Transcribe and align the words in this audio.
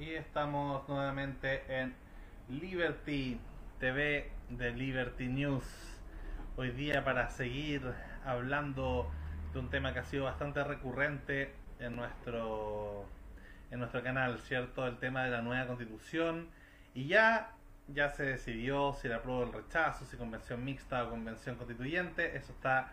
Y 0.00 0.14
estamos 0.14 0.88
nuevamente 0.88 1.62
en 1.68 1.94
Liberty 2.48 3.38
TV 3.78 4.30
de 4.48 4.70
Liberty 4.70 5.28
News. 5.28 5.62
Hoy 6.56 6.70
día 6.70 7.04
para 7.04 7.28
seguir 7.28 7.82
hablando 8.24 9.10
de 9.52 9.58
un 9.58 9.68
tema 9.68 9.92
que 9.92 9.98
ha 9.98 10.04
sido 10.04 10.24
bastante 10.24 10.64
recurrente 10.64 11.52
en 11.80 11.96
nuestro 11.96 13.04
en 13.70 13.80
nuestro 13.80 14.02
canal, 14.02 14.38
¿cierto? 14.38 14.86
El 14.86 14.96
tema 14.96 15.24
de 15.24 15.32
la 15.32 15.42
nueva 15.42 15.66
constitución. 15.66 16.48
Y 16.94 17.06
ya 17.06 17.52
ya 17.88 18.08
se 18.08 18.22
decidió 18.22 18.94
si 18.94 19.06
la 19.06 19.16
apruebo 19.16 19.40
o 19.40 19.44
el 19.44 19.52
rechazo, 19.52 20.06
si 20.06 20.16
convención 20.16 20.64
mixta 20.64 21.04
o 21.04 21.10
convención 21.10 21.56
constituyente. 21.56 22.38
Eso 22.38 22.52
está 22.52 22.90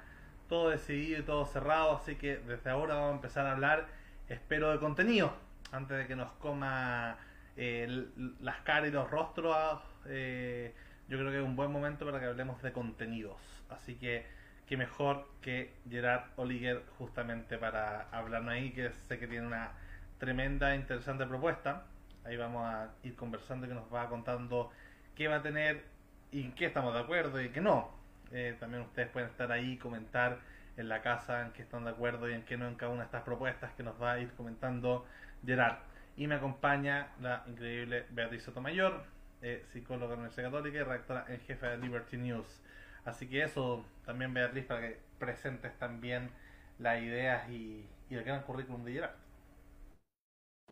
todo 0.50 0.71
decidido 0.71 1.21
y 1.21 1.24
todo 1.24 1.46
cerrado, 1.46 1.96
así 1.96 2.16
que 2.16 2.36
desde 2.36 2.70
ahora 2.70 2.96
vamos 2.96 3.12
a 3.12 3.16
empezar 3.16 3.46
a 3.46 3.54
hablar, 3.54 3.88
espero, 4.28 4.74
de 4.74 4.80
contenido, 4.80 5.46
antes 5.71 5.97
de 5.97 6.07
que 6.07 6.15
nos 6.15 6.31
coma 6.34 7.18
eh, 7.55 8.08
las 8.41 8.58
caras 8.62 8.89
y 8.89 8.91
los 8.91 9.09
rostros. 9.09 9.81
Eh, 10.05 10.73
yo 11.09 11.17
creo 11.17 11.31
que 11.31 11.38
es 11.38 11.44
un 11.44 11.55
buen 11.55 11.71
momento 11.71 12.05
para 12.05 12.20
que 12.20 12.25
hablemos 12.25 12.62
de 12.62 12.71
contenidos. 12.71 13.38
Así 13.70 13.95
que, 13.95 14.25
qué 14.67 14.77
mejor 14.77 15.27
que 15.41 15.73
Gerard 15.89 16.23
Oliger 16.35 16.84
justamente 16.98 17.58
para 17.58 18.09
hablarnos 18.11 18.53
ahí, 18.53 18.72
que 18.72 18.91
sé 18.91 19.17
que 19.17 19.27
tiene 19.27 19.48
una 19.48 19.72
tremenda, 20.17 20.75
interesante 20.75 21.25
propuesta. 21.25 21.86
Ahí 22.25 22.36
vamos 22.36 22.66
a 22.66 22.91
ir 23.03 23.16
conversando 23.16 23.66
y 23.66 23.70
que 23.70 23.75
nos 23.75 23.94
va 23.94 24.09
contando 24.09 24.72
qué 25.16 25.27
va 25.27 25.38
a 25.38 25.41
tener 25.41 25.86
y 26.31 26.44
en 26.44 26.52
qué 26.53 26.66
estamos 26.66 26.94
de 26.94 26.99
acuerdo 26.99 27.41
y 27.41 27.49
qué 27.49 27.61
no. 27.61 27.95
Eh, 28.31 28.55
también 28.59 28.84
ustedes 28.84 29.09
pueden 29.09 29.30
estar 29.30 29.52
ahí 29.52 29.77
comentar 29.77 30.39
en 30.75 30.89
la 30.89 31.02
casa 31.02 31.41
en 31.41 31.52
qué 31.53 31.63
están 31.63 31.86
de 31.86 31.91
acuerdo 31.91 32.30
y 32.30 32.34
en 32.34 32.44
qué 32.44 32.58
no 32.58 32.67
en 32.67 32.75
cada 32.75 32.91
una 32.91 33.02
de 33.02 33.05
estas 33.05 33.23
propuestas 33.23 33.72
que 33.73 33.84
nos 33.84 33.99
va 34.02 34.13
a 34.13 34.20
ir 34.20 34.31
comentando 34.34 35.05
Gerard. 35.46 35.77
Y 36.16 36.27
me 36.27 36.36
acompaña 36.36 37.12
la 37.22 37.44
increíble 37.48 38.05
Beatriz 38.09 38.44
Sotomayor, 38.44 39.04
eh, 39.41 39.64
psicóloga 39.72 40.09
de 40.09 40.16
la 40.16 40.22
Universidad 40.22 40.52
Católica 40.52 40.78
y 40.80 40.84
redactora 40.84 41.25
en 41.28 41.39
jefe 41.42 41.67
de 41.67 41.78
Liberty 41.78 42.17
News. 42.17 42.61
Así 43.06 43.30
que 43.30 43.44
eso 43.44 43.86
también 44.06 44.34
Beatriz 44.34 44.66
para 44.66 44.81
que 44.81 45.00
presentes 45.20 45.78
también 45.78 46.31
las 46.80 47.02
ideas 47.02 47.50
y, 47.50 47.86
el 48.09 48.23
gran 48.23 48.42
currículum 48.44 48.84
de 48.84 48.94
Gerard. 48.94 49.16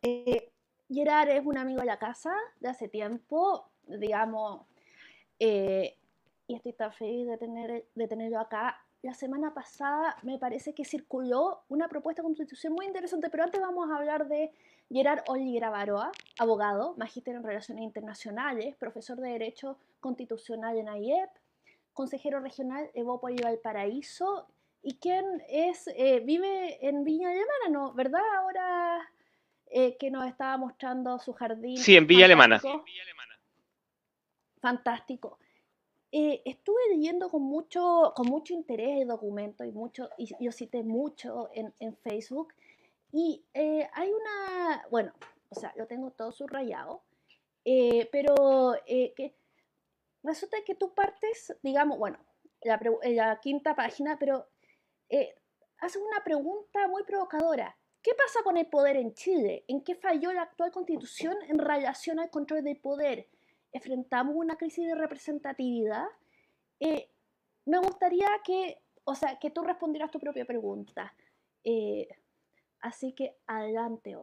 Eh, 0.02 0.52
Gerard 0.90 1.30
es 1.30 1.46
un 1.46 1.58
amigo 1.58 1.82
de 1.82 1.86
la 1.86 2.00
casa 2.00 2.34
de 2.60 2.70
hace 2.70 2.88
tiempo, 2.88 3.70
digamos, 3.88 4.66
eh, 5.40 5.98
y 6.48 6.56
estoy 6.56 6.74
tan 6.74 6.94
feliz 6.94 7.28
de, 7.28 7.38
tener, 7.38 7.86
de 7.94 8.08
tenerlo 8.08 8.40
acá. 8.40 8.85
La 9.06 9.14
semana 9.14 9.54
pasada 9.54 10.18
me 10.24 10.40
parece 10.40 10.74
que 10.74 10.84
circuló 10.84 11.62
una 11.70 11.88
propuesta 11.88 12.24
de 12.24 12.26
constitución 12.26 12.74
muy 12.74 12.88
interesante, 12.88 13.30
pero 13.30 13.44
antes 13.44 13.62
vamos 13.62 13.88
a 13.88 13.98
hablar 13.98 14.28
de 14.28 14.52
Gerard 14.90 15.24
Olivera 15.28 15.70
Baroa, 15.70 16.12
abogado, 16.40 16.96
magíster 16.98 17.36
en 17.36 17.44
Relaciones 17.44 17.84
Internacionales, 17.84 18.76
profesor 18.78 19.20
de 19.20 19.30
Derecho 19.30 19.78
Constitucional 20.00 20.80
en 20.80 20.90
AIEP, 20.90 21.30
consejero 21.94 22.40
regional 22.40 22.90
Evópolis 22.96 23.42
Valparaíso, 23.44 24.48
y 24.82 24.98
quien 24.98 25.24
es, 25.50 25.88
eh, 25.96 26.22
vive 26.22 26.80
en 26.82 27.04
Viña 27.04 27.30
Alemana, 27.30 27.70
¿no? 27.70 27.94
¿Verdad? 27.94 28.24
Ahora 28.38 29.08
eh, 29.68 29.98
que 29.98 30.10
nos 30.10 30.26
estaba 30.26 30.58
mostrando 30.58 31.20
su 31.20 31.32
jardín. 31.34 31.78
Sí, 31.78 31.96
en 31.96 32.08
Villa 32.08 32.26
Alemana. 32.26 32.60
Fantástico. 34.60 35.38
Eh, 36.18 36.42
estuve 36.46 36.80
leyendo 36.92 37.30
con 37.30 37.42
mucho, 37.42 38.14
con 38.16 38.28
mucho 38.28 38.54
interés 38.54 39.02
el 39.02 39.10
documento 39.10 39.66
y, 39.66 39.74
mucho, 39.74 40.10
y 40.18 40.34
yo 40.40 40.50
cité 40.54 40.82
mucho 40.82 41.50
en, 41.54 41.98
Facebook. 41.98 42.54
Y 43.12 43.44
eh, 43.54 43.90
hay 43.92 44.14
una, 44.14 44.88
bueno, 44.90 45.12
o 45.50 45.56
sea, 45.56 45.74
lo 45.76 45.88
tengo 45.88 46.12
todo 46.12 46.32
subrayado, 46.32 47.04
eh, 47.66 48.08
pero 48.14 48.34
que 48.86 49.36
resulta 50.24 50.64
que 50.66 50.76
tú 50.76 50.94
partes, 50.94 51.54
digamos, 51.62 51.98
bueno, 51.98 52.18
la, 52.62 52.80
la 53.04 53.42
quinta 53.42 53.76
página, 53.76 54.18
pero 54.18 54.48
haces 55.80 56.02
una 56.02 56.24
pregunta 56.24 56.88
muy 56.88 57.04
provocadora. 57.04 57.78
¿Qué 58.02 58.14
pasa 58.14 58.42
con 58.42 58.56
el 58.56 58.68
poder 58.68 58.96
en 58.96 59.14
Chile? 59.16 59.66
¿En 59.68 59.84
qué 59.84 59.96
falló 59.96 60.32
la 60.32 60.44
actual 60.44 60.72
constitución 60.72 61.36
en 61.50 61.60
relación 61.60 62.22
al 62.22 62.30
control 62.30 62.64
del 62.64 62.78
poder? 62.78 63.28
Enfrentamos 63.76 64.36
una 64.36 64.56
crisis 64.56 64.88
de 64.88 64.96
representatividad, 64.96 66.06
eh, 66.80 67.10
me 67.66 67.78
gustaría 67.80 68.28
que, 68.44 68.82
o 69.04 69.16
sea, 69.16 69.38
que 69.38 69.52
tú 69.52 69.64
respondieras 69.64 70.12
tu 70.12 70.20
propia 70.20 70.46
pregunta. 70.46 71.14
Eh, 71.64 72.08
así 72.80 73.14
que 73.14 73.36
adelante. 73.48 74.16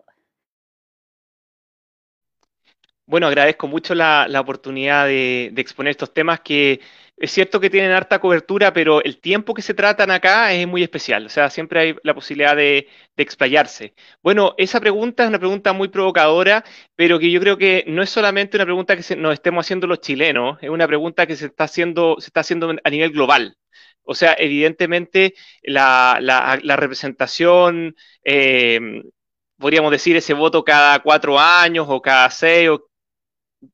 Bueno, 3.13 3.27
agradezco 3.27 3.69
mucho 3.69 3.95
la, 3.95 4.27
oportunidad 4.41 5.07
de, 5.07 5.53
exponer 5.59 5.91
estos 5.91 6.15
temas 6.15 6.41
que 6.41 6.81
es 7.19 7.31
cierto 7.31 7.61
que 7.61 7.69
tienen 7.69 7.91
harta 7.91 8.19
cobertura, 8.21 8.73
pero 8.73 9.05
el 9.05 9.19
tiempo 9.21 9.53
que 9.53 9.61
se 9.61 9.75
tratan 9.75 10.11
acá 10.11 10.51
es 10.55 10.67
muy 10.67 10.83
especial. 10.83 11.27
O 11.27 11.29
sea, 11.29 11.51
siempre 11.51 11.81
hay 11.81 11.97
la 12.05 12.15
posibilidad 12.15 12.57
de, 12.57 12.89
explayarse. 13.19 13.95
Bueno, 14.23 14.55
esa 14.57 14.81
pregunta 14.81 15.25
es 15.25 15.29
una 15.29 15.39
pregunta 15.39 15.75
muy 15.75 15.89
provocadora, 15.89 16.65
pero 16.97 17.19
que 17.19 17.31
yo 17.31 17.39
creo 17.39 17.59
que 17.59 17.85
no 17.87 18.03
es 18.03 18.09
solamente 18.09 18.57
una 18.57 18.65
pregunta 18.65 18.97
que 18.97 19.17
nos 19.17 19.35
estemos 19.35 19.67
haciendo 19.67 19.87
los 19.87 20.01
chilenos, 20.01 20.57
es 20.63 20.71
una 20.71 20.87
pregunta 20.87 21.27
que 21.27 21.37
se 21.37 21.47
está 21.47 21.65
haciendo, 21.65 22.17
se 22.19 22.29
está 22.29 22.41
haciendo 22.41 22.75
a 22.83 22.91
nivel 22.91 23.13
global. 23.13 23.59
O 24.05 24.15
sea, 24.15 24.35
evidentemente 24.39 25.35
la, 25.63 26.19
representación, 26.79 27.95
eh, 28.25 28.81
podríamos 29.59 29.91
decir, 29.91 30.17
ese 30.17 30.33
voto 30.33 30.65
cada 30.65 31.01
cuatro 31.01 31.39
años 31.39 31.87
o 31.91 32.01
cada 32.01 32.31
seis 32.31 32.71
o 32.71 32.89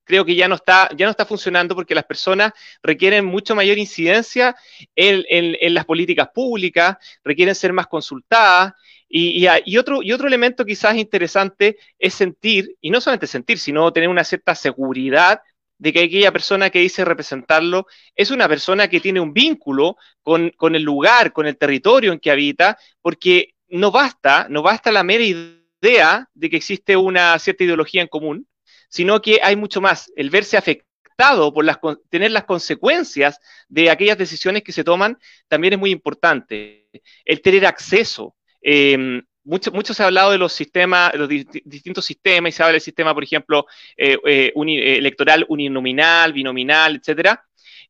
creo 0.04 0.24
que 0.24 0.34
ya 0.34 0.48
no 0.48 0.54
está, 0.54 0.88
ya 0.96 1.06
no 1.06 1.10
está 1.10 1.24
funcionando 1.24 1.74
porque 1.74 1.94
las 1.94 2.04
personas 2.04 2.52
requieren 2.82 3.24
mucho 3.24 3.54
mayor 3.54 3.78
incidencia 3.78 4.56
en, 4.94 5.74
las 5.74 5.84
políticas 5.84 6.28
públicas, 6.34 6.96
requieren 7.24 7.54
ser 7.54 7.72
más 7.72 7.86
consultadas. 7.86 8.74
Y, 9.08 9.46
otro, 9.78 10.02
y 10.02 10.12
otro 10.12 10.26
elemento 10.26 10.66
quizás 10.66 10.96
interesante 10.96 11.78
es 11.98 12.12
sentir, 12.12 12.76
y 12.80 12.90
no 12.90 13.00
solamente 13.00 13.26
sentir, 13.26 13.58
sino 13.58 13.90
tener 13.92 14.08
una 14.08 14.24
cierta 14.24 14.54
seguridad 14.54 15.40
de 15.78 15.92
que 15.92 16.02
aquella 16.02 16.32
persona 16.32 16.70
que 16.70 16.80
dice 16.80 17.04
representarlo 17.04 17.86
es 18.14 18.30
una 18.30 18.48
persona 18.48 18.88
que 18.88 19.00
tiene 19.00 19.20
un 19.20 19.32
vínculo 19.32 19.96
con, 20.22 20.50
con 20.50 20.74
el 20.74 20.82
lugar, 20.82 21.32
con 21.32 21.46
el 21.46 21.56
territorio 21.56 22.12
en 22.12 22.18
que 22.18 22.30
habita, 22.30 22.76
porque 23.00 23.54
no 23.68 23.90
basta, 23.90 24.46
no 24.50 24.62
basta 24.62 24.92
la 24.92 25.04
mera 25.04 25.24
idea 25.24 26.28
de 26.34 26.50
que 26.50 26.56
existe 26.56 26.96
una 26.96 27.38
cierta 27.38 27.64
ideología 27.64 28.02
en 28.02 28.08
común, 28.08 28.46
sino 28.88 29.20
que 29.20 29.40
hay 29.42 29.56
mucho 29.56 29.80
más. 29.80 30.12
El 30.16 30.30
verse 30.30 30.56
afectado 30.56 31.52
por 31.52 31.64
las, 31.64 31.78
tener 32.08 32.30
las 32.30 32.44
consecuencias 32.44 33.40
de 33.68 33.90
aquellas 33.90 34.18
decisiones 34.18 34.62
que 34.62 34.72
se 34.72 34.84
toman 34.84 35.18
también 35.48 35.74
es 35.74 35.78
muy 35.78 35.90
importante. 35.90 36.88
El 37.24 37.40
tener 37.42 37.66
acceso. 37.66 38.34
Em, 38.60 39.22
mucho, 39.44 39.94
se 39.94 40.02
ha 40.02 40.06
hablado 40.06 40.30
de 40.30 40.38
los 40.38 40.52
sistemas, 40.52 41.14
los 41.14 41.28
distintos 41.28 42.04
sistemas, 42.04 42.50
y 42.50 42.52
se 42.52 42.62
habla 42.62 42.72
del 42.72 42.80
sistema, 42.82 43.14
por 43.14 43.24
ejemplo, 43.24 43.66
eh, 43.96 44.18
eh, 44.26 44.52
electoral 44.98 45.46
uninominal, 45.48 46.32
binominal, 46.34 46.96
etcétera. 46.96 47.42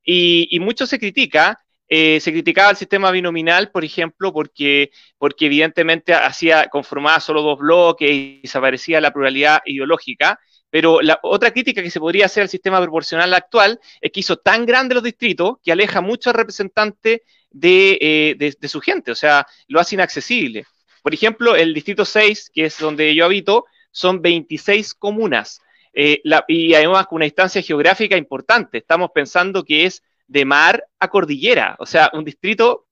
Y, 0.04 0.48
y 0.50 0.60
mucho 0.60 0.86
se 0.86 0.98
critica 0.98 1.58
eh, 1.90 2.20
se 2.20 2.32
criticaba 2.32 2.70
el 2.70 2.76
sistema 2.76 3.10
binominal, 3.10 3.70
por 3.70 3.82
ejemplo, 3.82 4.32
porque, 4.32 4.90
porque 5.16 5.46
evidentemente 5.46 6.12
hacía, 6.12 6.68
conformaba 6.68 7.18
solo 7.18 7.40
dos 7.40 7.58
bloques 7.58 8.10
y 8.10 8.40
desaparecía 8.42 9.00
la 9.00 9.10
pluralidad 9.10 9.60
ideológica. 9.64 10.38
Pero 10.70 11.00
la 11.00 11.18
otra 11.22 11.50
crítica 11.50 11.82
que 11.82 11.90
se 11.90 12.00
podría 12.00 12.26
hacer 12.26 12.42
al 12.42 12.48
sistema 12.48 12.80
proporcional 12.80 13.32
actual 13.32 13.80
es 14.00 14.12
que 14.12 14.20
hizo 14.20 14.36
tan 14.36 14.66
grandes 14.66 14.96
los 14.96 15.04
distritos 15.04 15.56
que 15.62 15.72
aleja 15.72 16.00
mucho 16.00 16.30
al 16.30 16.36
representante 16.36 17.22
eh, 17.62 18.34
de, 18.38 18.68
su 18.68 18.80
gente, 18.80 19.10
o 19.10 19.14
sea, 19.14 19.46
lo 19.68 19.80
hace 19.80 19.94
inaccesible. 19.94 20.66
Por 21.02 21.14
ejemplo, 21.14 21.56
el 21.56 21.72
distrito 21.72 22.04
6, 22.04 22.50
que 22.52 22.66
es 22.66 22.78
donde 22.78 23.14
yo 23.14 23.24
habito, 23.24 23.64
son 23.90 24.20
26 24.20 24.94
comunas 24.94 25.60
eh, 25.94 26.20
y 26.48 26.74
además 26.74 27.06
con 27.06 27.16
una 27.16 27.24
distancia 27.24 27.62
geográfica 27.62 28.16
importante. 28.16 28.78
Estamos 28.78 29.10
pensando 29.14 29.64
que 29.64 29.86
es 29.86 30.02
de 30.26 30.44
mar 30.44 30.84
a 30.98 31.08
cordillera, 31.08 31.76
o 31.78 31.86
sea, 31.86 32.10
un 32.12 32.24
distrito 32.24 32.86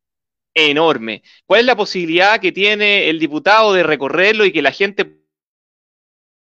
enorme. 0.54 1.22
¿Cuál 1.44 1.60
es 1.60 1.66
la 1.66 1.76
posibilidad 1.76 2.40
que 2.40 2.52
tiene 2.52 3.10
el 3.10 3.18
diputado 3.18 3.74
de 3.74 3.82
recorrerlo 3.82 4.46
y 4.46 4.52
que 4.52 4.62
la 4.62 4.72
gente 4.72 5.25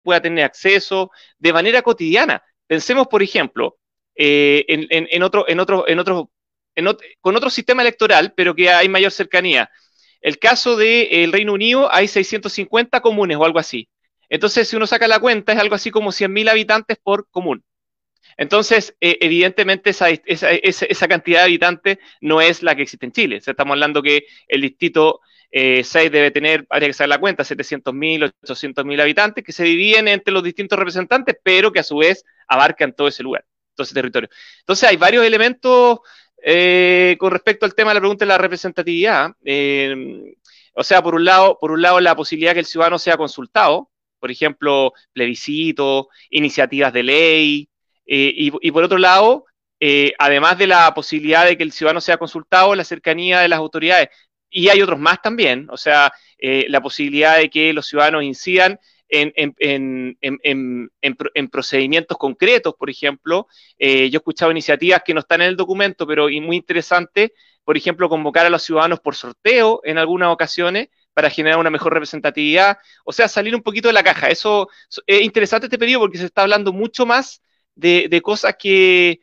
pueda 0.07 0.21
tener 0.21 0.45
acceso 0.45 1.11
de 1.37 1.51
manera 1.51 1.81
cotidiana. 1.81 2.41
Pensemos, 2.65 3.07
por 3.07 3.21
ejemplo, 3.21 3.77
eh, 4.15 4.63
en, 4.69 5.21
otro, 5.21 5.43
en 5.49 5.59
otro, 5.59 5.85
en 5.85 5.99
otro, 5.99 6.31
con 7.19 7.35
otro 7.35 7.49
sistema 7.49 7.81
electoral, 7.81 8.33
pero 8.33 8.55
que 8.55 8.69
hay 8.69 8.87
mayor 8.87 9.11
cercanía. 9.11 9.69
El 10.21 10.39
caso 10.39 10.77
del 10.77 11.33
Reino 11.33 11.51
Unido 11.51 11.93
hay 11.93 12.07
650 12.07 13.01
comunes 13.01 13.35
o 13.35 13.43
algo 13.43 13.59
así. 13.59 13.89
Entonces, 14.29 14.69
si 14.69 14.77
uno 14.77 14.87
saca 14.87 15.09
la 15.09 15.19
cuenta, 15.19 15.51
es 15.51 15.59
algo 15.59 15.75
así 15.75 15.91
como 15.91 16.13
100.000 16.13 16.51
habitantes 16.51 16.97
por 17.03 17.29
común. 17.29 17.65
Entonces, 18.37 18.95
eh, 19.01 19.17
evidentemente, 19.19 19.89
esa, 19.89 20.07
esa, 20.09 20.51
esa, 20.51 21.07
cantidad 21.09 21.39
de 21.39 21.45
habitantes 21.47 21.97
no 22.21 22.39
es 22.39 22.63
la 22.63 22.75
que 22.75 22.83
existe 22.83 23.05
en 23.05 23.11
Chile. 23.11 23.41
estamos 23.45 23.73
hablando 23.73 24.01
que 24.01 24.23
el 24.47 24.61
distrito 24.61 25.19
eh, 25.51 25.83
6 25.83 26.11
debe 26.11 26.31
tener, 26.31 26.65
habría 26.69 26.89
que 26.89 26.93
saber 26.93 27.09
la 27.09 27.19
cuenta, 27.19 27.43
700.000, 27.43 28.33
800.000 28.41 29.01
habitantes, 29.01 29.43
que 29.43 29.51
se 29.51 29.63
dividen 29.63 30.07
entre 30.07 30.33
los 30.33 30.43
distintos 30.43 30.77
representantes, 30.77 31.37
pero 31.41 31.71
que 31.71 31.79
a 31.79 31.83
su 31.83 31.97
vez 31.97 32.25
abarcan 32.47 32.93
todo 32.93 33.07
ese 33.07 33.23
lugar, 33.23 33.45
todo 33.75 33.85
ese 33.85 33.93
territorio. 33.93 34.29
Entonces 34.59 34.89
hay 34.89 34.97
varios 34.97 35.25
elementos 35.25 35.99
eh, 36.43 37.15
con 37.19 37.31
respecto 37.31 37.65
al 37.65 37.75
tema 37.75 37.91
de 37.91 37.95
la 37.95 38.01
pregunta 38.01 38.25
de 38.25 38.29
la 38.29 38.37
representatividad. 38.37 39.31
Eh, 39.43 40.35
o 40.73 40.83
sea, 40.83 41.01
por 41.01 41.15
un 41.15 41.25
lado, 41.25 41.57
por 41.59 41.71
un 41.71 41.81
lado 41.81 41.99
la 41.99 42.15
posibilidad 42.15 42.53
que 42.53 42.59
el 42.59 42.65
ciudadano 42.65 42.99
sea 42.99 43.17
consultado, 43.17 43.89
por 44.19 44.31
ejemplo, 44.31 44.93
plebiscito, 45.13 46.09
iniciativas 46.29 46.93
de 46.93 47.03
ley, 47.03 47.69
eh, 48.05 48.33
y, 48.35 48.71
por 48.71 48.83
otro 48.83 48.97
lado, 48.97 49.45
además 50.17 50.57
de 50.57 50.67
la 50.67 50.93
posibilidad 50.93 51.45
de 51.45 51.57
que 51.57 51.63
el 51.63 51.71
ciudadano 51.71 52.01
sea 52.01 52.17
consultado, 52.17 52.73
la 52.73 52.83
cercanía 52.83 53.39
de 53.41 53.47
las 53.47 53.59
autoridades. 53.59 54.09
Y 54.49 54.69
hay 54.69 54.81
otros 54.81 54.99
más 54.99 55.21
también, 55.21 55.67
o 55.69 55.77
sea, 55.77 56.11
eh, 56.37 56.65
la 56.69 56.81
posibilidad 56.81 57.37
de 57.37 57.49
que 57.49 57.73
los 57.73 57.87
ciudadanos 57.87 58.23
incidan 58.23 58.79
en, 59.09 59.31
en, 59.59 61.49
procedimientos 61.49 62.17
concretos, 62.17 62.75
por 62.77 62.89
ejemplo. 62.89 63.47
yo 63.79 63.85
he 63.87 64.07
escuchado 64.07 64.51
iniciativas 64.51 65.01
que 65.05 65.13
no 65.13 65.21
están 65.21 65.41
en 65.41 65.47
el 65.47 65.55
documento, 65.55 66.05
pero 66.05 66.29
y 66.29 66.41
muy 66.41 66.57
interesante, 66.57 67.33
por 67.63 67.77
ejemplo, 67.77 68.09
convocar 68.09 68.45
a 68.45 68.49
los 68.49 68.63
ciudadanos 68.63 68.99
por 68.99 69.15
sorteo 69.15 69.81
en 69.83 69.97
algunas 69.97 70.29
ocasiones 70.29 70.89
para 71.17 71.31
generar 71.31 71.57
una 71.57 71.71
mejor 71.71 71.93
representatividad, 71.93 72.77
o 73.03 73.11
sea, 73.11 73.27
salir 73.27 73.55
un 73.55 73.63
poquito 73.63 73.89
de 73.89 73.93
la 73.93 74.03
caja. 74.03 74.27
Eso 74.29 74.69
es 75.07 75.23
interesante 75.23 75.65
este 75.65 75.79
periodo 75.79 76.01
porque 76.01 76.19
se 76.19 76.25
está 76.25 76.43
hablando 76.43 76.71
mucho 76.71 77.07
más 77.07 77.41
de, 77.73 78.21
cosas 78.21 78.55
que, 78.59 79.19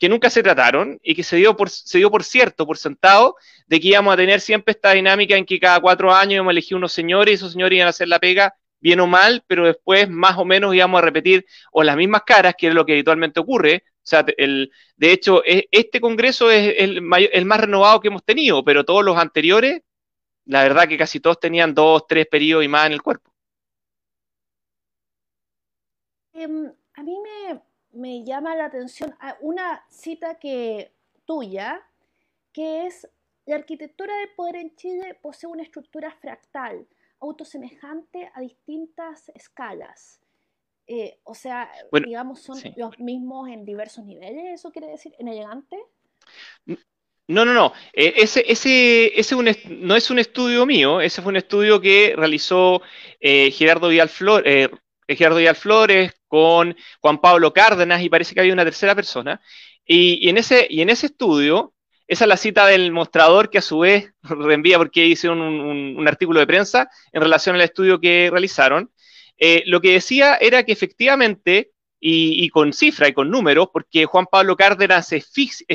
que 0.00 0.08
nunca 0.08 0.30
se 0.30 0.42
trataron 0.42 0.98
y 1.02 1.14
que 1.14 1.22
se 1.22 1.36
dio, 1.36 1.56
por, 1.56 1.68
se 1.68 1.98
dio 1.98 2.10
por 2.10 2.24
cierto, 2.24 2.66
por 2.66 2.78
sentado, 2.78 3.36
de 3.66 3.78
que 3.78 3.88
íbamos 3.88 4.14
a 4.14 4.16
tener 4.16 4.40
siempre 4.40 4.72
esta 4.72 4.92
dinámica 4.92 5.36
en 5.36 5.44
que 5.44 5.60
cada 5.60 5.78
cuatro 5.78 6.12
años 6.12 6.34
íbamos 6.34 6.50
a 6.50 6.52
elegir 6.52 6.76
unos 6.76 6.92
señores 6.92 7.32
y 7.32 7.34
esos 7.34 7.52
señores 7.52 7.76
iban 7.76 7.86
a 7.86 7.90
hacer 7.90 8.08
la 8.08 8.18
pega 8.18 8.54
bien 8.80 8.98
o 9.00 9.06
mal, 9.06 9.44
pero 9.46 9.66
después 9.66 10.08
más 10.08 10.38
o 10.38 10.46
menos 10.46 10.74
íbamos 10.74 10.98
a 10.98 11.04
repetir 11.04 11.44
o 11.70 11.82
las 11.82 11.96
mismas 11.96 12.22
caras, 12.22 12.54
que 12.56 12.68
es 12.68 12.74
lo 12.74 12.86
que 12.86 12.94
habitualmente 12.94 13.40
ocurre. 13.40 13.84
O 13.98 14.06
sea, 14.10 14.24
el, 14.38 14.72
de 14.96 15.12
hecho, 15.12 15.42
este 15.44 16.00
Congreso 16.00 16.50
es 16.50 16.76
el, 16.78 17.02
el 17.32 17.44
más 17.44 17.60
renovado 17.60 18.00
que 18.00 18.08
hemos 18.08 18.24
tenido, 18.24 18.64
pero 18.64 18.84
todos 18.86 19.04
los 19.04 19.18
anteriores, 19.18 19.82
la 20.46 20.62
verdad 20.62 20.88
que 20.88 20.96
casi 20.96 21.20
todos 21.20 21.38
tenían 21.38 21.74
dos, 21.74 22.06
tres 22.08 22.26
periodos 22.26 22.64
y 22.64 22.68
más 22.68 22.86
en 22.86 22.92
el 22.92 23.02
cuerpo. 23.02 23.30
Em, 26.32 26.72
a 26.94 27.02
mí 27.02 27.18
me, 27.22 27.39
me 27.92 28.24
llama 28.24 28.56
la 28.56 28.66
atención 28.66 29.14
una 29.40 29.84
cita 29.88 30.38
que 30.38 30.92
tuya, 31.24 31.82
que 32.52 32.86
es 32.86 33.08
la 33.46 33.56
arquitectura 33.56 34.16
del 34.18 34.30
poder 34.30 34.56
en 34.56 34.74
Chile 34.76 35.18
posee 35.20 35.48
una 35.50 35.62
estructura 35.62 36.10
fractal, 36.20 36.86
autosemejante 37.20 38.30
a 38.34 38.40
distintas 38.40 39.28
escalas. 39.34 40.20
Eh, 40.86 41.18
o 41.24 41.34
sea, 41.34 41.70
digamos, 42.04 42.40
son 42.40 42.58
los 42.76 42.98
mismos 42.98 43.48
en 43.48 43.64
diversos 43.64 44.04
niveles, 44.04 44.54
¿eso 44.54 44.72
quiere 44.72 44.88
decir 44.88 45.14
en 45.18 45.28
elegante? 45.28 45.76
No, 47.28 47.44
no, 47.44 47.54
no. 47.54 47.72
Eh, 47.92 48.14
ese, 48.16 48.44
ese, 48.50 49.18
ese 49.18 49.36
no 49.68 49.94
es 49.94 50.10
un 50.10 50.18
estudio 50.18 50.66
mío, 50.66 51.00
ese 51.00 51.22
fue 51.22 51.30
un 51.30 51.36
estudio 51.36 51.80
que 51.80 52.14
realizó 52.16 52.82
eh, 53.20 53.52
Gerardo 53.52 53.88
Vidal 53.88 54.08
Flores, 54.08 54.68
Gerardo 55.16 55.38
Vidal 55.38 55.56
Flores, 55.56 56.12
con 56.28 56.76
Juan 57.00 57.20
Pablo 57.20 57.52
Cárdenas 57.52 58.02
y 58.02 58.08
parece 58.08 58.34
que 58.34 58.40
había 58.40 58.52
una 58.52 58.64
tercera 58.64 58.94
persona. 58.94 59.40
Y, 59.84 60.28
en, 60.28 60.38
ese, 60.38 60.66
y 60.70 60.82
en 60.82 60.90
ese 60.90 61.06
estudio, 61.06 61.74
esa 62.06 62.24
es 62.24 62.28
la 62.28 62.36
cita 62.36 62.66
del 62.66 62.92
mostrador 62.92 63.50
que 63.50 63.58
a 63.58 63.62
su 63.62 63.80
vez 63.80 64.12
reenvía 64.22 64.78
porque 64.78 65.06
hicieron 65.06 65.40
un, 65.40 66.08
artículo 66.08 66.40
de 66.40 66.46
prensa 66.46 66.88
en 67.12 67.22
relación 67.22 67.56
al 67.56 67.62
estudio 67.62 68.00
que 68.00 68.28
realizaron. 68.30 68.92
Eh, 69.38 69.64
lo 69.66 69.80
que 69.80 69.92
decía 69.92 70.36
era 70.36 70.62
que 70.62 70.72
efectivamente, 70.72 71.72
y, 71.98 72.48
con 72.50 72.72
cifra 72.72 73.08
y 73.08 73.12
con 73.12 73.30
números, 73.30 73.68
porque 73.72 74.04
Juan 74.04 74.26
Pablo 74.30 74.56
Cárdenas 74.56 75.12
es 75.12 75.30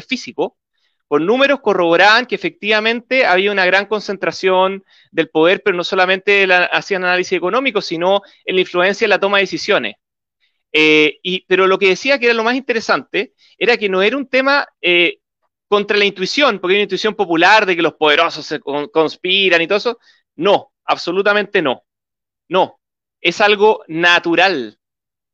físico, 0.08 0.58
con 1.08 1.26
números 1.26 1.60
corroboraban 1.62 2.26
que 2.26 2.36
efectivamente 2.36 3.26
había 3.26 3.52
una 3.52 3.66
gran 3.66 3.86
concentración 3.86 4.84
del 5.12 5.30
poder, 5.30 5.62
pero 5.64 5.78
no 5.78 5.84
solamente 5.84 6.48
hacían 6.72 7.04
análisis 7.04 7.34
económico, 7.34 7.82
sino 7.82 8.22
en 8.44 8.56
la 8.56 8.62
influencia 8.62 9.06
en 9.06 9.10
la 9.10 9.20
toma 9.20 9.38
de 9.38 9.44
decisiones. 9.44 9.96
Eh, 10.72 11.20
pero 11.48 11.68
lo 11.68 11.80
que 11.80 11.90
decía 11.90 12.20
que 12.20 12.26
era 12.26 12.34
lo 12.34 12.44
más 12.44 12.56
interesante 12.56 13.34
era 13.58 13.78
que 13.78 13.88
no 13.88 14.02
era 14.02 14.18
un 14.18 14.28
tema 14.28 14.68
eh, 14.82 15.20
contra 15.68 15.96
la 15.96 16.06
intuición, 16.06 16.60
porque 16.60 16.74
hay 16.74 16.80
una 16.80 16.84
intuición 16.84 17.16
popular 17.16 17.66
de 17.66 17.76
que 17.76 17.82
los 17.82 17.94
poderosos 17.94 18.46
se 18.46 18.60
conspiran 18.60 19.62
y 19.62 19.68
todo 19.68 19.78
eso. 19.78 20.00
No, 20.36 20.74
absolutamente 20.86 21.62
no. 21.62 21.84
No, 22.48 22.80
es 23.22 23.42
algo 23.42 23.84
natural. 23.88 24.80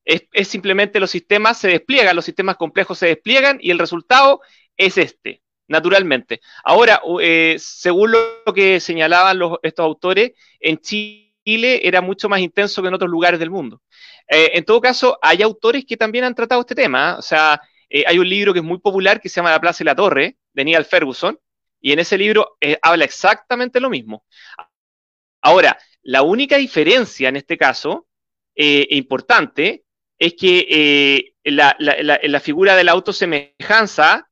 Es, 0.04 0.48
simplemente 0.48 1.00
los 1.00 1.12
sistemas 1.12 1.58
se 1.60 1.70
despliegan, 1.70 2.16
los 2.16 2.26
sistemas 2.26 2.58
complejos 2.58 2.98
se 2.98 3.08
despliegan 3.08 3.58
y 3.62 3.72
el 3.72 3.80
resultado 3.80 4.42
es 4.78 4.98
este 4.98 5.42
naturalmente. 5.72 6.42
Ahora, 6.66 7.02
eh, 7.22 7.56
según 7.58 8.12
lo 8.12 8.54
que 8.54 8.80
señalaban 8.82 9.40
estos 9.64 9.84
autores, 9.84 10.34
en 10.60 10.78
Chile 10.80 11.80
era 11.82 12.02
mucho 12.02 12.28
más 12.28 12.42
intenso 12.42 12.82
que 12.82 12.90
en 12.90 12.94
otros 12.94 13.10
lugares 13.10 13.40
del 13.40 13.50
mundo. 13.50 13.82
Eh, 14.28 14.52
en 14.54 14.66
todo 14.66 14.82
caso, 14.82 15.18
hay 15.22 15.42
autores 15.42 15.86
que 15.86 15.96
también 15.96 16.26
han 16.26 16.36
tratado 16.36 16.62
este 16.62 16.76
tema. 16.76 17.12
¿eh? 17.12 17.20
O 17.20 17.22
sea, 17.22 17.62
hay 18.06 18.20
un 18.20 18.28
libro 18.28 18.52
que 18.52 18.60
es 18.60 18.66
muy 18.66 18.80
popular 18.80 19.22
que 19.22 19.30
se 19.30 19.38
llama 19.38 19.52
La 19.52 19.62
Plaza 19.62 19.82
y 19.82 19.86
la 19.86 19.96
Torre, 19.96 20.38
de 20.54 20.66
Neil 20.66 20.84
Ferguson, 20.84 21.40
y 21.80 21.94
en 21.94 22.00
ese 22.00 22.18
libro 22.18 22.58
habla 22.82 23.06
exactamente 23.06 23.80
lo 23.80 23.90
mismo. 23.90 24.26
Ahora, 25.42 25.78
la 26.04 26.22
única 26.22 26.58
diferencia 26.58 27.30
en 27.30 27.38
este 27.38 27.58
caso, 27.58 28.08
importante, 28.56 29.84
es 30.20 30.36
que 30.36 31.34
la, 31.44 31.76
la, 31.80 32.40
figura 32.40 32.76
de 32.76 32.84
la 32.84 32.92
autosemejanza 32.92 34.31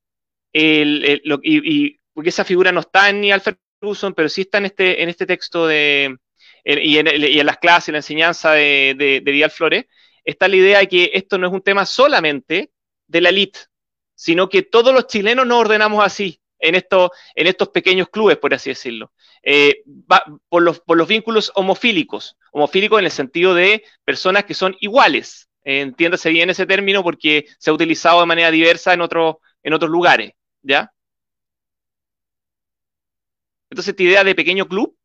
y, 0.52 2.00
porque 2.14 2.30
esa 2.30 2.44
figura 2.44 2.72
no 2.72 2.82
está 2.82 3.10
en 3.10 3.22
ni 3.22 3.32
Alfred 3.32 3.56
Ferguson, 3.80 4.14
pero 4.14 4.30
sí 4.30 4.42
está 4.42 4.58
en 4.58 4.66
este, 4.66 5.04
en 5.04 5.10
este 5.10 5.26
texto 5.26 5.68
de, 5.68 6.18
y, 6.66 6.98
en, 6.98 7.46
las 7.46 7.58
clases, 7.58 7.90
en 7.90 7.94
la 7.94 8.00
enseñanza 8.00 8.52
de, 8.52 8.96
de, 8.98 9.32
Vidal 9.32 9.52
Flores, 9.52 9.86
está 10.24 10.48
la 10.48 10.56
idea 10.56 10.80
de 10.80 10.88
que 10.88 11.12
esto 11.14 11.38
no 11.38 11.48
es 11.48 11.54
un 11.54 11.62
tema 11.62 11.86
solamente 11.86 12.72
de 13.08 13.22
la 13.22 13.30
élite, 13.30 13.60
sino 14.16 14.50
que 14.50 14.64
todos 14.64 14.94
los 14.94 15.08
chilenos 15.08 15.48
nos 15.48 15.60
ordenamos 15.60 16.04
así, 16.04 16.42
en 16.60 16.76
estos, 16.76 17.12
en 17.36 17.48
estos 17.48 17.70
pequeños 17.70 18.10
clubes, 18.10 18.38
por 18.38 18.54
así 18.54 18.70
decirlo, 18.70 19.14
eh, 19.44 19.84
por, 20.50 20.62
los, 20.62 20.82
por 20.82 20.98
los 20.98 21.08
vínculos 21.08 21.52
homofílicos, 21.56 22.38
homofílicos 22.52 23.00
en 23.00 23.06
el 23.06 23.12
sentido 23.12 23.54
de 23.54 23.84
personas 24.04 24.44
que 24.44 24.54
son 24.54 24.76
iguales, 24.82 25.50
entiéndase 25.64 26.30
bien 26.30 26.50
ese 26.50 26.66
término 26.66 27.04
porque 27.04 27.46
se 27.58 27.70
ha 27.70 27.74
utilizado 27.74 28.20
de 28.20 28.26
manera 28.26 28.52
diversa 28.52 28.94
en, 28.94 29.02
otros 29.02 29.38
en 29.64 29.74
otros 29.74 29.90
lugares. 29.90 30.34
¿Ya? 30.62 30.92
Entonces, 33.70 33.92
esta 33.92 34.04
idea 34.04 34.24
de 34.24 34.36
pequeño 34.36 34.68
club 34.68 34.98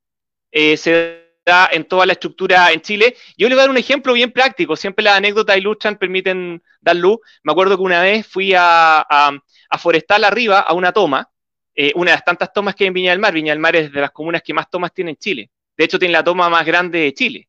eh, 0.51 0.77
se 0.77 1.25
da 1.45 1.69
en 1.73 1.85
toda 1.85 2.07
la 2.07 2.15
estructura 2.15 2.73
en 2.73 2.81
Chile. 2.81 3.17
Yo 3.37 3.49
le 3.49 3.55
voy 3.55 3.61
a 3.61 3.65
dar 3.65 3.71
un 3.71 3.77
ejemplo 3.77 4.13
bien 4.15 4.33
práctico. 4.33 4.77
Siempre 4.77 5.05
las 5.05 5.17
anécdotas 5.17 5.57
ilustran, 5.57 5.99
permiten 5.99 6.63
dar 6.81 6.97
luz. 6.97 7.19
Me 7.43 7.53
acuerdo 7.53 7.77
que 7.77 7.83
una 7.83 8.03
vez 8.03 8.27
fui 8.27 8.55
a, 8.57 9.01
a, 9.01 9.79
Forestal 9.79 10.25
arriba 10.25 10.61
a 10.61 10.73
una 10.73 10.93
toma, 10.93 11.29
eh, 11.75 11.93
una 11.97 12.13
de 12.13 12.17
las 12.17 12.25
tantas 12.25 12.53
tomas 12.53 12.75
que 12.75 12.85
hay 12.85 12.89
en 12.89 12.95
Viña 12.95 13.11
del 13.11 13.19
Mar. 13.19 13.35
Viña 13.35 13.53
del 13.53 13.59
Mar 13.59 13.77
es 13.77 13.93
de 13.93 14.01
las 14.01 14.13
comunas 14.13 14.43
que 14.43 14.55
más 14.55 14.71
tomas 14.71 14.93
tiene 14.95 15.11
en 15.11 15.17
Chile. 15.17 15.51
De 15.77 15.85
hecho, 15.85 15.99
tiene 15.99 16.13
la 16.13 16.25
toma 16.25 16.49
más 16.49 16.65
grande 16.65 17.01
de 17.01 17.13
Chile. 17.13 17.49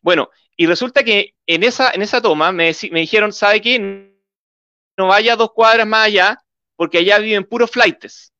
Bueno, 0.00 0.30
y 0.56 0.66
resulta 0.66 1.02
que 1.02 1.34
en 1.46 1.62
esa, 1.64 1.90
en 1.90 2.02
esa 2.02 2.22
toma 2.22 2.52
me, 2.52 2.72
me 2.90 3.00
dijeron, 3.00 3.32
¿sabe 3.32 3.60
qué? 3.60 3.78
No 4.96 5.08
vaya 5.08 5.36
dos 5.36 5.52
cuadras 5.52 5.86
más 5.86 6.06
allá, 6.06 6.38
porque 6.76 6.98
allá 6.98 7.18
viven 7.18 7.44
puros 7.44 7.70
flightes. 7.70 8.32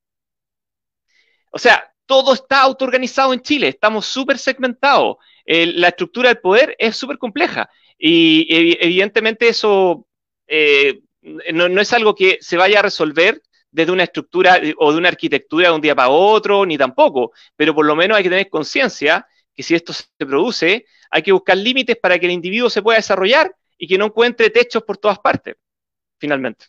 O 1.51 1.59
sea, 1.59 1.93
todo 2.07 2.35
está 2.35 2.61
autoorganizado 2.63 3.33
en 3.33 3.41
Chile, 3.41 3.69
estamos 3.69 4.07
súper 4.07 4.39
segmentados. 4.39 5.17
la 5.45 5.89
estructura 5.89 6.29
del 6.29 6.39
poder 6.41 6.77
es 6.79 6.97
súper 6.97 7.19
compleja 7.19 7.69
y 7.99 8.47
evidentemente 8.81 9.49
eso 9.49 10.07
eh, 10.47 11.01
no, 11.53 11.81
es 11.81 11.93
algo 11.93 12.15
que 12.15 12.39
se 12.41 12.57
vaya 12.57 12.79
a 12.79 12.83
resolver 12.83 13.43
desde 13.71 13.93
una 13.93 14.05
estructura 14.05 14.61
o 14.79 14.93
de 14.93 14.99
una 14.99 15.09
arquitectura 15.09 15.69
de 15.69 15.75
un 15.75 15.81
día 15.81 15.95
para 15.95 16.09
otro, 16.09 16.65
ni 16.65 16.79
tampoco, 16.79 17.33
pero 17.57 17.75
por 17.75 17.85
lo 17.85 17.97
menos 17.97 18.17
hay 18.17 18.23
que 18.23 18.31
tener 18.31 18.49
conciencia 18.49 19.27
que 19.55 19.63
si 19.63 19.75
esto 19.75 19.93
se 19.93 20.05
produce, 20.19 20.87
hay 21.11 21.23
que 21.23 21.33
buscar 21.33 21.57
límites 21.57 21.97
para 21.97 22.19
que 22.19 22.27
el 22.27 22.33
individuo 22.33 22.71
se 22.71 22.83
pueda 22.83 22.99
desarrollar 22.99 23.55
y 23.77 23.87
que 23.87 23.99
no 23.99 24.07
encuentre 24.07 24.51
techos 24.51 24.83
por 24.83 24.99
todas 24.99 25.19
partes, 25.19 25.57
finalmente. 26.19 26.67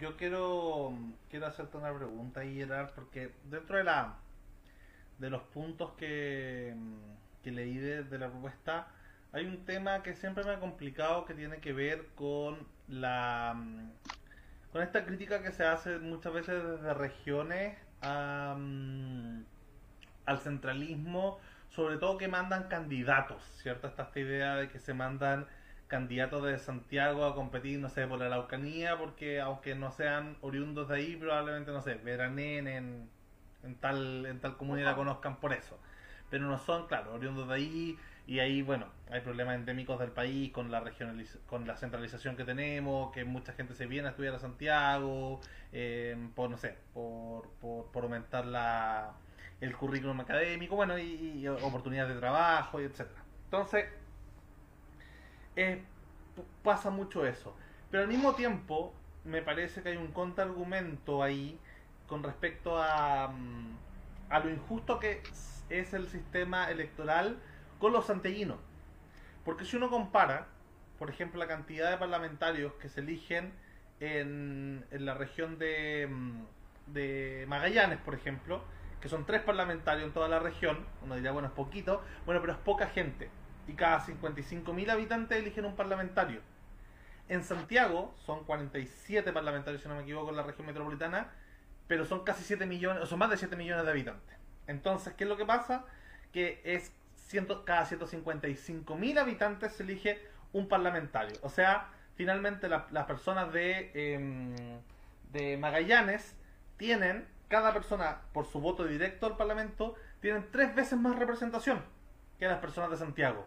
Yo 0.00 0.16
quiero, 0.16 0.92
quiero 1.30 1.46
hacerte 1.46 1.78
una 1.78 1.94
pregunta, 1.96 2.42
Gerard, 2.42 2.90
porque 2.94 3.32
dentro 3.44 3.78
de 3.78 3.84
la 3.84 4.16
de 5.18 5.30
los 5.30 5.42
puntos 5.42 5.92
que, 5.92 6.74
que 7.42 7.50
leí 7.50 7.78
de, 7.78 8.18
la 8.18 8.28
propuesta, 8.28 8.88
hay 9.32 9.46
un 9.46 9.64
tema 9.64 10.02
que 10.02 10.14
siempre 10.14 10.44
me 10.44 10.50
ha 10.50 10.60
complicado 10.60 11.24
que 11.24 11.32
tiene 11.32 11.58
que 11.58 11.72
ver 11.72 12.08
con 12.14 12.66
la 12.88 13.56
con 14.72 14.82
esta 14.82 15.06
crítica 15.06 15.42
que 15.42 15.52
se 15.52 15.64
hace 15.64 15.98
muchas 15.98 16.34
veces 16.34 16.62
desde 16.62 16.92
regiones 16.92 17.78
al 18.02 19.46
centralismo, 20.42 21.38
sobre 21.70 21.96
todo 21.96 22.18
que 22.18 22.28
mandan 22.28 22.68
candidatos, 22.68 23.42
¿cierto? 23.62 23.86
Está 23.86 24.02
esta 24.02 24.20
idea 24.20 24.56
de 24.56 24.68
que 24.68 24.78
se 24.78 24.92
mandan 24.92 25.46
candidatos 25.88 26.44
de 26.44 26.58
Santiago 26.58 27.24
a 27.24 27.34
competir, 27.34 27.78
no 27.78 27.88
sé, 27.88 28.06
por 28.06 28.18
la 28.18 28.26
Araucanía, 28.26 28.98
porque 28.98 29.40
aunque 29.40 29.74
no 29.74 29.92
sean 29.92 30.36
oriundos 30.40 30.88
de 30.88 30.96
ahí, 30.96 31.16
probablemente, 31.16 31.70
no 31.70 31.82
sé, 31.82 31.94
veranen 31.94 32.66
en, 32.66 33.10
en 33.62 33.74
tal, 33.76 34.26
en 34.26 34.40
tal 34.40 34.56
comunidad 34.56 34.96
conozcan 34.96 35.36
por 35.40 35.52
eso. 35.52 35.78
Pero 36.30 36.46
no 36.46 36.58
son, 36.58 36.86
claro, 36.88 37.14
oriundos 37.14 37.48
de 37.48 37.54
ahí, 37.54 37.98
y 38.26 38.40
ahí, 38.40 38.62
bueno, 38.62 38.86
hay 39.08 39.20
problemas 39.20 39.54
endémicos 39.54 40.00
del 40.00 40.10
país 40.10 40.52
con 40.52 40.72
la 40.72 40.82
con 41.46 41.66
la 41.66 41.76
centralización 41.76 42.36
que 42.36 42.44
tenemos, 42.44 43.12
que 43.12 43.24
mucha 43.24 43.52
gente 43.52 43.74
se 43.74 43.86
viene 43.86 44.08
a 44.08 44.10
estudiar 44.10 44.34
a 44.34 44.40
Santiago, 44.40 45.40
eh, 45.72 46.16
por, 46.34 46.50
no 46.50 46.56
sé, 46.56 46.76
por, 46.92 47.48
por, 47.60 48.02
aumentar 48.02 48.44
la, 48.44 49.12
el 49.60 49.76
currículum 49.76 50.20
académico, 50.20 50.74
bueno, 50.74 50.98
y, 50.98 51.46
oportunidades 51.46 52.14
de 52.14 52.20
trabajo, 52.20 52.80
y 52.80 52.84
etcétera. 52.84 53.22
Entonces, 53.44 53.84
pasa 56.62 56.90
mucho 56.90 57.26
eso. 57.26 57.54
Pero 57.90 58.02
al 58.02 58.08
mismo 58.08 58.34
tiempo, 58.34 58.92
me 59.24 59.42
parece 59.42 59.82
que 59.82 59.90
hay 59.90 59.96
un 59.96 60.12
contraargumento 60.12 61.22
ahí 61.22 61.58
con 62.06 62.22
respecto 62.22 62.80
a, 62.80 63.28
mm, 63.28 63.76
a 64.30 64.38
lo 64.40 64.50
injusto 64.50 64.98
que 64.98 65.22
es 65.70 65.94
el 65.94 66.08
sistema 66.08 66.70
electoral 66.70 67.38
con 67.78 67.92
los 67.92 68.06
santellinos. 68.06 68.58
Porque 69.44 69.64
si 69.64 69.76
uno 69.76 69.90
compara, 69.90 70.46
por 70.98 71.10
ejemplo, 71.10 71.38
la 71.38 71.48
cantidad 71.48 71.90
de 71.90 71.96
parlamentarios 71.98 72.72
que 72.74 72.88
se 72.88 73.00
eligen 73.00 73.52
en, 74.00 74.84
en 74.90 75.06
la 75.06 75.14
región 75.14 75.58
de, 75.58 76.08
mm, 76.10 76.42
de 76.92 77.44
Magallanes, 77.48 77.98
por 77.98 78.14
ejemplo, 78.14 78.62
que 79.00 79.08
son 79.08 79.24
tres 79.26 79.42
parlamentarios 79.42 80.06
en 80.08 80.12
toda 80.12 80.28
la 80.28 80.38
región, 80.38 80.84
uno 81.02 81.14
diría, 81.14 81.32
bueno, 81.32 81.48
es 81.48 81.54
poquito, 81.54 82.02
bueno, 82.24 82.40
pero 82.40 82.54
es 82.54 82.58
poca 82.58 82.88
gente. 82.88 83.30
Y 83.68 83.72
cada 83.72 84.00
55.000 84.00 84.90
habitantes 84.90 85.38
eligen 85.38 85.64
un 85.64 85.76
parlamentario. 85.76 86.40
En 87.28 87.42
Santiago 87.42 88.14
son 88.24 88.44
47 88.44 89.32
parlamentarios, 89.32 89.82
si 89.82 89.88
no 89.88 89.96
me 89.96 90.02
equivoco, 90.02 90.30
en 90.30 90.36
la 90.36 90.44
región 90.44 90.66
metropolitana, 90.66 91.32
pero 91.88 92.04
son 92.04 92.24
casi 92.24 92.44
7 92.44 92.66
millones, 92.66 93.02
o 93.02 93.06
son 93.06 93.18
más 93.18 93.30
de 93.30 93.36
7 93.36 93.56
millones 93.56 93.84
de 93.84 93.90
habitantes. 93.90 94.36
Entonces, 94.66 95.14
¿qué 95.14 95.24
es 95.24 95.30
lo 95.30 95.36
que 95.36 95.44
pasa? 95.44 95.84
Que 96.32 96.60
es 96.64 96.92
cada 97.64 97.84
155 97.84 98.94
mil 98.96 99.18
habitantes 99.18 99.72
se 99.72 99.82
elige 99.82 100.20
un 100.52 100.68
parlamentario. 100.68 101.36
O 101.42 101.48
sea, 101.48 101.88
finalmente 102.14 102.68
las 102.68 103.04
personas 103.06 103.52
de, 103.52 103.90
em, 103.94 104.54
de 105.32 105.56
Magallanes 105.56 106.36
tienen, 106.76 107.26
cada 107.48 107.72
persona 107.72 108.20
por 108.32 108.46
su 108.46 108.60
voto 108.60 108.84
directo 108.84 109.26
al 109.26 109.36
Parlamento, 109.36 109.94
tienen 110.20 110.46
tres 110.50 110.74
veces 110.74 110.98
más 110.98 111.16
representación 111.16 111.82
que 112.38 112.46
las 112.46 112.58
personas 112.58 112.90
de 112.90 112.96
Santiago. 112.96 113.46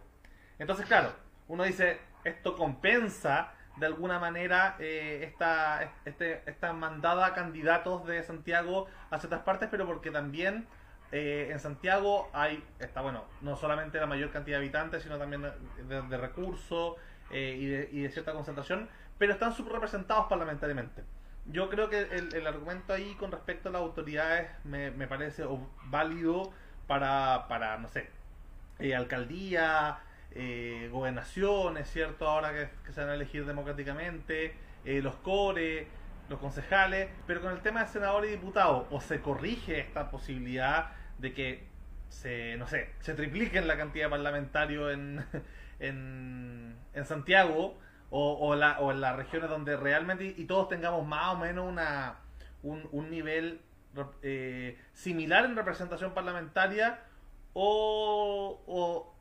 Entonces, 0.59 0.85
claro, 0.85 1.13
uno 1.47 1.63
dice, 1.63 1.99
esto 2.23 2.55
compensa 2.55 3.53
de 3.77 3.85
alguna 3.85 4.19
manera 4.19 4.75
eh, 4.79 5.21
esta, 5.23 5.93
este, 6.05 6.43
esta 6.45 6.73
mandada 6.73 7.27
a 7.27 7.33
candidatos 7.33 8.05
de 8.05 8.21
Santiago 8.23 8.87
a 9.09 9.17
ciertas 9.19 9.41
partes, 9.41 9.69
pero 9.71 9.85
porque 9.85 10.11
también 10.11 10.67
eh, 11.11 11.47
en 11.51 11.59
Santiago 11.59 12.29
hay, 12.33 12.63
está 12.79 13.01
bueno, 13.01 13.23
no 13.41 13.55
solamente 13.55 13.99
la 13.99 14.05
mayor 14.05 14.31
cantidad 14.31 14.57
de 14.57 14.63
habitantes, 14.65 15.03
sino 15.03 15.17
también 15.17 15.41
de, 15.87 16.17
recursos 16.17 16.97
eh, 17.31 17.87
y, 17.91 17.99
de, 17.99 18.09
cierta 18.09 18.33
concentración, 18.33 18.89
pero 19.17 19.33
están 19.33 19.53
subrepresentados 19.53 20.27
parlamentariamente. 20.27 21.03
Yo 21.45 21.69
creo 21.69 21.89
que 21.89 22.01
el, 22.01 22.45
argumento 22.45 22.93
ahí 22.93 23.15
con 23.15 23.31
respecto 23.31 23.69
a 23.69 23.71
las 23.71 23.81
autoridades 23.81 24.51
me, 24.65 24.91
parece 25.07 25.45
válido 25.85 26.51
para, 26.85 27.47
para, 27.47 27.77
no 27.77 27.87
sé, 27.87 28.09
eh, 30.31 30.89
gobernaciones, 30.91 31.89
¿cierto? 31.89 32.27
Ahora 32.27 32.51
que, 32.53 32.91
se 32.91 33.01
van 33.01 33.09
a 33.09 33.13
elegir 33.15 33.45
democráticamente, 33.45 34.53
los 34.85 35.15
core, 35.15 35.87
los 36.29 36.39
concejales, 36.39 37.09
pero 37.27 37.41
con 37.41 37.51
el 37.51 37.59
tema 37.61 37.83
de 37.83 37.87
senadores 37.87 38.29
y 38.29 38.33
diputados, 38.33 38.87
o 38.91 39.01
se 39.01 39.21
corrige 39.21 39.79
esta 39.79 40.09
posibilidad 40.09 40.91
de 41.17 41.33
que 41.33 41.67
se, 42.09 42.57
no 42.57 42.67
sé, 42.67 42.89
se 42.99 43.13
tripliquen 43.13 43.67
la 43.67 43.77
cantidad 43.77 44.05
de 44.05 44.09
parlamentarios 44.09 44.93
en, 44.93 45.25
en, 45.79 47.05
Santiago 47.05 47.77
o, 48.09 48.33
o, 48.33 48.91
en 48.91 49.01
las 49.01 49.15
regiones 49.15 49.49
donde 49.49 49.77
realmente 49.77 50.33
y 50.35 50.45
todos 50.45 50.67
tengamos 50.67 51.07
más 51.07 51.35
o 51.35 51.37
menos 51.37 51.67
una, 51.67 52.17
un, 52.61 52.87
un 52.91 53.09
nivel 53.09 53.61
eh, 54.21 54.77
similar 54.93 55.45
en 55.45 55.55
representación 55.55 56.13
parlamentaria 56.13 56.99
o, 57.53 58.61
o, 58.67 59.15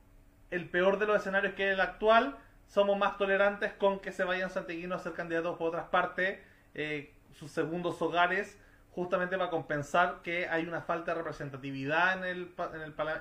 el 0.51 0.69
peor 0.69 0.99
de 0.99 1.07
los 1.07 1.17
escenarios 1.17 1.55
que 1.55 1.69
es 1.69 1.75
el 1.75 1.81
actual, 1.81 2.37
somos 2.67 2.99
más 2.99 3.17
tolerantes 3.17 3.73
con 3.73 4.01
que 4.01 4.13
se 4.13 4.25
vayan 4.25 4.51
santiaguinos 4.51 5.01
a 5.01 5.05
ser 5.05 5.13
candidatos 5.15 5.57
por 5.57 5.69
otras 5.69 5.89
partes, 5.89 6.39
eh, 6.75 7.15
sus 7.33 7.51
segundos 7.51 8.01
hogares, 8.03 8.59
justamente 8.93 9.39
para 9.39 9.51
compensar 9.51 10.21
que 10.23 10.49
hay 10.49 10.67
una 10.67 10.83
falta 10.83 11.13
de 11.13 11.19
representatividad 11.19 12.19
en, 12.19 12.25
el, 12.25 12.55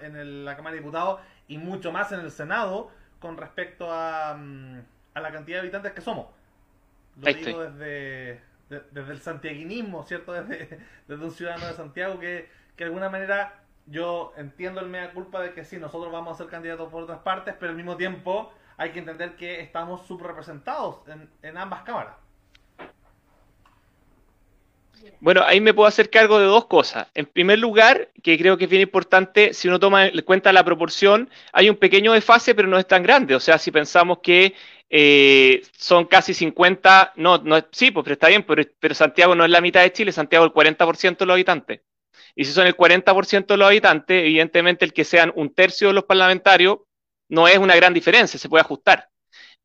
en, 0.02 0.16
el, 0.16 0.46
la 0.46 0.56
Cámara 0.56 0.74
de 0.74 0.82
Diputados 0.82 1.22
y 1.48 1.58
mucho 1.58 1.92
más 1.92 2.12
en 2.12 2.22
el 2.22 2.32
Senado 2.32 2.92
con 3.20 3.38
respecto 3.38 3.92
a, 3.92 4.36
mm, 4.36 4.80
a 5.14 5.20
la 5.22 5.32
cantidad 5.32 5.58
de 5.58 5.62
habitantes 5.62 5.94
que 5.94 6.02
somos. 6.02 6.28
Lo 7.22 7.34
digo 7.34 7.62
desde, 7.62 8.42
desde 8.70 9.12
el 9.12 9.20
santiaguinismo, 9.20 10.04
¿cierto? 10.04 10.34
Desde, 10.44 10.80
desde 11.08 11.24
un 11.24 11.32
ciudadano 11.32 11.68
de 11.68 11.74
Santiago 11.74 12.20
que, 12.20 12.50
que 12.76 12.84
de 12.84 12.86
alguna 12.86 13.10
manera 13.10 13.64
yo 13.88 14.34
entiendo 14.38 14.82
el 14.82 14.88
mea 14.88 15.12
culpa 15.12 15.42
de 15.42 15.54
que 15.54 15.64
sí, 15.64 15.78
nosotros 15.78 16.12
vamos 16.12 16.36
a 16.36 16.38
ser 16.38 16.48
candidatos 16.48 16.92
por 16.92 17.04
otras 17.04 17.20
partes, 17.20 17.56
pero 17.60 17.72
al 17.72 17.78
mismo 17.78 17.96
tiempo 17.96 18.52
hay 18.78 18.92
que 18.92 19.00
entender 19.00 19.36
que 19.36 19.62
estamos 19.62 20.06
subrepresentados 20.06 20.98
en, 21.42 21.58
ambas 21.58 21.84
cámaras. 21.84 22.16
Bueno, 25.20 25.42
ahí 25.46 25.62
me 25.62 25.74
puedo 25.74 25.88
hacer 25.88 26.10
cargo 26.10 26.38
de 26.40 26.46
dos 26.46 26.66
cosas. 26.66 27.08
En 27.14 27.26
primer 27.26 27.60
lugar, 27.60 28.10
que 28.22 28.38
creo 28.38 28.58
que 28.58 28.66
es 28.66 28.70
bien 28.70 28.82
importante, 28.82 29.54
si 29.54 29.68
uno 29.68 29.80
toma 29.80 30.08
en 30.08 30.22
cuenta 30.22 30.52
la 30.52 30.66
proporción, 30.66 31.30
hay 31.54 31.70
un 31.70 31.78
pequeño 31.78 32.14
desfase, 32.14 32.54
pero 32.54 32.68
no 32.68 32.78
es 32.78 32.88
tan 32.88 33.04
grande. 33.04 33.36
O 33.36 33.40
sea, 33.40 33.58
si 33.58 33.72
pensamos 33.72 34.20
que 34.20 34.54
eh, 34.90 35.62
son 35.72 36.06
casi 36.06 36.34
50, 36.34 37.14
no, 37.16 37.38
no 37.38 37.66
sí, 37.72 37.92
pues 37.92 38.04
pero 38.04 38.14
está 38.14 38.28
bien, 38.28 38.44
pero, 38.44 38.64
pero, 38.80 38.96
Santiago 38.96 39.36
no 39.36 39.46
es 39.46 39.52
la 39.52 39.62
mitad 39.62 39.82
de 39.82 39.94
Chile, 39.94 40.12
Santiago 40.12 40.46
es 40.46 40.52
el 40.52 40.76
40% 40.76 41.18
de 41.18 41.26
los 41.26 41.34
habitantes. 41.34 41.82
Y 42.40 42.46
si 42.46 42.52
son 42.54 42.68
el 42.68 42.78
40% 42.78 43.48
de 43.48 43.58
los 43.58 43.68
habitantes, 43.68 44.22
evidentemente 44.22 44.86
el 44.86 44.94
que 44.94 45.04
sean 45.04 45.34
un 45.36 45.56
tercio 45.56 45.88
de 45.88 45.96
los 45.96 46.04
parlamentarios 46.04 46.78
no 47.30 47.48
es 47.48 47.58
una 47.58 47.76
gran 47.76 47.96
diferencia, 47.96 48.40
se 48.40 48.48
puede 48.48 48.62
ajustar. 48.62 49.10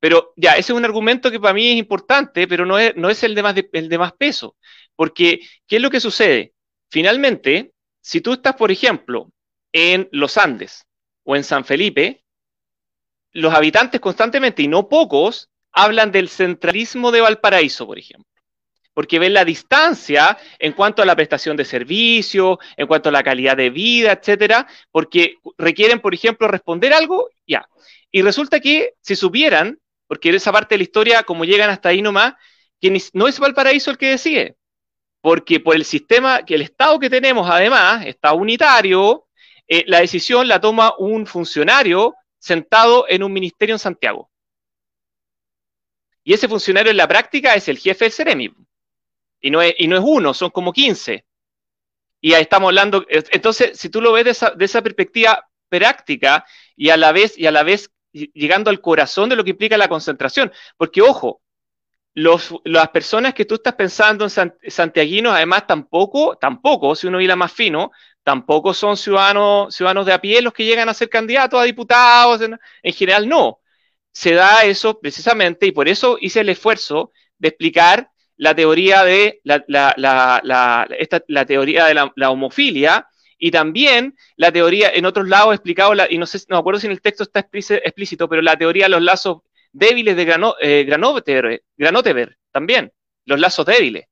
Pero 0.00 0.32
ya, 0.36 0.52
ese 0.52 0.72
es 0.72 0.78
un 0.78 0.84
argumento 0.86 1.30
que 1.30 1.38
para 1.38 1.52
mí 1.52 1.72
es 1.72 1.76
importante, 1.76 2.48
pero 2.48 2.64
no 2.64 2.78
es, 2.78 2.96
no 2.96 3.10
es 3.10 3.22
el, 3.24 3.34
de 3.34 3.42
más 3.42 3.54
el 3.74 3.88
de 3.90 3.98
más 3.98 4.14
peso. 4.14 4.56
Porque, 4.96 5.40
¿qué 5.66 5.76
es 5.76 5.82
lo 5.82 5.90
que 5.90 6.00
sucede? 6.00 6.54
Finalmente, 6.90 7.74
si 8.00 8.22
tú 8.22 8.32
estás, 8.32 8.56
por 8.56 8.72
ejemplo, 8.72 9.30
en 9.70 10.08
los 10.10 10.38
Andes 10.38 10.86
o 11.24 11.36
en 11.36 11.44
San 11.44 11.66
Felipe, 11.66 12.24
los 13.32 13.52
habitantes 13.52 14.00
constantemente, 14.00 14.62
y 14.62 14.68
no 14.68 14.88
pocos, 14.88 15.50
hablan 15.72 16.10
del 16.10 16.30
centralismo 16.30 17.12
de 17.12 17.20
Valparaíso, 17.20 17.86
por 17.86 17.98
ejemplo. 17.98 18.31
Porque 18.94 19.18
ven 19.18 19.32
la 19.32 19.44
distancia 19.44 20.36
en 20.58 20.72
cuanto 20.72 21.02
a 21.02 21.06
la 21.06 21.16
prestación 21.16 21.56
de 21.56 21.64
servicio, 21.64 22.58
en 22.76 22.86
cuanto 22.86 23.08
a 23.08 23.12
la 23.12 23.22
calidad 23.22 23.56
de 23.56 23.70
vida, 23.70 24.12
etcétera, 24.12 24.66
porque 24.90 25.36
requieren, 25.56 26.00
por 26.00 26.14
ejemplo, 26.14 26.46
responder 26.46 26.92
algo, 26.92 27.30
ya. 27.46 27.66
Y 28.10 28.22
resulta 28.22 28.60
que 28.60 28.94
si 29.00 29.16
supieran, 29.16 29.78
porque 30.06 30.28
en 30.28 30.34
esa 30.34 30.52
parte 30.52 30.74
de 30.74 30.78
la 30.78 30.84
historia, 30.84 31.22
como 31.22 31.44
llegan 31.44 31.70
hasta 31.70 31.88
ahí 31.88 32.02
nomás, 32.02 32.34
que 32.80 33.00
no 33.14 33.28
es 33.28 33.38
Valparaíso 33.38 33.90
el 33.90 33.96
que 33.96 34.10
decide, 34.10 34.56
porque 35.22 35.60
por 35.60 35.76
el 35.76 35.84
sistema, 35.84 36.44
que 36.44 36.56
el 36.56 36.62
Estado 36.62 36.98
que 36.98 37.08
tenemos 37.08 37.48
además, 37.48 38.04
Estado 38.04 38.34
unitario, 38.34 39.26
eh, 39.66 39.84
la 39.86 40.00
decisión 40.00 40.48
la 40.48 40.60
toma 40.60 40.94
un 40.98 41.26
funcionario 41.26 42.14
sentado 42.38 43.06
en 43.08 43.22
un 43.22 43.32
ministerio 43.32 43.74
en 43.74 43.78
Santiago. 43.78 44.30
Y 46.24 46.34
ese 46.34 46.48
funcionario 46.48 46.90
en 46.90 46.96
la 46.96 47.08
práctica 47.08 47.54
es 47.54 47.68
el 47.68 47.78
jefe 47.78 48.04
del 48.04 48.12
CEREMI. 48.12 48.52
Y 49.42 49.50
no 49.50 49.60
es, 49.60 49.74
y 49.76 49.88
no 49.88 49.96
es 49.96 50.02
uno, 50.06 50.32
son 50.32 50.48
como 50.50 50.72
15. 50.72 51.26
Y 52.22 52.32
ahí 52.32 52.42
estamos 52.42 52.68
hablando, 52.68 53.04
entonces, 53.08 53.78
si 53.78 53.90
tú 53.90 54.00
lo 54.00 54.12
ves 54.12 54.24
de 54.24 54.30
esa, 54.30 54.50
de 54.50 54.64
esa 54.64 54.80
perspectiva 54.80 55.46
práctica 55.68 56.46
y 56.76 56.88
a 56.88 56.96
la 56.96 57.12
vez, 57.12 57.36
y 57.36 57.46
a 57.46 57.50
la 57.50 57.64
vez 57.64 57.90
llegando 58.12 58.70
al 58.70 58.80
corazón 58.80 59.28
de 59.28 59.36
lo 59.36 59.44
que 59.44 59.50
implica 59.50 59.76
la 59.76 59.88
concentración, 59.88 60.52
porque 60.76 61.02
ojo, 61.02 61.42
las 62.14 62.88
personas 62.90 63.34
que 63.34 63.44
tú 63.44 63.54
estás 63.54 63.74
pensando 63.74 64.26
en 64.26 64.54
santiaguinos, 64.68 65.34
además 65.34 65.66
tampoco, 65.66 66.36
tampoco, 66.36 66.94
si 66.94 67.06
uno 67.06 67.18
la 67.20 67.36
más 67.36 67.52
fino, 67.52 67.90
tampoco 68.22 68.74
son 68.74 68.96
ciudadanos, 68.96 69.74
ciudadanos 69.74 70.06
de 70.06 70.12
a 70.12 70.20
pie 70.20 70.42
los 70.42 70.52
que 70.52 70.64
llegan 70.64 70.88
a 70.88 70.94
ser 70.94 71.08
candidatos 71.08 71.60
a 71.60 71.64
diputados, 71.64 72.40
en, 72.42 72.92
general 72.92 73.28
no. 73.28 73.60
Se 74.12 74.34
da 74.34 74.64
eso 74.64 75.00
precisamente 75.00 75.66
y 75.66 75.72
por 75.72 75.88
eso 75.88 76.18
hice 76.20 76.40
el 76.40 76.50
esfuerzo 76.50 77.12
de 77.38 77.48
explicar 77.48 78.11
la 78.42 78.56
teoría 78.56 79.04
de 79.04 79.40
la, 79.44 79.62
la, 79.68 81.44
teoría 81.46 81.84
de 81.86 81.94
la, 81.94 82.30
homofilia 82.30 83.06
y 83.38 83.52
también 83.52 84.16
la 84.34 84.50
teoría, 84.50 84.90
en 84.92 85.06
otros 85.06 85.28
lados 85.28 85.54
explicado, 85.54 85.94
y 86.10 86.18
no 86.18 86.26
sé, 86.26 86.38
no 86.48 86.56
me 86.56 86.60
acuerdo 86.60 86.80
si 86.80 86.86
en 86.88 86.92
el 86.92 87.00
texto 87.00 87.22
está 87.22 87.38
explícito, 87.38 88.28
pero 88.28 88.42
la 88.42 88.56
teoría 88.56 88.86
de 88.86 88.88
los 88.88 89.02
lazos 89.02 89.42
débiles 89.70 90.16
de 90.16 90.24
Grano, 90.24 90.56
eh, 90.60 90.84
Granotever, 90.84 92.36
también, 92.50 92.92
los 93.26 93.38
lazos 93.38 93.64
débiles. 93.64 94.06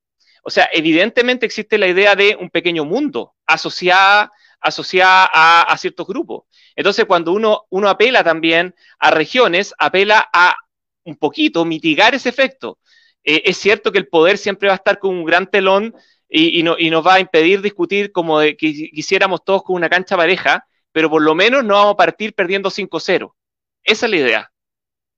O 0.44 0.50
sea, 0.50 0.70
evidentemente 0.72 1.44
existe 1.44 1.76
la 1.76 1.88
idea 1.88 2.14
de 2.14 2.36
un 2.38 2.50
pequeño 2.50 2.84
mundo 2.84 3.34
asociada, 3.46 4.30
asociada 4.60 5.28
a, 5.32 5.76
ciertos 5.76 6.06
grupos. 6.06 6.44
Entonces, 6.76 7.04
cuando 7.04 7.32
uno, 7.32 7.64
uno 7.70 7.88
apela 7.88 8.22
también 8.22 8.76
a 9.00 9.10
regiones, 9.10 9.74
apela 9.76 10.30
a 10.32 10.54
un 11.02 11.16
poquito 11.16 11.64
mitigar 11.64 12.14
ese 12.14 12.28
efecto. 12.28 12.78
Eh, 13.24 13.42
es 13.44 13.58
cierto 13.58 13.92
que 13.92 13.98
el 13.98 14.08
poder 14.08 14.38
siempre 14.38 14.68
va 14.68 14.74
a 14.74 14.76
estar 14.76 14.98
con 14.98 15.14
un 15.14 15.24
gran 15.24 15.50
telón 15.50 15.94
y, 16.28 16.62
nos 16.62 17.06
va 17.06 17.14
a 17.14 17.20
impedir 17.20 17.60
discutir 17.60 18.12
como 18.12 18.38
que 18.40 18.56
quisiéramos 18.56 19.44
todos 19.44 19.64
con 19.64 19.76
una 19.76 19.88
cancha 19.88 20.16
pareja, 20.16 20.66
pero 20.92 21.10
por 21.10 21.22
lo 21.22 21.34
menos 21.34 21.64
no 21.64 21.74
vamos 21.74 21.94
a 21.94 21.96
partir 21.96 22.34
perdiendo 22.34 22.70
5-0. 22.70 23.34
Esa 23.82 24.06
es 24.06 24.10
la 24.10 24.16
idea. 24.16 24.52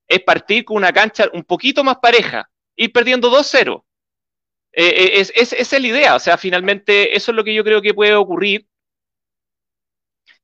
Es 0.08 0.20
partir 0.20 0.64
con 0.64 0.78
una 0.78 0.92
cancha 0.92 1.28
un 1.32 1.44
poquito 1.44 1.84
más 1.84 1.98
pareja, 1.98 2.50
ir 2.76 2.92
perdiendo 2.92 3.30
2-0. 3.30 3.84
Eh, 4.72 4.86
eh, 4.86 5.20
es, 5.20 5.32
esa 5.34 5.56
es 5.56 5.82
la 5.82 5.86
idea. 5.86 6.14
O 6.14 6.18
sea, 6.18 6.38
finalmente 6.38 7.14
eso 7.16 7.30
es 7.30 7.36
lo 7.36 7.44
que 7.44 7.54
yo 7.54 7.62
creo 7.62 7.82
que 7.82 7.94
puede 7.94 8.14
ocurrir. 8.14 8.66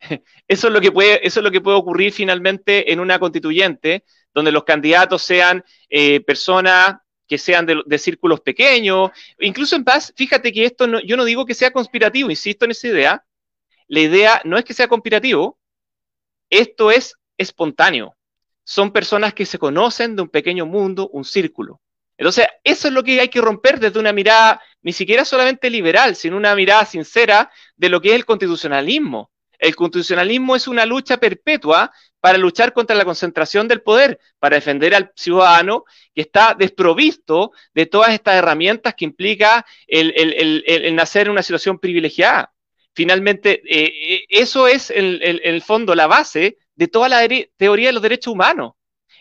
Eso 0.46 0.68
es 0.68 0.72
lo 0.72 0.80
que 0.80 0.92
puede, 0.92 1.26
eso 1.26 1.40
es 1.40 1.44
lo 1.44 1.50
que 1.50 1.60
puede 1.60 1.76
ocurrir 1.76 2.12
finalmente 2.12 2.92
en 2.92 3.00
una 3.00 3.18
constituyente, 3.18 4.04
donde 4.32 4.52
los 4.52 4.62
candidatos 4.62 5.22
sean 5.22 5.64
personas 6.24 6.98
que 7.28 7.38
sean 7.38 7.66
de, 7.66 7.98
círculos 7.98 8.40
pequeños, 8.40 9.10
incluso 9.38 9.76
en 9.76 9.84
paz, 9.84 10.12
fíjate 10.16 10.52
que 10.52 10.64
esto 10.64 10.86
no, 10.86 11.00
yo 11.00 11.16
no 11.16 11.24
digo 11.24 11.44
que 11.44 11.54
sea 11.54 11.70
conspirativo, 11.70 12.30
insisto 12.30 12.64
en 12.64 12.70
esa 12.70 12.88
idea, 12.88 13.24
la 13.86 14.00
idea 14.00 14.40
no 14.44 14.56
es 14.56 14.64
que 14.64 14.74
sea 14.74 14.88
conspirativo, 14.88 15.58
esto 16.50 16.90
es 16.90 17.14
espontáneo, 17.36 18.16
son 18.64 18.92
personas 18.92 19.34
que 19.34 19.46
se 19.46 19.58
conocen 19.58 20.16
de 20.16 20.22
un 20.22 20.28
pequeño 20.28 20.66
mundo, 20.66 21.08
un 21.12 21.24
círculo. 21.24 21.80
Entonces, 22.16 22.48
eso 22.64 22.88
es 22.88 22.94
lo 22.94 23.04
que 23.04 23.20
hay 23.20 23.28
que 23.28 23.40
romper 23.40 23.78
desde 23.78 24.00
una 24.00 24.12
mirada 24.12 24.60
ni 24.82 24.92
siquiera 24.92 25.24
solamente 25.24 25.70
liberal, 25.70 26.16
sino 26.16 26.36
una 26.36 26.54
mirada 26.56 26.84
sincera 26.84 27.50
de 27.76 27.88
lo 27.88 28.00
que 28.00 28.08
es 28.08 28.14
el 28.16 28.24
constitucionalismo. 28.24 29.30
El 29.58 29.76
constitucionalismo 29.76 30.56
es 30.56 30.66
una 30.66 30.84
lucha 30.84 31.18
perpetua 31.18 31.92
para 32.20 32.38
luchar 32.38 32.72
contra 32.72 32.96
la 32.96 33.04
concentración 33.04 33.68
del 33.68 33.82
poder, 33.82 34.18
para 34.38 34.56
defender 34.56 34.94
al 34.94 35.12
ciudadano 35.14 35.84
que 36.14 36.22
está 36.22 36.54
desprovisto 36.58 37.52
de 37.74 37.86
todas 37.86 38.10
estas 38.10 38.36
herramientas 38.36 38.94
que 38.94 39.04
implica 39.04 39.64
el, 39.86 40.94
nacer 40.94 41.26
en 41.26 41.32
una 41.32 41.42
situación 41.42 41.78
privilegiada. 41.78 42.52
Finalmente, 42.94 43.62
eh, 43.64 44.14
eh, 44.14 44.24
eso 44.28 44.66
es 44.66 44.90
en 44.90 45.20
el 45.22 45.62
fondo 45.62 45.94
la 45.94 46.08
base 46.08 46.58
de 46.74 46.88
toda 46.88 47.08
la 47.08 47.28
teoría 47.56 47.88
de 47.88 47.92
los 47.92 48.02
derechos 48.02 48.32
humanos. 48.32 48.72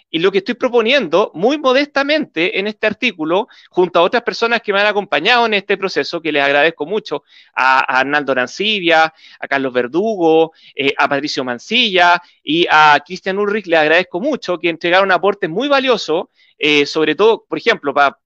Y 0.10 0.20
lo 0.20 0.32
que 0.32 0.38
estoy 0.40 0.56
proponiendo, 0.56 1.32
muy 1.34 1.58
modestamente, 1.58 2.60
en 2.60 2.68
este 2.68 2.88
artículo, 2.88 3.48
junto 3.70 4.00
a 4.00 4.04
otras 4.04 4.24
personas 4.24 4.62
que 4.62 4.72
me 4.72 4.80
han 4.80 4.88
acompañado 4.88 5.46
en 5.46 5.54
este 5.54 5.78
proceso, 5.78 6.22
que 6.22 6.32
les 6.32 6.44
agradezco 6.44 6.86
mucho, 6.86 7.24
a, 7.54 7.80
Arnaldo 8.00 8.32
Arancibia, 8.32 9.14
a 9.40 9.48
Carlos 9.48 9.74
Verdugo, 9.74 10.54
eh, 10.76 10.94
a 10.98 11.10
Patricio 11.10 11.44
Mancilla 11.44 12.22
y 12.42 12.66
a 12.70 13.02
Cristian 13.06 13.38
Ulrich, 13.38 13.68
les 13.68 13.80
agradezco 13.80 14.22
mucho 14.22 14.58
que 14.58 14.70
entregaron 14.70 15.12
aportes 15.12 15.50
muy 15.50 15.68
valiosos, 15.68 16.28
eh, 16.58 16.86
sobre 16.86 17.16
todo, 17.16 17.46
por 17.48 17.58
ejemplo, 17.58 17.94
para 17.94 18.18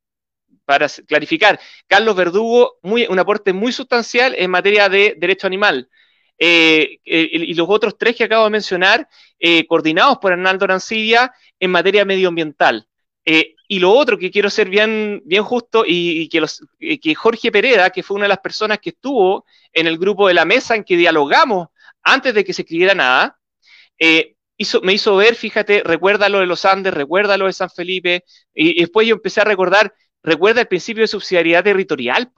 para 0.71 0.87
clarificar, 1.05 1.59
Carlos 1.85 2.15
Verdugo, 2.15 2.77
muy, 2.81 3.05
un 3.09 3.19
aporte 3.19 3.51
muy 3.51 3.73
sustancial 3.73 4.33
en 4.37 4.49
materia 4.49 4.87
de 4.87 5.15
derecho 5.17 5.45
animal. 5.47 5.89
Eh, 6.43 6.99
y 7.05 7.53
los 7.53 7.67
otros 7.69 7.97
tres 7.99 8.15
que 8.15 8.23
acabo 8.23 8.45
de 8.45 8.49
mencionar, 8.49 9.07
coordinados 9.67 10.17
por 10.17 10.33
Arnaldo 10.33 10.65
Arancibia, 10.65 11.31
en 11.59 11.69
materia 11.71 12.03
medioambiental. 12.03 12.87
Eh, 13.23 13.55
y 13.67 13.79
lo 13.79 13.91
otro 13.91 14.17
que 14.17 14.31
quiero 14.31 14.49
ser 14.49 14.67
bien, 14.67 15.21
bien 15.25 15.43
justo 15.43 15.83
y, 15.85 16.27
que, 16.29 17.15
Jorge 17.15 17.51
Pereda, 17.51 17.89
que 17.91 18.03
fue 18.03 18.15
una 18.15 18.25
de 18.25 18.29
las 18.29 18.39
personas 18.39 18.79
que 18.79 18.89
estuvo 18.89 19.45
en 19.71 19.87
el 19.87 19.97
grupo 19.97 20.27
de 20.27 20.33
la 20.33 20.45
mesa 20.45 20.75
en 20.75 20.83
que 20.83 20.97
dialogamos 20.97 21.67
antes 22.03 22.33
de 22.33 22.43
que 22.43 22.53
se 22.53 22.63
escribiera 22.63 22.95
nada, 22.95 23.39
eh, 23.99 24.35
me 24.83 24.93
hizo 24.93 25.15
ver, 25.15 25.35
fíjate, 25.35 25.83
recuerda 25.83 26.29
lo 26.29 26.39
de 26.39 26.47
los 26.47 26.65
Andes, 26.65 26.93
recuerda 26.93 27.37
lo 27.37 27.45
de 27.45 27.53
San 27.53 27.69
Felipe, 27.69 28.25
y, 28.53 28.79
después 28.81 29.07
yo 29.07 29.15
empecé 29.15 29.41
a 29.41 29.45
recordar, 29.45 29.93
recuerda 30.23 30.61
el 30.61 30.67
principio 30.67 31.01
de 31.01 31.07
subsidiariedad 31.07 31.63
territorial, 31.63 32.31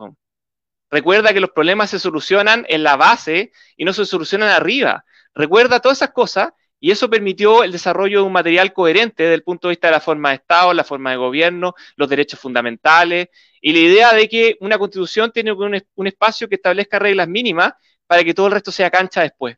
recuerda 0.94 1.34
que 1.34 1.40
los 1.40 1.50
problemas 1.50 1.90
se 1.90 2.00
solucionan 2.00 2.66
en 2.70 2.84
la 2.84 2.96
base 2.96 3.52
y 3.76 3.84
no 3.84 3.94
se 3.94 4.06
solucionan 4.06 4.50
arriba, 4.50 5.06
recuerda 5.34 5.80
todas 5.80 5.98
esas 5.98 6.12
cosas 6.12 6.54
y 6.80 6.92
eso 6.92 7.10
permitió 7.10 7.64
el 7.64 7.72
desarrollo 7.72 8.20
de 8.20 8.26
un 8.26 8.32
material 8.32 8.74
coherente 8.74 9.24
desde 9.24 9.36
el 9.36 9.44
punto 9.44 9.68
de 9.68 9.72
vista 9.72 9.88
de 9.88 9.94
la 9.94 10.00
forma 10.02 10.30
de 10.30 10.36
Estado, 10.36 10.74
la 10.74 10.84
forma 10.84 11.12
de 11.12 11.18
gobierno, 11.18 11.74
los 11.96 12.10
derechos 12.10 12.40
fundamentales 12.40 13.30
y 13.60 13.74
la 13.74 13.80
idea 13.80 14.14
de 14.14 14.30
que 14.30 14.58
una 14.60 14.78
constitución 14.78 15.32
tiene 15.32 15.52
un, 15.54 16.08
espacio 16.08 16.48
que 16.48 16.56
establezca 16.56 17.00
reglas 17.00 17.28
mínimas 17.28 17.74
para 18.06 18.24
que 18.24 18.34
todo 18.34 18.48
el 18.48 18.54
resto 18.54 18.72
sea 18.72 18.92
cancha 18.92 19.22
después. 19.22 19.58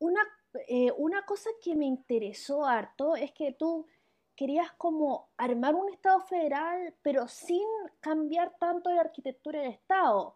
Una, 0.00 0.22
eh, 0.68 0.90
una 0.98 1.24
cosa 1.24 1.48
que 1.62 1.74
me 1.76 1.86
interesó 1.86 2.66
harto 2.66 3.16
es 3.16 3.32
que 3.32 3.52
tú 3.52 3.86
querías 4.42 4.72
como 4.72 5.28
armar 5.36 5.76
un 5.76 5.88
Estado 5.92 6.18
federal, 6.22 6.92
pero 7.00 7.28
sin 7.28 7.62
cambiar 8.00 8.52
tanto 8.58 8.90
la 8.90 9.02
arquitectura 9.02 9.60
del 9.60 9.70
Estado. 9.70 10.34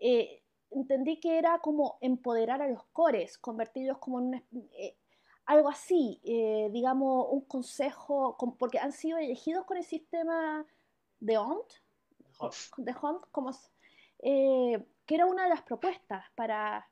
Eh, 0.00 0.42
entendí 0.70 1.20
que 1.20 1.36
era 1.36 1.58
como 1.58 1.98
empoderar 2.00 2.62
a 2.62 2.68
los 2.68 2.82
cores, 2.94 3.36
convertirlos 3.36 3.98
como 3.98 4.20
en 4.20 4.42
eh, 4.72 4.96
algo 5.44 5.68
así, 5.68 6.18
eh, 6.24 6.70
digamos, 6.72 7.26
un 7.28 7.42
consejo, 7.42 8.38
porque 8.58 8.78
han 8.78 8.92
sido 8.92 9.18
elegidos 9.18 9.66
con 9.66 9.76
el 9.76 9.84
sistema 9.84 10.64
de 11.20 11.36
HONT, 11.36 11.72
de 12.78 12.94
HONT, 12.98 13.26
como, 13.30 13.50
eh, 14.20 14.82
que 15.04 15.14
era 15.14 15.26
una 15.26 15.42
de 15.42 15.50
las 15.50 15.60
propuestas 15.60 16.24
para... 16.34 16.88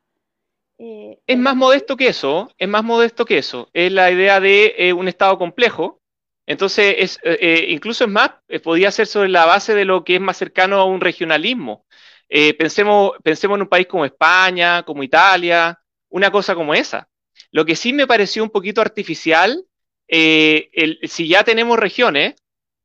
es 0.76 1.38
más 1.38 1.56
modesto 1.56 1.96
que 1.96 2.08
eso, 2.08 2.50
es 2.58 2.68
más 2.68 2.84
modesto 2.84 3.24
que 3.24 3.38
eso, 3.38 3.70
es 3.72 3.90
la 3.90 4.10
idea 4.10 4.40
de 4.40 4.94
un 4.94 5.08
Estado 5.08 5.38
complejo, 5.38 5.99
entonces, 6.46 6.94
es, 6.98 7.20
incluso 7.68 8.04
es 8.04 8.10
más, 8.10 8.30
podía 8.62 8.90
ser 8.90 9.06
sobre 9.06 9.28
la 9.28 9.46
base 9.46 9.74
de 9.74 9.84
lo 9.84 10.04
que 10.04 10.16
es 10.16 10.20
más 10.20 10.36
cercano 10.36 10.80
a 10.80 10.84
un 10.84 11.00
regionalismo. 11.00 11.86
Eh, 12.28 12.54
pensemos, 12.54 13.12
pensemos 13.22 13.56
en 13.56 13.62
un 13.62 13.68
país 13.68 13.86
como 13.86 14.04
España, 14.04 14.82
como 14.84 15.02
Italia, 15.02 15.78
una 16.08 16.30
cosa 16.30 16.54
como 16.54 16.74
esa. 16.74 17.08
Lo 17.50 17.64
que 17.64 17.76
sí 17.76 17.92
me 17.92 18.06
pareció 18.06 18.42
un 18.42 18.50
poquito 18.50 18.80
artificial, 18.80 19.64
eh, 20.08 20.70
si 21.04 21.28
ya 21.28 21.44
tenemos 21.44 21.78
regiones, 21.78 22.34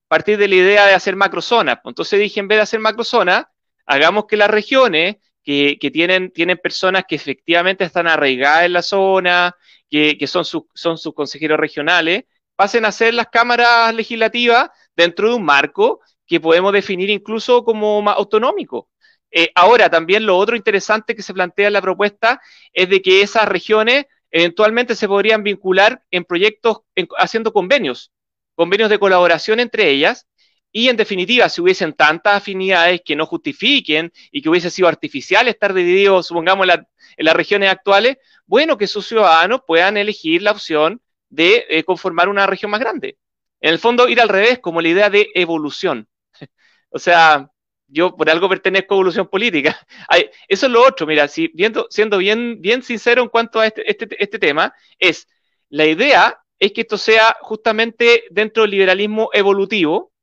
partir 0.07 0.37
de 0.37 0.47
la 0.47 0.55
idea 0.55 0.85
de 0.85 0.93
hacer 0.93 1.15
macrozonas. 1.15 1.79
Entonces 1.83 2.19
dije, 2.19 2.39
en 2.39 2.47
vez 2.47 2.57
de 2.57 2.63
hacer 2.63 2.79
macrozonas, 2.79 3.45
hagamos 3.85 4.25
que 4.25 4.37
las 4.37 4.49
regiones 4.49 5.17
que, 5.43 5.77
tienen, 5.93 6.31
tienen 6.31 6.57
personas 6.57 7.05
que 7.07 7.15
efectivamente 7.15 7.83
están 7.83 8.07
arraigadas 8.07 8.65
en 8.65 8.73
la 8.73 8.81
zona, 8.81 9.55
que, 9.89 10.17
son, 10.27 10.43
son 10.45 10.97
sus 10.97 11.13
consejeros 11.13 11.59
regionales, 11.59 12.25
pasen 12.55 12.85
a 12.85 12.91
ser 12.91 13.13
las 13.13 13.27
cámaras 13.27 13.93
legislativas 13.93 14.69
dentro 14.95 15.29
de 15.29 15.35
un 15.35 15.43
marco 15.43 16.01
que 16.27 16.39
podemos 16.39 16.73
definir 16.73 17.09
incluso 17.09 17.63
como 17.63 18.01
más 18.01 18.17
autonómico. 18.17 18.89
Eh, 19.31 19.51
ahora, 19.55 19.89
también 19.89 20.25
lo 20.25 20.37
otro 20.37 20.55
interesante 20.55 21.15
que 21.15 21.21
se 21.21 21.33
plantea 21.33 21.67
en 21.67 21.73
la 21.73 21.81
propuesta 21.81 22.41
es 22.73 22.89
de 22.89 23.01
que 23.01 23.21
esas 23.21 23.47
regiones 23.47 24.05
eventualmente 24.31 24.95
se 24.95 25.07
podrían 25.07 25.43
vincular 25.43 26.01
en 26.11 26.23
proyectos 26.25 26.79
haciendo 27.17 27.53
convenios, 27.53 28.11
convenios 28.55 28.89
de 28.89 28.99
colaboración 28.99 29.59
entre 29.59 29.89
ellas, 29.89 30.27
y 30.71 30.89
en 30.89 30.97
definitiva, 30.97 31.47
si 31.47 31.61
hubiesen 31.61 31.93
tantas 31.93 32.35
afinidades 32.35 33.01
que 33.05 33.15
no 33.15 33.25
justifiquen 33.25 34.11
y 34.29 34.41
que 34.41 34.49
hubiese 34.49 34.69
sido 34.69 34.89
artificial 34.89 35.47
estar 35.47 35.73
divididos, 35.73 36.27
supongamos, 36.27 36.67
en, 36.67 36.85
las 37.25 37.33
regiones 37.33 37.69
actuales, 37.69 38.17
bueno, 38.45 38.77
que 38.77 38.87
sus 38.87 39.07
ciudadanos 39.07 39.61
puedan 39.65 39.95
elegir 39.95 40.41
la 40.41 40.51
opción 40.51 41.01
de 41.29 41.65
eh, 41.69 41.83
conformar 41.83 42.29
una 42.29 42.47
región 42.47 42.71
más 42.71 42.79
grande. 42.79 43.17
En 43.61 43.71
el 43.71 43.79
fondo, 43.79 44.07
ir 44.07 44.21
al 44.21 44.29
revés, 44.29 44.59
como 44.59 44.81
la 44.81 44.89
idea 44.89 45.09
de 45.09 45.29
evolución. 45.33 46.07
o 46.89 46.99
sea, 46.99 47.49
yo 47.87 48.15
por 48.15 48.29
algo 48.29 48.49
pertenezco 48.49 48.93
a 48.93 48.97
evolución 48.97 49.27
política. 49.27 49.77
eso 50.47 50.65
es 50.65 50.71
lo 50.71 50.85
otro, 50.85 51.07
mira, 51.07 51.27
si, 51.27 51.49
viendo, 51.53 51.87
siendo 51.89 52.17
bien, 52.17 52.61
bien 52.61 52.83
sincero 52.83 53.21
en 53.21 53.29
cuanto 53.29 53.59
a 53.59 53.67
este, 53.67 53.89
este, 53.89 54.23
este, 54.23 54.39
tema, 54.39 54.73
es 54.99 55.27
la 55.69 55.85
idea 55.85 56.39
es 56.59 56.71
que 56.71 56.81
esto 56.81 56.97
sea 56.97 57.35
justamente 57.41 58.23
dentro 58.31 58.63
del 58.63 58.71
liberalismo 58.71 59.29
evolutivo 59.33 60.13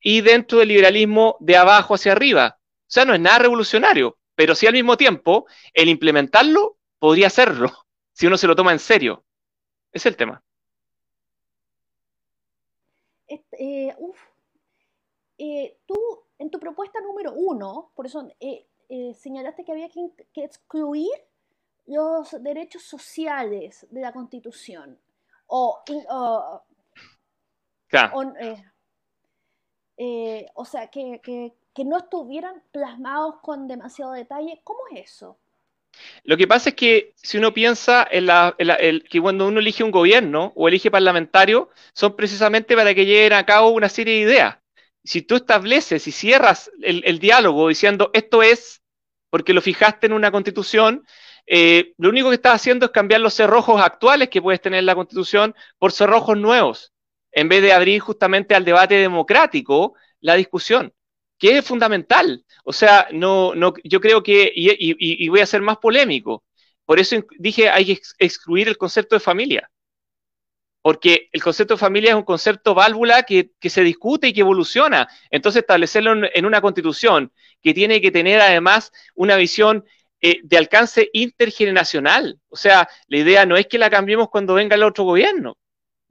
y 0.00 0.20
dentro 0.20 0.58
del 0.58 0.68
liberalismo 0.68 1.36
de 1.40 1.56
abajo 1.56 1.94
hacia 1.94 2.12
arriba. 2.12 2.58
O 2.58 2.84
sea, 2.86 3.04
no 3.04 3.14
es 3.14 3.20
nada 3.20 3.40
revolucionario, 3.40 4.18
pero 4.34 4.54
sí 4.54 4.66
al 4.66 4.74
mismo 4.74 4.96
tiempo 4.96 5.46
el 5.72 5.88
implementarlo 5.88 6.78
podría 6.98 7.30
serlo, 7.30 7.72
si 8.12 8.26
uno 8.26 8.36
se 8.36 8.46
lo 8.46 8.56
toma 8.56 8.72
en 8.72 8.78
serio. 8.78 9.24
Es 9.92 10.06
el 10.06 10.16
tema. 10.16 10.42
eh, 13.28 13.96
eh, 15.38 15.78
tú 15.86 15.96
en 16.38 16.50
tu 16.50 16.58
propuesta 16.58 17.00
número 17.00 17.32
uno, 17.32 17.90
por 17.94 18.06
eso 18.06 18.28
eh, 18.40 18.66
señalaste 19.14 19.64
que 19.64 19.72
había 19.72 19.88
que, 19.88 20.10
excluir 20.34 21.10
los 21.86 22.30
derechos 22.42 22.82
sociales 22.82 23.86
de 23.90 24.00
la 24.00 24.12
Constitución. 24.12 24.98
O, 25.46 25.82
o, 30.54 30.64
sea, 30.64 30.88
que, 30.88 31.20
que 31.74 31.84
no 31.84 31.98
estuvieran 31.98 32.62
plasmados 32.70 33.40
con 33.40 33.68
demasiado 33.68 34.12
detalle. 34.12 34.60
¿Cómo 34.64 34.80
es 34.92 35.12
eso? 35.12 35.38
Lo 36.24 36.36
que 36.36 36.46
pasa 36.46 36.70
es 36.70 36.76
que 36.76 37.12
si 37.16 37.38
uno 37.38 37.52
piensa 37.52 38.06
en, 38.10 38.26
la, 38.26 38.56
que 38.58 39.20
cuando 39.20 39.46
uno 39.46 39.60
elige 39.60 39.84
un 39.84 39.90
gobierno 39.90 40.52
o 40.54 40.68
elige 40.68 40.90
parlamentario, 40.90 41.70
son 41.92 42.16
precisamente 42.16 42.76
para 42.76 42.94
que 42.94 43.06
lleven 43.06 43.32
a 43.32 43.44
cabo 43.44 43.70
una 43.70 43.88
serie 43.88 44.14
de 44.14 44.20
ideas. 44.20 44.58
Si 45.04 45.22
tú 45.22 45.36
estableces 45.36 46.06
y 46.06 46.12
cierras 46.12 46.70
el, 46.80 47.18
diálogo 47.18 47.68
diciendo 47.68 48.10
esto 48.12 48.42
es 48.42 48.82
porque 49.30 49.52
lo 49.52 49.60
fijaste 49.60 50.06
en 50.06 50.12
una 50.12 50.30
constitución, 50.30 51.04
eh, 51.46 51.92
lo 51.98 52.10
único 52.10 52.28
que 52.28 52.36
estás 52.36 52.54
haciendo 52.54 52.86
es 52.86 52.92
cambiar 52.92 53.20
los 53.20 53.34
cerrojos 53.34 53.80
actuales 53.80 54.28
que 54.28 54.42
puedes 54.42 54.60
tener 54.60 54.78
en 54.80 54.86
la 54.86 54.94
constitución 54.94 55.56
por 55.78 55.90
cerrojos 55.90 56.36
nuevos, 56.36 56.92
en 57.32 57.48
vez 57.48 57.62
de 57.62 57.72
abrir 57.72 58.00
justamente 58.00 58.54
al 58.54 58.64
debate 58.64 58.94
democrático 58.94 59.94
la 60.20 60.34
discusión 60.34 60.92
que 61.42 61.58
es 61.58 61.64
fundamental. 61.66 62.44
O 62.62 62.72
sea, 62.72 63.08
no, 63.10 63.52
no, 63.56 63.74
yo 63.82 64.00
creo 64.00 64.22
que, 64.22 64.52
y, 64.54 65.28
voy 65.28 65.40
a 65.40 65.46
ser 65.46 65.60
más 65.60 65.78
polémico, 65.78 66.44
por 66.84 67.00
eso 67.00 67.16
dije 67.36 67.68
hay 67.68 67.84
que 67.84 68.00
excluir 68.20 68.68
el 68.68 68.78
concepto 68.78 69.16
de 69.16 69.20
familia. 69.20 69.68
Porque 70.82 71.28
el 71.32 71.42
concepto 71.42 71.74
de 71.74 71.78
familia 71.80 72.10
es 72.10 72.16
un 72.16 72.22
concepto 72.22 72.74
válvula 72.74 73.24
que, 73.24 73.50
se 73.60 73.82
discute 73.82 74.28
y 74.28 74.32
que 74.32 74.42
evoluciona. 74.42 75.08
Entonces, 75.30 75.62
establecerlo 75.62 76.28
en, 76.32 76.46
una 76.46 76.60
constitución 76.60 77.32
que 77.60 77.74
tiene 77.74 78.00
que 78.00 78.12
tener 78.12 78.40
además 78.40 78.92
una 79.16 79.34
visión 79.34 79.84
eh, 80.20 80.40
de 80.44 80.58
alcance 80.58 81.10
intergeneracional. 81.12 82.38
O 82.50 82.56
sea, 82.56 82.88
la 83.08 83.16
idea 83.18 83.46
no 83.46 83.56
es 83.56 83.66
que 83.66 83.78
la 83.78 83.90
cambiemos 83.90 84.28
cuando 84.28 84.54
venga 84.54 84.76
el 84.76 84.84
otro 84.84 85.02
gobierno. 85.02 85.56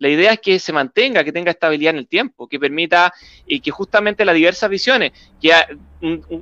La 0.01 0.09
idea 0.09 0.33
es 0.33 0.39
que 0.39 0.57
se 0.57 0.73
mantenga, 0.73 1.23
que 1.23 1.31
tenga 1.31 1.51
estabilidad 1.51 1.91
en 1.91 1.99
el 1.99 2.07
tiempo, 2.07 2.47
que 2.47 2.59
permita 2.59 3.13
y 3.45 3.59
que 3.59 3.69
justamente 3.69 4.25
las 4.25 4.33
diversas 4.33 4.67
visiones, 4.67 5.11
que 5.39 5.53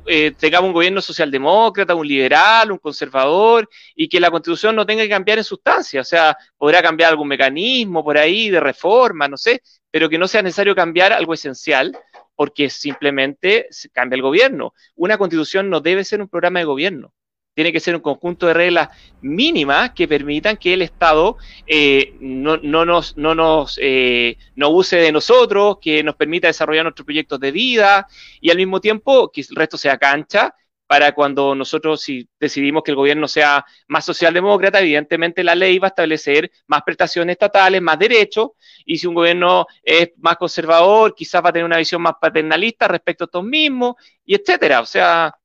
eh, 0.05 0.31
tengamos 0.39 0.69
un 0.69 0.73
gobierno 0.73 1.01
socialdemócrata, 1.01 1.93
un 1.93 2.07
liberal, 2.07 2.71
un 2.71 2.77
conservador, 2.77 3.69
y 3.97 4.07
que 4.07 4.21
la 4.21 4.31
constitución 4.31 4.77
no 4.77 4.85
tenga 4.85 5.03
que 5.03 5.09
cambiar 5.09 5.39
en 5.39 5.43
sustancia. 5.43 5.99
O 5.99 6.05
sea, 6.05 6.37
podrá 6.57 6.81
cambiar 6.81 7.09
algún 7.09 7.27
mecanismo 7.27 8.01
por 8.01 8.17
ahí 8.17 8.49
de 8.49 8.61
reforma, 8.61 9.27
no 9.27 9.35
sé, 9.35 9.61
pero 9.91 10.07
que 10.07 10.17
no 10.17 10.29
sea 10.29 10.41
necesario 10.41 10.73
cambiar 10.73 11.11
algo 11.11 11.33
esencial 11.33 11.91
porque 12.37 12.69
simplemente 12.69 13.67
cambia 13.91 14.15
el 14.15 14.21
gobierno. 14.21 14.73
Una 14.95 15.17
constitución 15.17 15.69
no 15.69 15.81
debe 15.81 16.05
ser 16.05 16.21
un 16.21 16.29
programa 16.29 16.59
de 16.59 16.65
gobierno 16.65 17.13
tiene 17.53 17.73
que 17.73 17.79
ser 17.79 17.95
un 17.95 18.01
conjunto 18.01 18.47
de 18.47 18.53
reglas 18.53 18.89
mínimas 19.21 19.91
que 19.91 20.07
permitan 20.07 20.57
que 20.57 20.73
el 20.73 20.81
Estado 20.81 21.37
eh, 21.67 22.15
no, 22.19 22.57
nos, 22.57 23.17
no 23.17 23.35
nos 23.35 23.77
eh, 23.81 24.37
no 24.55 24.69
use 24.69 24.97
de 24.97 25.11
nosotros, 25.11 25.77
que 25.81 26.03
nos 26.03 26.15
permita 26.15 26.47
desarrollar 26.47 26.85
nuestros 26.85 27.05
proyectos 27.05 27.39
de 27.39 27.51
vida 27.51 28.07
y 28.39 28.49
al 28.49 28.57
mismo 28.57 28.79
tiempo 28.79 29.31
que 29.31 29.41
el 29.41 29.55
resto 29.55 29.77
sea 29.77 29.97
cancha 29.97 30.55
para 30.89 31.11
cuando 31.11 31.53
nosotros 31.53 32.01
si 32.01 32.27
decidimos 32.39 32.81
que 32.81 32.89
el 32.89 32.95
gobierno 32.95 33.27
sea 33.27 33.63
más 33.87 34.03
socialdemócrata, 34.05 34.79
evidentemente 34.79 35.43
la 35.43 35.53
ley 35.53 35.77
va 35.77 35.85
a 35.85 35.89
establecer 35.89 36.49
más 36.65 36.81
prestaciones 36.81 37.33
estatales, 37.33 37.79
más 37.79 37.99
derechos, 37.99 38.51
y 38.85 38.97
si 38.97 39.05
un 39.05 39.13
gobierno 39.13 39.67
es 39.83 40.09
más 40.17 40.37
conservador, 40.37 41.13
quizás 41.13 41.45
va 41.45 41.49
a 41.49 41.53
tener 41.53 41.65
una 41.65 41.77
visión 41.77 42.01
más 42.01 42.13
paternalista 42.19 42.87
respecto 42.87 43.25
a 43.25 43.27
estos 43.27 43.43
mismos, 43.43 43.97
y 44.25 44.33
etcétera. 44.33 44.81
O 44.81 44.85
sea, 44.87 45.38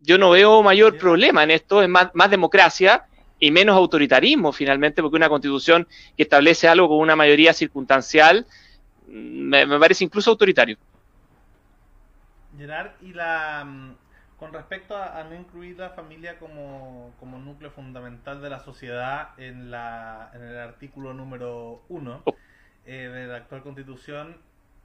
yo 0.00 0.18
no 0.18 0.30
veo 0.30 0.62
mayor 0.62 0.98
problema 0.98 1.42
en 1.42 1.50
esto, 1.50 1.82
es 1.82 1.88
más, 1.88 2.10
más 2.14 2.30
democracia 2.30 3.06
y 3.38 3.50
menos 3.50 3.76
autoritarismo 3.76 4.52
finalmente, 4.52 5.02
porque 5.02 5.16
una 5.16 5.28
constitución 5.28 5.86
que 6.16 6.22
establece 6.22 6.68
algo 6.68 6.88
con 6.88 6.98
una 6.98 7.16
mayoría 7.16 7.52
circunstancial 7.52 8.46
mm, 9.08 9.66
me, 9.66 9.78
parece 9.78 10.04
incluso 10.04 10.30
autoritario. 10.30 10.76
Gerard, 12.56 12.92
y 13.02 13.12
la 13.12 13.64
mm, 13.66 13.94
con 14.38 14.52
respecto 14.52 14.96
a, 14.96 15.24
no 15.24 15.34
incluir 15.34 15.78
la 15.78 15.90
familia 15.90 16.38
como, 16.38 17.14
como, 17.18 17.38
núcleo 17.38 17.70
fundamental 17.70 18.42
de 18.42 18.50
la 18.50 18.60
sociedad 18.60 19.30
en, 19.38 19.70
la, 19.70 20.30
en 20.34 20.42
el 20.42 20.58
artículo 20.58 21.14
número 21.14 21.82
uno 21.88 22.22
eh, 22.84 23.08
de 23.08 23.26
la 23.26 23.36
actual 23.36 23.62
constitución, 23.62 24.36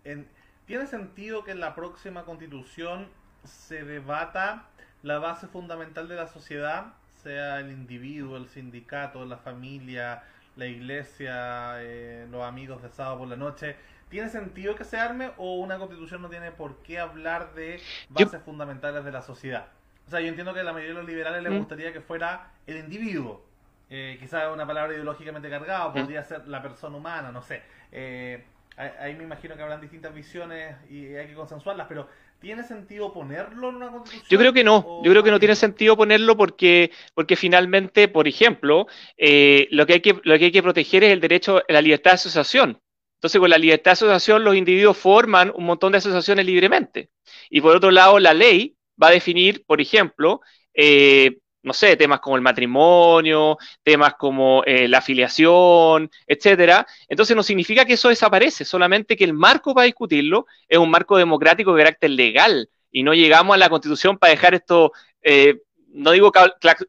en, 0.06 0.28
¿tiene 0.65 0.88
sentido 0.88 1.43
que 1.43 1.52
en 1.52 1.60
la 1.60 1.76
próxima 1.76 2.24
constitución 2.24 3.10
se 3.43 3.84
debata 3.84 4.69
la 5.04 5.20
base 5.20 5.48
fundamental 5.48 6.08
de 6.08 6.16
la 6.16 6.28
sociedad, 6.28 6.94
sea 7.24 7.60
el 7.60 7.72
individuo, 7.72 8.38
el 8.38 8.48
sindicato, 8.48 9.26
la 9.26 9.38
familia, 9.38 10.24
la 10.56 10.66
iglesia, 10.66 11.82
eh, 11.82 12.28
los 12.30 12.44
amigos 12.44 12.82
de 12.82 12.90
sábado 12.90 13.20
por 13.20 13.28
la 13.28 13.36
noche, 13.36 13.76
¿tiene 14.10 14.30
sentido 14.30 14.76
que 14.76 14.84
se 14.84 14.98
arme 14.98 15.32
o 15.38 15.56
una 15.56 15.78
constitución 15.78 16.22
no 16.22 16.30
tiene 16.30 16.52
por 16.52 16.78
qué 16.84 17.00
hablar 17.00 17.54
de 17.54 17.80
bases 18.10 18.42
fundamentales 18.44 19.04
de 19.06 19.12
la 19.12 19.22
sociedad? 19.22 19.68
O 20.08 20.10
sea, 20.10 20.20
yo 20.20 20.28
entiendo 20.28 20.54
que 20.54 20.60
a 20.60 20.64
la 20.64 20.74
mayoría 20.74 20.96
de 20.96 21.02
los 21.02 21.10
liberales 21.10 21.44
les 21.44 21.52
mm. 21.52 21.58
gustaría 21.58 21.94
que 21.94 22.02
fuera 22.02 22.52
el 22.68 22.78
individuo. 22.78 23.46
Eh, 23.90 24.18
quizás 24.20 24.52
una 24.54 24.66
palabra 24.66 24.94
ideológicamente 24.94 25.50
cargada, 25.50 25.90
mm. 25.90 25.94
podría 25.94 26.24
ser 26.24 26.48
la 26.48 26.62
persona 26.62 26.98
humana, 26.98 27.32
no 27.32 27.42
sé. 27.42 27.62
Eh, 27.92 28.46
ahí 28.78 29.16
me 29.16 29.24
imagino 29.24 29.56
que 29.56 29.62
habrán 29.62 29.82
distintas 29.82 30.14
visiones 30.14 30.76
y 30.90 31.16
hay 31.16 31.28
que 31.28 31.34
consensuarlas, 31.34 31.88
pero 31.88 32.08
¿Tiene 32.41 32.63
sentido 32.63 33.13
ponerlo 33.13 33.69
en 33.69 33.75
una 33.75 33.91
constitución? 33.91 34.27
Yo 34.32 34.39
creo 34.39 34.51
que 34.51 34.63
no, 34.63 35.01
yo 35.04 35.12
creo 35.12 35.21
que 35.21 35.30
no 35.30 35.39
tiene 35.39 35.56
sentido 35.56 35.95
ponerlo 35.95 36.36
porque, 36.36 36.91
porque 37.13 37.36
finalmente, 37.36 38.08
por 38.08 38.27
ejemplo, 38.27 38.88
eh, 39.15 39.67
lo, 39.69 39.86
que 39.86 39.93
hay 39.93 40.01
que, 40.01 40.19
lo 40.23 40.39
que 40.39 40.45
hay 40.45 40.51
que 40.51 40.63
proteger 40.63 41.04
es 41.04 41.12
el 41.12 41.21
derecho 41.21 41.60
a 41.60 41.71
la 41.71 41.82
libertad 41.84 42.12
de 42.12 42.15
asociación. 42.15 42.82
Entonces, 43.17 43.39
con 43.39 43.51
la 43.51 43.60
libertad 43.60 43.91
de 43.91 43.93
asociación, 43.93 44.43
los 44.43 44.56
individuos 44.56 44.97
forman 44.97 45.51
un 45.56 45.65
montón 45.65 45.91
de 45.91 45.99
asociaciones 45.99 46.43
libremente. 46.43 47.12
Y 47.51 47.62
por 47.62 47.75
otro 47.75 47.91
lado, 47.91 48.17
la 48.17 48.34
ley 48.34 48.75
va 49.01 49.10
a 49.10 49.12
definir, 49.12 49.63
por 49.67 49.80
ejemplo, 49.80 50.41
eh, 50.73 51.38
no 51.63 51.74
sé, 51.74 51.95
temas 51.95 52.19
como 52.19 52.36
el 52.36 52.41
matrimonio, 52.41 53.58
temas 53.84 54.15
como 54.15 54.63
eh, 54.65 54.88
la 54.88 55.00
afiliación, 55.00 56.10
etcétera. 56.26 56.86
Entonces 57.08 57.36
no 57.36 57.43
significa 57.43 57.86
que 57.86 57.93
eso 57.93 58.10
desaparece, 58.10 58.65
solamente 58.65 59.15
que 59.15 59.24
el 59.24 59.34
marco 59.34 59.74
para 59.74 59.86
discutirlo 59.86 60.45
es 60.67 60.78
un 60.78 60.89
marco 60.89 61.17
democrático 61.17 61.74
de 61.74 61.84
carácter 61.84 62.10
legal 62.12 62.69
y 62.91 63.04
no 63.04 63.13
llegamos 63.13 63.56
a 63.56 63.58
la 63.58 63.69
constitución 63.69 64.17
para 64.17 64.32
dejar 64.32 64.54
esto, 64.56 64.91
eh, 65.21 65.62
no 65.93 66.12
digo 66.12 66.32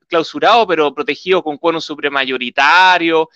clausurado, 0.08 0.66
pero 0.66 0.94
protegido 0.94 1.42
con 1.42 1.58
quórum 1.58 1.80
supremayoritario. 1.80 3.28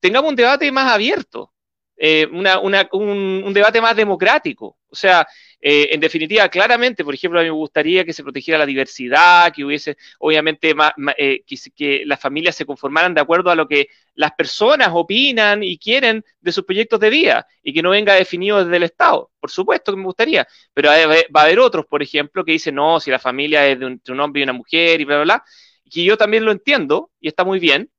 Tengamos 0.00 0.30
un 0.30 0.36
debate 0.36 0.70
más 0.70 0.92
abierto, 0.92 1.52
eh, 1.96 2.26
un 2.30 3.52
debate 3.54 3.80
más 3.80 3.96
democrático. 3.96 4.76
O 4.88 4.96
sea, 4.96 5.26
eh, 5.66 5.94
en 5.94 6.00
definitiva, 6.00 6.46
claramente, 6.50 7.02
por 7.02 7.14
ejemplo, 7.14 7.40
a 7.40 7.42
mí 7.42 7.48
me 7.48 7.54
gustaría 7.54 8.04
que 8.04 8.12
se 8.12 8.22
protegiera 8.22 8.58
la 8.58 8.66
diversidad, 8.66 9.50
que 9.50 9.64
hubiese, 9.64 9.96
obviamente, 10.18 10.74
eh, 11.16 11.42
que, 11.74 12.02
las 12.04 12.20
familias 12.20 12.54
se 12.54 12.66
conformaran 12.66 13.14
de 13.14 13.22
acuerdo 13.22 13.48
a 13.50 13.54
lo 13.54 13.66
que 13.66 13.88
las 14.14 14.32
personas 14.32 14.90
opinan 14.92 15.62
y 15.62 15.78
quieren 15.78 16.22
de 16.38 16.52
sus 16.52 16.64
proyectos 16.64 17.00
de 17.00 17.08
vida 17.08 17.46
y 17.62 17.72
que 17.72 17.80
no 17.80 17.90
venga 17.90 18.12
definido 18.12 18.62
desde 18.62 18.76
el 18.76 18.82
Estado. 18.82 19.30
Por 19.40 19.50
supuesto 19.50 19.90
que 19.90 19.96
me 19.96 20.04
gustaría, 20.04 20.46
pero 20.74 20.90
va 20.90 21.40
a 21.40 21.44
haber 21.44 21.58
otros, 21.60 21.86
por 21.86 22.02
ejemplo, 22.02 22.44
que 22.44 22.52
dicen, 22.52 22.74
no, 22.74 23.00
si 23.00 23.10
la 23.10 23.18
familia 23.18 23.66
es 23.66 23.78
de 23.78 23.86
un, 23.86 24.02
de 24.04 24.12
un 24.12 24.20
hombre 24.20 24.40
y 24.40 24.44
una 24.44 24.52
mujer 24.52 25.00
y 25.00 25.04
bla, 25.06 25.16
bla, 25.16 25.24
bla, 25.24 25.44
que 25.90 26.04
yo 26.04 26.18
también 26.18 26.44
lo 26.44 26.52
entiendo 26.52 27.10
y 27.20 27.28
está 27.28 27.42
muy 27.42 27.58
bien, 27.58 27.90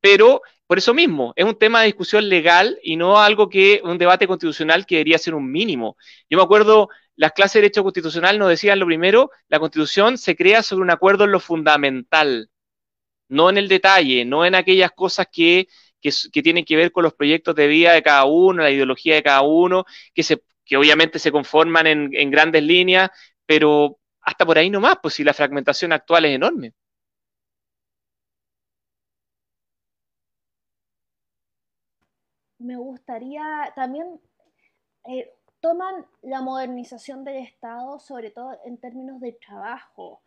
pero 0.00 0.40
por 0.68 0.76
eso 0.76 0.92
mismo, 0.92 1.32
es 1.34 1.46
un 1.46 1.58
tema 1.58 1.80
de 1.80 1.86
discusión 1.86 2.28
legal 2.28 2.78
y 2.82 2.96
no 2.96 3.18
algo 3.18 3.48
que 3.48 3.80
un 3.82 3.96
debate 3.96 4.26
constitucional 4.26 4.84
que 4.84 4.96
debería 4.96 5.16
ser 5.16 5.34
un 5.34 5.50
mínimo. 5.50 5.96
Yo 6.28 6.36
me 6.36 6.44
acuerdo 6.44 6.90
las 7.18 7.32
clases 7.32 7.54
de 7.54 7.62
Derecho 7.62 7.82
Constitucional 7.82 8.38
nos 8.38 8.48
decían 8.48 8.78
lo 8.78 8.86
primero, 8.86 9.30
la 9.48 9.58
Constitución 9.58 10.18
se 10.18 10.36
crea 10.36 10.62
sobre 10.62 10.82
un 10.82 10.90
acuerdo 10.90 11.24
en 11.24 11.32
lo 11.32 11.40
fundamental, 11.40 12.50
no 13.28 13.50
en 13.50 13.58
el 13.58 13.68
detalle, 13.68 14.24
no 14.24 14.46
en 14.46 14.54
aquellas 14.54 14.92
cosas 14.92 15.26
que, 15.32 15.68
tienen 16.32 16.64
que 16.64 16.76
ver 16.76 16.92
con 16.92 17.02
los 17.04 17.14
proyectos 17.14 17.56
de 17.56 17.66
vida 17.66 17.92
de 17.92 18.02
cada 18.04 18.24
uno, 18.24 18.62
la 18.62 18.70
ideología 18.70 19.16
de 19.16 19.24
cada 19.24 19.42
uno, 19.42 19.84
que, 20.14 20.22
se, 20.22 20.42
que 20.64 20.76
obviamente 20.76 21.18
se 21.18 21.32
conforman 21.32 21.88
en, 21.88 22.10
en 22.14 22.30
grandes 22.30 22.62
líneas, 22.62 23.10
pero 23.46 23.98
hasta 24.20 24.46
por 24.46 24.58
ahí 24.58 24.70
nomás, 24.70 24.98
pues 25.02 25.14
si 25.14 25.24
la 25.24 25.34
fragmentación 25.34 25.92
actual 25.92 26.24
es 26.26 26.36
enorme. 26.36 26.74
Me 32.58 32.76
gustaría 32.76 33.72
también 33.74 34.20
eh, 35.08 35.37
toman 35.60 36.06
la 36.22 36.42
modernización 36.42 37.24
del 37.24 37.36
Estado, 37.36 37.98
sobre 37.98 38.30
todo 38.30 38.58
en 38.64 38.78
términos 38.78 39.20
de 39.20 39.32
trabajo. 39.32 40.20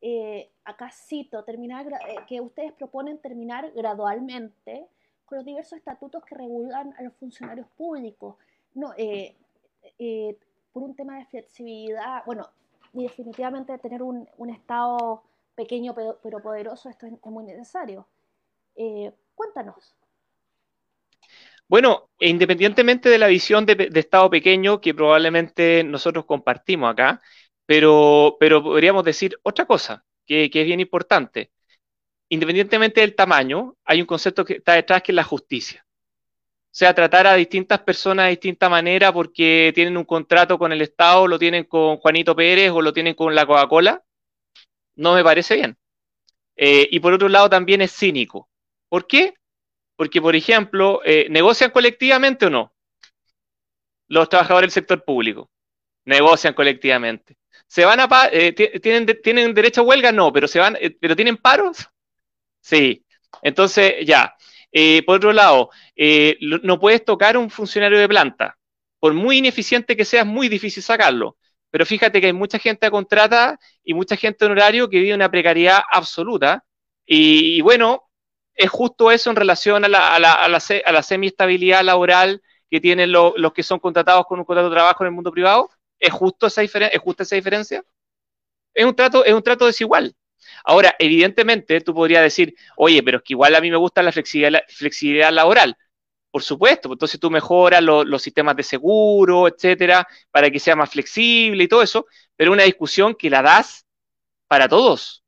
Eh, 0.00 0.50
acá 0.64 0.90
cito, 0.90 1.44
terminar, 1.44 1.86
eh, 1.86 2.16
que 2.26 2.40
ustedes 2.40 2.72
proponen 2.72 3.18
terminar 3.18 3.70
gradualmente 3.72 4.88
con 5.24 5.38
los 5.38 5.44
diversos 5.44 5.78
estatutos 5.78 6.24
que 6.24 6.34
regulan 6.34 6.94
a 6.98 7.02
los 7.02 7.14
funcionarios 7.14 7.66
públicos. 7.76 8.36
No, 8.74 8.92
eh, 8.96 9.36
eh, 9.98 10.38
por 10.72 10.82
un 10.82 10.94
tema 10.94 11.18
de 11.18 11.26
flexibilidad, 11.26 12.24
bueno, 12.26 12.48
y 12.92 13.04
definitivamente 13.04 13.76
tener 13.78 14.02
un, 14.02 14.28
Estado 14.50 15.22
pequeño 15.54 15.94
pero, 15.94 16.42
poderoso, 16.42 16.88
esto 16.88 17.06
es, 17.06 17.12
muy 17.24 17.44
necesario. 17.44 18.06
Eh, 18.76 19.12
cuéntanos. 19.34 19.94
Bueno, 21.68 22.10
independientemente 22.20 23.08
de 23.08 23.18
la 23.18 23.26
visión 23.28 23.66
de, 23.66 23.90
Estado 23.94 24.30
pequeño 24.30 24.80
que 24.80 24.94
probablemente 24.94 25.82
nosotros 25.82 26.26
compartimos 26.26 26.92
acá, 26.92 27.20
pero, 27.66 28.36
pero 28.38 28.62
podríamos 28.62 29.04
decir 29.04 29.38
otra 29.42 29.66
cosa 29.66 30.04
que, 30.26 30.44
es 30.52 30.66
bien 30.66 30.80
importante. 30.80 31.50
Independientemente 32.28 33.00
del 33.00 33.14
tamaño, 33.14 33.76
hay 33.84 34.00
un 34.00 34.06
concepto 34.06 34.44
que 34.44 34.54
está 34.54 34.74
detrás 34.74 35.02
que 35.02 35.12
es 35.12 35.16
la 35.16 35.24
justicia. 35.24 35.86
O 35.86 36.76
sea, 36.76 36.94
tratar 36.94 37.26
a 37.26 37.34
distintas 37.34 37.80
personas 37.80 38.26
de 38.26 38.30
distinta 38.30 38.68
manera 38.68 39.12
porque 39.12 39.72
tienen 39.74 39.96
un 39.96 40.04
contrato 40.04 40.58
con 40.58 40.72
el 40.72 40.82
Estado, 40.82 41.28
lo 41.28 41.38
tienen 41.38 41.64
con 41.64 41.96
Juanito 41.98 42.34
Pérez 42.36 42.70
o 42.72 42.82
lo 42.82 42.92
tienen 42.92 43.14
con 43.14 43.34
la 43.34 43.46
Coca-Cola, 43.46 44.02
no 44.96 45.14
me 45.14 45.24
parece 45.24 45.56
bien. 45.56 45.78
Eh, 46.56 46.88
y 46.90 47.00
por 47.00 47.12
otro 47.12 47.28
lado 47.28 47.48
también 47.48 47.80
es 47.82 47.92
cínico. 47.92 48.48
¿Por 48.88 49.06
qué? 49.06 49.34
Porque, 49.96 50.20
por 50.20 50.34
ejemplo, 50.34 51.00
eh, 51.04 51.26
¿negocian 51.30 51.70
colectivamente 51.70 52.46
o 52.46 52.50
no? 52.50 52.72
Los 54.08 54.28
trabajadores 54.28 54.68
del 54.68 54.82
sector 54.82 55.04
público. 55.04 55.50
Negocian 56.04 56.54
colectivamente. 56.54 57.36
¿Se 57.66 57.84
van 57.84 58.00
a 58.00 58.08
eh, 58.30 58.52
¿tienen, 58.52 59.06
¿Tienen 59.22 59.54
derecho 59.54 59.80
a 59.80 59.84
huelga? 59.84 60.12
No, 60.12 60.32
pero 60.32 60.46
se 60.46 60.58
van, 60.58 60.76
pero 61.00 61.16
tienen 61.16 61.36
paros. 61.36 61.88
Sí. 62.60 63.04
Entonces, 63.42 63.94
ya. 64.04 64.34
por 65.06 65.16
otro 65.16 65.32
lado, 65.32 65.70
no 66.40 66.80
puedes 66.80 67.04
tocar 67.04 67.36
un 67.36 67.50
funcionario 67.50 67.98
de 67.98 68.08
planta. 68.08 68.58
Por 69.00 69.14
muy 69.14 69.38
ineficiente 69.38 69.96
que 69.96 70.04
sea, 70.04 70.22
es 70.22 70.26
muy 70.26 70.48
difícil 70.48 70.82
sacarlo. 70.82 71.36
Pero 71.74 71.86
fíjate 71.86 72.20
que 72.20 72.28
hay 72.28 72.32
mucha 72.32 72.60
gente 72.60 72.86
a 72.86 72.90
contrata 72.92 73.58
y 73.82 73.94
mucha 73.94 74.14
gente 74.14 74.44
honorario 74.44 74.88
que 74.88 75.00
vive 75.00 75.12
una 75.12 75.28
precariedad 75.28 75.80
absoluta. 75.90 76.64
Y, 77.04 77.60
bueno, 77.62 78.04
es 78.54 78.70
justo 78.70 79.10
eso 79.10 79.30
en 79.30 79.36
relación 79.36 79.84
a 79.84 79.88
la, 79.88 80.14
a 80.14 80.18
la, 80.18 80.32
a 80.32 80.48
la, 80.92 81.02
semi-estabilidad 81.02 81.82
laboral 81.82 82.42
que 82.70 82.80
tienen 82.80 83.12
los 83.12 83.52
que 83.52 83.62
son 83.62 83.78
contratados 83.78 84.26
con 84.26 84.38
un 84.38 84.44
contrato 84.44 84.68
de 84.68 84.74
trabajo 84.74 85.04
en 85.04 85.08
el 85.08 85.14
mundo 85.14 85.32
privado. 85.32 85.70
¿Es, 85.98 86.12
justo 86.12 86.46
esa 86.46 86.62
¿Es 86.62 87.00
justa 87.00 87.22
esa 87.22 87.36
diferencia? 87.36 87.84
Es 88.74 88.84
un, 88.84 88.94
trato, 88.94 89.24
es 89.24 89.32
un 89.32 89.42
trato 89.42 89.66
desigual. 89.66 90.14
Ahora, 90.64 90.94
evidentemente, 90.98 91.80
tú 91.80 91.94
podrías 91.94 92.22
decir, 92.22 92.54
oye, 92.76 93.02
pero 93.02 93.18
es 93.18 93.24
que 93.24 93.34
igual 93.34 93.54
a 93.54 93.60
mí 93.60 93.70
me 93.70 93.76
gusta 93.76 94.02
la 94.02 94.12
flexibilidad, 94.12 94.62
flexibilidad 94.68 95.32
laboral. 95.32 95.76
Por 96.30 96.42
supuesto, 96.42 96.88
pues, 96.88 96.96
entonces 96.96 97.20
tú 97.20 97.30
mejoras 97.30 97.82
los 97.82 98.22
sistemas 98.22 98.56
de 98.56 98.64
seguro, 98.64 99.48
etcétera, 99.48 100.06
para 100.30 100.50
que 100.50 100.58
sea 100.58 100.74
más 100.76 100.90
flexible 100.90 101.64
y 101.64 101.68
todo 101.68 101.82
eso, 101.82 102.06
pero 102.36 102.52
una 102.52 102.64
discusión 102.64 103.14
que 103.14 103.30
la 103.30 103.42
das 103.42 103.86
para 104.48 104.68
todos, 104.68 105.23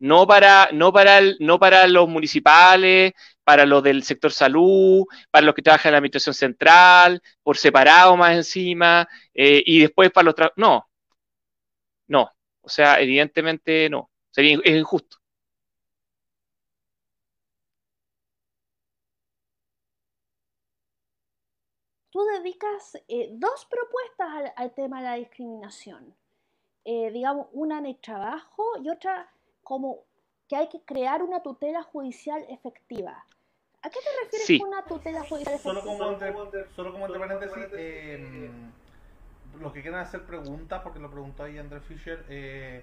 no 0.00 0.26
para, 0.26 0.70
no 0.72 0.92
para, 0.92 1.20
no 1.38 1.58
para 1.58 1.86
los 1.86 2.08
municipales, 2.08 3.12
para 3.44 3.66
los 3.66 3.82
del 3.82 4.02
sector 4.02 4.32
salud, 4.32 5.04
para 5.30 5.46
los 5.46 5.54
que 5.54 5.62
trabajan 5.62 5.90
en 5.90 5.92
la 5.92 5.98
administración 5.98 6.34
central, 6.34 7.22
por 7.42 7.56
separado 7.56 8.16
más 8.16 8.34
encima, 8.36 9.08
eh, 9.34 9.62
y 9.64 9.80
después 9.80 10.10
para 10.10 10.26
los... 10.26 10.34
No, 10.56 10.88
no, 12.08 12.30
o 12.62 12.68
sea, 12.68 13.00
evidentemente 13.00 13.88
no, 13.90 14.10
sería 14.30 14.58
es 14.64 14.76
injusto. 14.76 15.20
tú 22.10 22.24
dedicas 22.24 22.96
eh, 23.08 23.28
dos 23.32 23.66
propuestas 23.66 24.52
al, 24.56 24.74
tema 24.74 24.98
de 24.98 25.04
la 25.04 25.14
discriminación. 25.14 26.14
Eh, 26.84 27.10
digamos, 27.10 27.48
una 27.52 27.78
en 27.78 27.86
el 27.86 27.98
trabajo 27.98 28.64
y 28.82 28.88
otra 28.88 29.30
como 29.70 30.04
que 30.48 30.56
hay 30.56 30.68
que 30.68 30.82
crear 30.82 31.22
una 31.22 31.44
tutela 31.44 31.84
judicial 31.84 32.44
efectiva. 32.48 33.24
¿A 33.82 33.88
qué 33.88 34.00
te 34.00 34.24
refieres 34.24 34.60
con 34.60 34.68
una 34.68 34.84
tutela 34.84 35.20
judicial 35.20 35.54
efectiva? 35.54 35.84
Solo 36.74 36.92
como 36.92 37.06
entre, 37.06 37.20
paréntesis, 37.20 37.66
em, 37.74 38.72
los 39.60 39.72
que 39.72 39.80
quieran 39.80 40.00
hacer 40.00 40.24
preguntas, 40.24 40.80
porque 40.82 40.98
lo 40.98 41.08
preguntó 41.08 41.44
ahí 41.44 41.56
Andrés 41.56 41.84
Fischer, 41.84 42.24
eh, 42.28 42.82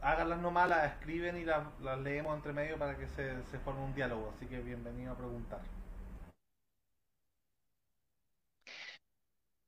háganlas 0.00 0.38
nomás, 0.38 0.70
las 0.70 0.92
escriben 0.92 1.36
y 1.36 1.44
las, 1.44 1.66
leemos 2.02 2.34
entre 2.34 2.54
medio 2.54 2.78
para 2.78 2.96
que 2.96 3.06
se, 3.08 3.44
se 3.50 3.58
forme 3.58 3.84
un 3.84 3.94
diálogo. 3.94 4.32
Así 4.34 4.46
que 4.46 4.58
bienvenido 4.60 5.12
a 5.12 5.16
preguntar. 5.16 5.60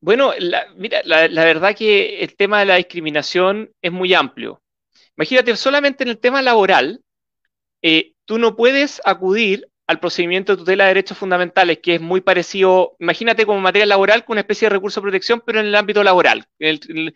Bueno, 0.01 0.33
mira, 0.77 1.01
la, 1.03 1.45
verdad 1.45 1.75
que 1.75 2.21
el 2.21 2.35
tema 2.35 2.59
de 2.61 2.65
la 2.65 2.75
discriminación 2.77 3.71
es 3.83 3.91
muy 3.91 4.15
amplio. 4.15 4.63
Imagínate, 5.17 5.55
solamente 5.55 6.03
en 6.03 6.09
el 6.09 6.19
tema 6.19 6.41
laboral, 6.41 7.01
eh, 7.81 8.13
tú 8.25 8.37
no 8.37 8.55
puedes 8.55 9.01
acudir 9.05 9.69
al 9.87 9.99
procedimiento 9.99 10.53
de 10.53 10.57
tutela 10.57 10.85
de 10.85 10.89
derechos 10.89 11.17
fundamentales, 11.17 11.79
que 11.81 11.95
es 11.95 12.01
muy 12.01 12.21
parecido, 12.21 12.95
imagínate 12.99 13.45
como 13.45 13.59
materia 13.59 13.85
laboral, 13.85 14.25
con 14.25 14.33
una 14.33 14.41
especie 14.41 14.65
de 14.65 14.71
recurso 14.71 14.99
de 14.99 15.03
protección, 15.03 15.43
pero 15.45 15.59
en 15.59 15.67
el 15.67 15.75
ámbito 15.75 16.03
laboral, 16.03 16.47
en, 16.59 17.13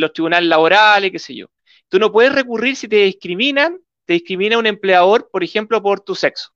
los 0.00 0.12
tribunales 0.12 0.48
laborales, 0.48 1.10
qué 1.10 1.18
sé 1.18 1.34
yo. 1.34 1.46
Tú 1.88 1.98
no 1.98 2.12
puedes 2.12 2.32
recurrir 2.34 2.76
si 2.76 2.88
te 2.88 2.96
discriminan, 2.96 3.78
te 4.04 4.14
discrimina 4.14 4.58
un 4.58 4.66
empleador, 4.66 5.30
por 5.30 5.42
ejemplo, 5.42 5.82
por 5.82 6.00
tu 6.00 6.14
sexo, 6.14 6.50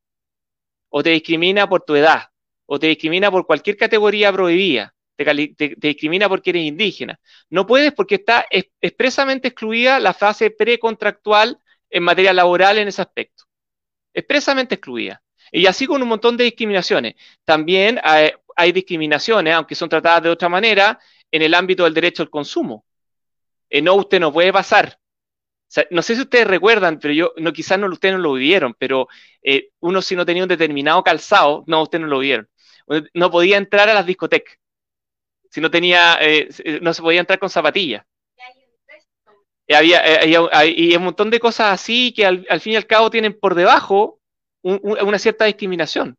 o 0.91 1.03
te 1.03 1.11
discrimina 1.11 1.69
por 1.69 1.83
tu 1.83 1.95
edad, 1.95 2.29
o 2.67 2.79
te 2.79 2.89
discrimina 2.89 3.31
por 3.31 3.47
cualquier 3.47 3.77
categoría 3.77 4.33
prohibida 4.33 4.95
te, 5.25 5.77
discrimina 5.77 6.29
porque 6.29 6.51
eres 6.51 6.65
indígena. 6.65 7.19
No 7.49 7.67
puedes 7.67 7.93
porque 7.93 8.17
está 8.17 8.47
expresamente 8.81 9.49
excluida 9.49 10.01
la 10.01 10.15
fase 10.15 10.51
precontractual 10.51 11.59
en 11.91 12.03
materia 12.03 12.33
laboral 12.33 12.79
en 12.79 12.89
ese 12.89 13.03
aspecto. 13.03 13.45
Expresamente 14.15 14.77
excluida. 14.77 15.23
Y 15.53 15.67
así 15.67 15.87
con 15.87 16.03
un 16.03 16.09
montón 16.09 16.37
de 16.37 16.45
discriminaciones. 16.45 17.15
También 17.45 18.01
hay, 18.03 18.73
discriminaciones, 18.73 19.55
aunque 19.55 19.75
son 19.75 19.89
tratadas 19.89 20.23
de 20.23 20.31
otra 20.31 20.49
manera, 20.49 20.99
en 21.31 21.43
el 21.43 21.55
ámbito 21.55 21.85
del 21.85 21.95
derecho 21.95 22.23
al 22.23 22.31
consumo. 22.31 22.85
Eh, 23.69 23.83
no, 23.83 23.95
usted 23.95 24.21
no 24.21 24.33
puede 24.33 24.53
pasar. 24.53 24.99
no 25.91 26.03
sé 26.03 26.15
si 26.15 26.23
ustedes 26.23 26.47
recuerdan, 26.47 26.99
pero 27.01 27.15
yo, 27.15 27.33
no, 27.39 27.53
quizás 27.53 27.79
no, 27.79 27.87
ustedes 27.89 28.15
no 28.15 28.21
lo 28.21 28.35
vivieron, 28.35 28.75
pero 28.79 29.09
eh, 29.43 29.71
uno 29.81 30.03
si 30.03 30.17
no 30.17 30.27
tenía 30.27 30.43
un 30.43 30.49
determinado 30.49 31.03
calzado, 31.03 31.65
no, 31.67 31.83
ustedes 31.83 32.03
no 32.03 32.09
lo 32.09 32.19
vieron. 32.19 32.49
No 33.15 33.31
podía 33.31 33.57
entrar 33.57 33.89
a 33.89 33.95
las 33.95 34.07
discotecas 34.07 34.61
si 35.51 35.61
no 35.61 35.71
tenía, 35.71 36.17
eh, 36.21 36.49
eh, 36.65 36.79
no 36.81 36.95
se 36.95 37.03
podía 37.03 37.21
entrar 37.21 37.39
con 37.39 37.51
zapatillas. 37.51 38.05
Y 39.67 39.75
había, 39.75 40.01
eh, 40.05 40.75
y 40.77 40.97
un 40.97 41.05
montón 41.05 41.31
de 41.31 41.39
cosas 41.39 41.73
así 41.73 42.13
que 42.13 42.27
al, 42.27 42.61
fin 42.61 42.73
y 42.73 42.77
al 42.77 42.87
cabo 42.87 43.11
tienen 43.11 43.39
por 43.39 43.55
debajo 43.55 44.19
una 44.63 45.19
cierta 45.19 45.45
discriminación. 45.45 46.17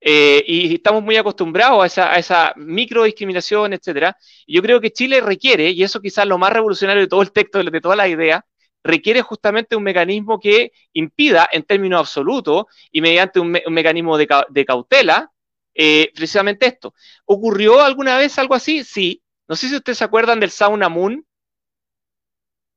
y 0.00 0.74
estamos 0.74 1.02
muy 1.02 1.16
acostumbrados 1.16 1.82
a 1.82 1.86
esa, 1.86 2.12
a 2.12 2.18
esa 2.18 2.52
micro 2.56 3.02
discriminación, 3.04 3.72
etcétera. 3.72 4.16
yo 4.46 4.62
creo 4.62 4.80
que 4.80 4.92
Chile 4.92 5.20
requiere, 5.20 5.70
y 5.70 5.82
eso 5.82 6.00
quizás 6.00 6.26
lo 6.26 6.38
más 6.38 6.52
revolucionario 6.52 7.02
de 7.02 7.08
todo 7.08 7.22
el 7.22 7.32
texto, 7.32 7.62
de, 7.62 7.80
toda 7.80 7.96
la 7.96 8.06
idea, 8.06 8.44
requiere 8.84 9.20
justamente 9.20 9.74
un 9.74 9.82
mecanismo 9.82 10.38
que 10.38 10.70
impida, 10.92 11.48
en 11.50 11.64
términos 11.64 12.00
absolutos, 12.00 12.66
y 12.92 13.00
mediante 13.00 13.40
un, 13.40 13.50
mecanismo 13.50 14.16
de, 14.16 14.28
de, 14.48 14.64
cautela, 14.64 15.32
eh, 15.76 16.10
precisamente 16.14 16.66
esto. 16.66 16.94
¿Ocurrió 17.24 17.82
alguna 17.82 18.16
vez 18.16 18.38
algo 18.38 18.54
así? 18.54 18.82
Sí. 18.84 19.22
No 19.46 19.54
sé 19.56 19.68
si 19.68 19.76
ustedes 19.76 19.98
se 19.98 20.04
acuerdan 20.04 20.40
del 20.40 20.50
sauna 20.50 20.88
Moon. 20.88 21.24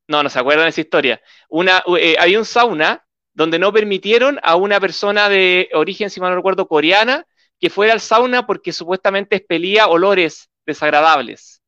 No, 0.07 0.23
no 0.23 0.29
se 0.29 0.39
acuerdan 0.39 0.65
de 0.65 0.69
esa 0.71 0.81
historia. 0.81 1.21
Una, 1.49 1.83
eh, 1.97 2.15
había 2.19 2.39
un 2.39 2.45
sauna 2.45 3.05
donde 3.33 3.59
no 3.59 3.71
permitieron 3.71 4.39
a 4.43 4.55
una 4.55 4.79
persona 4.79 5.29
de 5.29 5.69
origen, 5.73 6.09
si 6.09 6.19
mal 6.19 6.31
no 6.31 6.35
recuerdo, 6.35 6.67
coreana, 6.67 7.25
que 7.59 7.69
fuera 7.69 7.93
al 7.93 8.01
sauna 8.01 8.45
porque 8.45 8.73
supuestamente 8.73 9.37
expelía 9.37 9.87
olores 9.87 10.49
desagradables. 10.65 11.61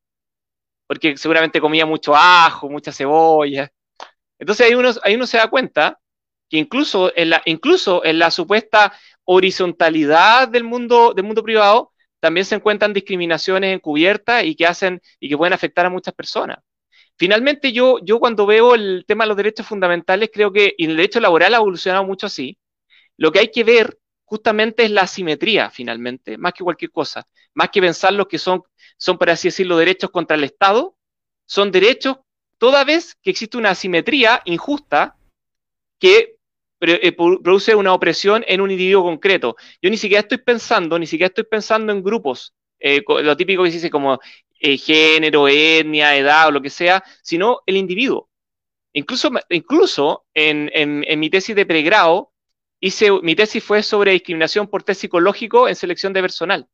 Porque 0.86 1.16
seguramente 1.16 1.60
comía 1.60 1.86
mucho 1.86 2.14
ajo, 2.14 2.68
mucha 2.68 2.92
cebolla. 2.92 3.72
Entonces 4.38 4.66
ahí 4.66 4.74
uno, 4.74 4.90
ahí 5.02 5.14
uno 5.14 5.26
se 5.26 5.38
da 5.38 5.48
cuenta 5.48 5.98
que 6.50 6.58
incluso 6.58 7.10
incluso 7.46 8.04
en 8.04 8.18
la 8.18 8.30
supuesta 8.30 8.92
horizontalidad 9.24 10.48
del 10.48 10.64
mundo, 10.64 11.12
del 11.14 11.24
mundo 11.24 11.42
privado, 11.42 11.92
también 12.20 12.44
se 12.44 12.54
encuentran 12.54 12.92
discriminaciones 12.92 13.74
encubiertas 13.74 14.44
y 14.44 14.54
que 14.54 14.66
hacen 14.66 15.00
y 15.18 15.28
que 15.28 15.36
pueden 15.36 15.52
afectar 15.52 15.86
a 15.86 15.90
muchas 15.90 16.14
personas. 16.14 16.58
Finalmente, 17.16 17.72
yo, 17.72 17.98
yo 18.02 18.18
cuando 18.18 18.46
veo 18.46 18.74
el 18.74 19.04
tema 19.06 19.24
de 19.24 19.28
los 19.28 19.36
derechos 19.36 19.66
fundamentales, 19.66 20.30
creo 20.32 20.52
que 20.52 20.74
y 20.76 20.86
el 20.86 20.96
derecho 20.96 21.20
laboral 21.20 21.54
ha 21.54 21.58
evolucionado 21.58 22.04
mucho 22.04 22.26
así. 22.26 22.58
Lo 23.16 23.32
que 23.32 23.40
hay 23.40 23.50
que 23.50 23.64
ver 23.64 23.98
justamente 24.24 24.84
es 24.84 24.90
la 24.90 25.02
asimetría, 25.02 25.70
finalmente, 25.70 26.38
más 26.38 26.52
que 26.54 26.64
cualquier 26.64 26.90
cosa. 26.90 27.26
Más 27.54 27.68
que 27.70 27.80
pensar 27.80 28.12
los 28.12 28.26
que 28.26 28.38
son, 28.38 28.62
son, 28.96 29.18
por 29.18 29.30
así 29.30 29.48
decirlo, 29.48 29.76
derechos 29.76 30.10
contra 30.10 30.36
el 30.36 30.44
Estado, 30.44 30.96
son 31.44 31.70
derechos 31.70 32.18
toda 32.56 32.84
vez 32.84 33.14
que 33.20 33.30
existe 33.30 33.58
una 33.58 33.70
asimetría 33.70 34.40
injusta 34.44 35.16
que 35.98 36.36
produce 37.42 37.74
una 37.74 37.94
opresión 37.94 38.44
en 38.46 38.60
un 38.60 38.70
individuo 38.70 39.04
concreto. 39.04 39.56
Yo 39.80 39.90
ni 39.90 39.96
siquiera 39.96 40.22
estoy 40.22 40.38
pensando, 40.38 40.98
ni 40.98 41.06
siquiera 41.06 41.28
estoy 41.28 41.44
pensando 41.44 41.92
en 41.92 42.02
grupos 42.02 42.54
eh, 42.82 43.02
lo 43.06 43.36
típico 43.36 43.62
que 43.62 43.70
se 43.70 43.76
dice 43.76 43.90
como 43.90 44.18
eh, 44.58 44.76
género, 44.76 45.46
etnia, 45.46 46.16
edad 46.16 46.48
o 46.48 46.50
lo 46.50 46.60
que 46.60 46.70
sea, 46.70 47.02
sino 47.22 47.60
el 47.66 47.76
individuo. 47.76 48.28
Incluso, 48.92 49.30
incluso 49.48 50.24
en, 50.34 50.70
en, 50.74 51.20
mi 51.20 51.30
tesis 51.30 51.54
de 51.56 51.64
pregrado, 51.64 52.32
hice, 52.80 53.10
mi 53.22 53.34
tesis 53.36 53.62
fue 53.62 53.82
sobre 53.82 54.12
discriminación 54.12 54.66
por 54.66 54.82
test 54.82 55.00
psicológico 55.00 55.68
en 55.68 55.76
selección 55.76 56.12
de 56.12 56.20
personal. 56.20 56.68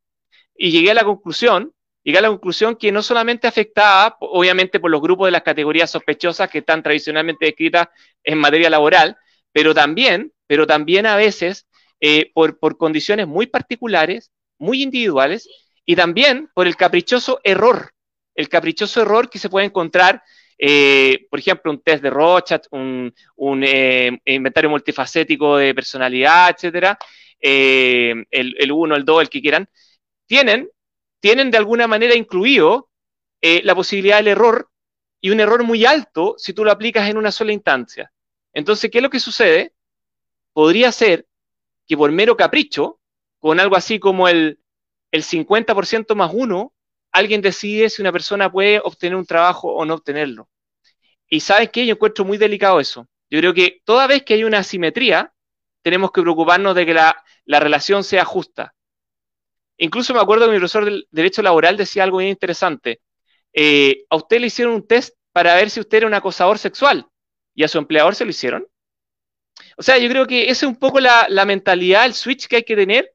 Y 0.57 0.71
llegué 0.71 0.91
a 0.91 0.95
la 0.95 1.05
conclusión, 1.05 1.73
llegué 2.03 2.19
a 2.19 2.23
la 2.23 2.29
conclusión 2.29 2.75
que 2.75 2.91
no 2.91 3.03
solamente 3.03 3.47
afectaba, 3.47 4.17
obviamente, 4.21 4.81
por 4.81 4.91
los 4.91 5.03
grupos 5.03 5.27
de 5.27 5.33
las 5.33 5.43
categorías 5.43 5.91
sospechosas 5.91 6.51
que 6.51 6.59
están 6.59 6.83
tradicionalmente 6.83 7.45
descritas 7.45 7.89
en 8.25 8.39
materia 8.39 8.71
laboral, 8.71 9.17
pero 9.59 9.75
también, 9.75 10.33
pero 10.47 10.69
también 10.69 11.05
a 11.05 11.17
veces 11.17 11.67
eh, 11.99 12.31
por, 12.33 12.61
por 12.61 12.77
condiciones 12.77 13.27
muy 13.27 13.49
particulares, 13.49 14.31
muy 14.57 14.85
individuales, 14.85 15.49
y 15.85 15.97
también 15.97 16.49
por 16.55 16.69
el 16.69 16.77
caprichoso 16.77 17.41
error, 17.43 17.91
el 18.37 18.49
caprichoso 18.49 19.03
error 19.03 19.29
que 19.29 19.41
se 19.41 19.49
puede 19.49 19.67
encontrar 19.67 20.23
eh, 20.61 21.27
por 21.29 21.41
ejemplo, 21.41 21.73
un 21.73 21.83
test 21.83 22.05
de 22.05 22.11
Rochat, 22.11 22.67
un, 22.71 23.13
eh, 23.65 24.17
inventario 24.27 24.71
multifacético 24.71 25.57
de 25.57 25.75
personalidad, 25.75 26.51
etcétera, 26.51 26.97
el 27.41 28.73
1, 28.73 28.95
el 28.95 29.05
2, 29.05 29.23
el 29.23 29.29
que 29.29 29.41
quieran, 29.41 29.69
tienen, 30.27 30.69
tienen 31.19 31.51
de 31.51 31.59
alguna 31.59 31.89
manera 31.89 32.15
incluido 32.15 32.91
la 33.43 33.75
posibilidad 33.75 34.19
del 34.19 34.29
error 34.29 34.71
y 35.21 35.31
un 35.31 35.41
error 35.41 35.65
muy 35.65 35.85
alto 35.85 36.37
si 36.39 36.53
tú 36.53 36.65
lo 36.65 36.71
aplicas 36.71 37.09
en 37.11 37.17
una 37.17 37.33
sola 37.33 37.53
instancia. 37.53 38.13
Entonces, 38.53 38.91
¿qué 38.91 38.99
es 38.99 39.03
lo 39.03 39.11
que 39.11 39.21
sucede? 39.21 39.75
Podría 40.53 40.93
ser 40.93 41.27
que 41.87 41.97
por 41.97 42.13
mero 42.13 42.37
capricho, 42.37 43.01
con 43.39 43.61
algo 43.61 43.77
así 43.77 43.99
como 43.99 44.29
el, 44.29 44.61
el 45.11 45.23
50% 45.23 46.15
más 46.15 46.31
1, 46.35 46.73
alguien 47.13 47.41
decide 47.41 47.89
si 47.89 48.03
una 48.03 48.13
persona 48.13 48.51
puede 48.51 48.81
obtener 48.81 49.17
un 49.17 49.27
trabajo 49.27 49.73
o 49.73 49.85
no 49.85 49.95
obtenerlo. 49.95 50.49
Y 51.29 51.41
sabes 51.41 51.71
qué, 51.71 51.87
yo 51.87 51.95
encuentro 51.95 52.25
muy 52.25 52.39
delicado 52.39 52.81
eso. 52.81 53.07
Yo 53.31 53.39
creo 53.41 53.55
que 53.55 53.83
toda 53.85 54.07
vez 54.07 54.23
que 54.23 54.35
hay 54.35 54.45
una 54.45 54.59
asimetría, 54.59 55.33
tenemos 55.83 56.11
que 56.11 56.23
preocuparnos 56.23 56.75
de 56.75 56.87
que 56.87 56.95
la, 56.95 57.25
relación 57.47 58.05
sea 58.05 58.25
justa. 58.25 58.75
Incluso 59.79 60.13
me 60.13 60.21
acuerdo 60.21 60.47
que 60.47 60.53
mi 60.53 60.59
profesor 60.59 60.85
del 60.85 61.07
Derecho 61.11 61.43
Laboral 61.43 61.77
decía 61.77 62.03
algo 62.03 62.19
bien 62.19 62.31
interesante. 62.31 63.01
Eh, 63.53 64.05
a 64.11 64.17
usted 64.17 64.41
le 64.41 64.49
hicieron 64.49 64.75
un 64.75 64.87
test 64.87 65.15
para 65.33 65.55
ver 65.55 65.71
si 65.71 65.81
usted 65.81 65.99
era 65.99 66.07
un 66.07 66.15
acosador 66.15 66.59
sexual 66.59 67.09
y 67.59 67.65
a 67.65 67.69
su 67.69 67.79
empleador 67.79 68.15
se 68.15 68.25
lo 68.25 68.31
hicieron. 68.31 68.69
O 69.77 69.83
sea, 69.83 69.99
yo 69.99 70.09
creo 70.09 70.29
que 70.29 70.45
esa 70.45 70.65
es 70.65 70.71
un 70.71 70.77
poco 70.77 71.01
la, 71.01 71.27
la 71.29 71.45
mentalidad, 71.45 72.07
el 72.07 72.15
switch 72.15 72.47
que 72.47 72.57
hay 72.57 72.63
que 72.63 72.77
tener 72.77 73.13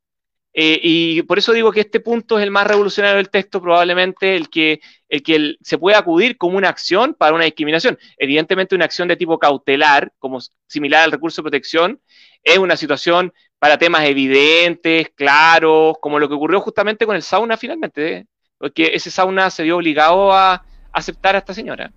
eh, 0.53 0.79
y 0.83 1.21
por 1.21 1.39
eso 1.39 1.53
digo 1.53 1.71
que 1.71 1.79
este 1.79 2.01
punto 2.01 2.37
es 2.37 2.43
el 2.43 2.51
más 2.51 2.67
revolucionario 2.67 3.15
del 3.17 3.29
texto, 3.29 3.61
probablemente 3.61 4.35
el 4.35 4.49
que, 4.49 4.81
el 5.07 5.23
que 5.23 5.55
se 5.61 5.77
puede 5.77 5.95
acudir 5.95 6.37
como 6.37 6.57
una 6.57 6.67
acción 6.67 7.13
para 7.15 7.33
una 7.33 7.45
discriminación. 7.45 7.97
Evidentemente, 8.17 8.75
una 8.75 8.83
acción 8.83 9.07
de 9.07 9.15
tipo 9.15 9.39
cautelar, 9.39 10.11
como 10.19 10.39
similar 10.67 11.03
al 11.05 11.11
recurso 11.13 11.41
de 11.41 11.43
protección, 11.43 12.01
es 12.43 12.57
una 12.57 12.75
situación 12.75 13.33
para 13.59 13.77
temas 13.77 14.03
evidentes, 14.03 15.07
claros, 15.15 15.95
como 16.01 16.19
lo 16.19 16.27
que 16.27 16.35
ocurrió 16.35 16.59
justamente 16.59 17.05
con 17.05 17.15
el 17.15 17.23
sauna 17.23 17.55
finalmente, 17.55 18.17
¿eh? 18.17 18.25
porque 18.57 18.91
ese 18.93 19.09
sauna 19.09 19.49
se 19.49 19.63
vio 19.63 19.77
obligado 19.77 20.33
a 20.33 20.65
aceptar 20.91 21.35
a 21.35 21.39
esta 21.39 21.53
señora. 21.53 21.93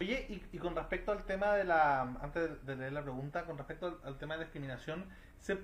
Oye, 0.00 0.42
y, 0.52 0.58
con 0.58 0.76
respecto 0.76 1.10
al 1.10 1.24
tema 1.24 1.54
de 1.54 1.64
la, 1.64 2.02
antes 2.20 2.64
de 2.64 2.76
leer 2.76 2.92
la 2.92 3.02
pregunta, 3.02 3.44
con 3.44 3.58
respecto 3.58 4.00
al, 4.04 4.16
tema 4.18 4.36
de 4.36 4.44
discriminación, 4.44 5.06
¿se 5.38 5.58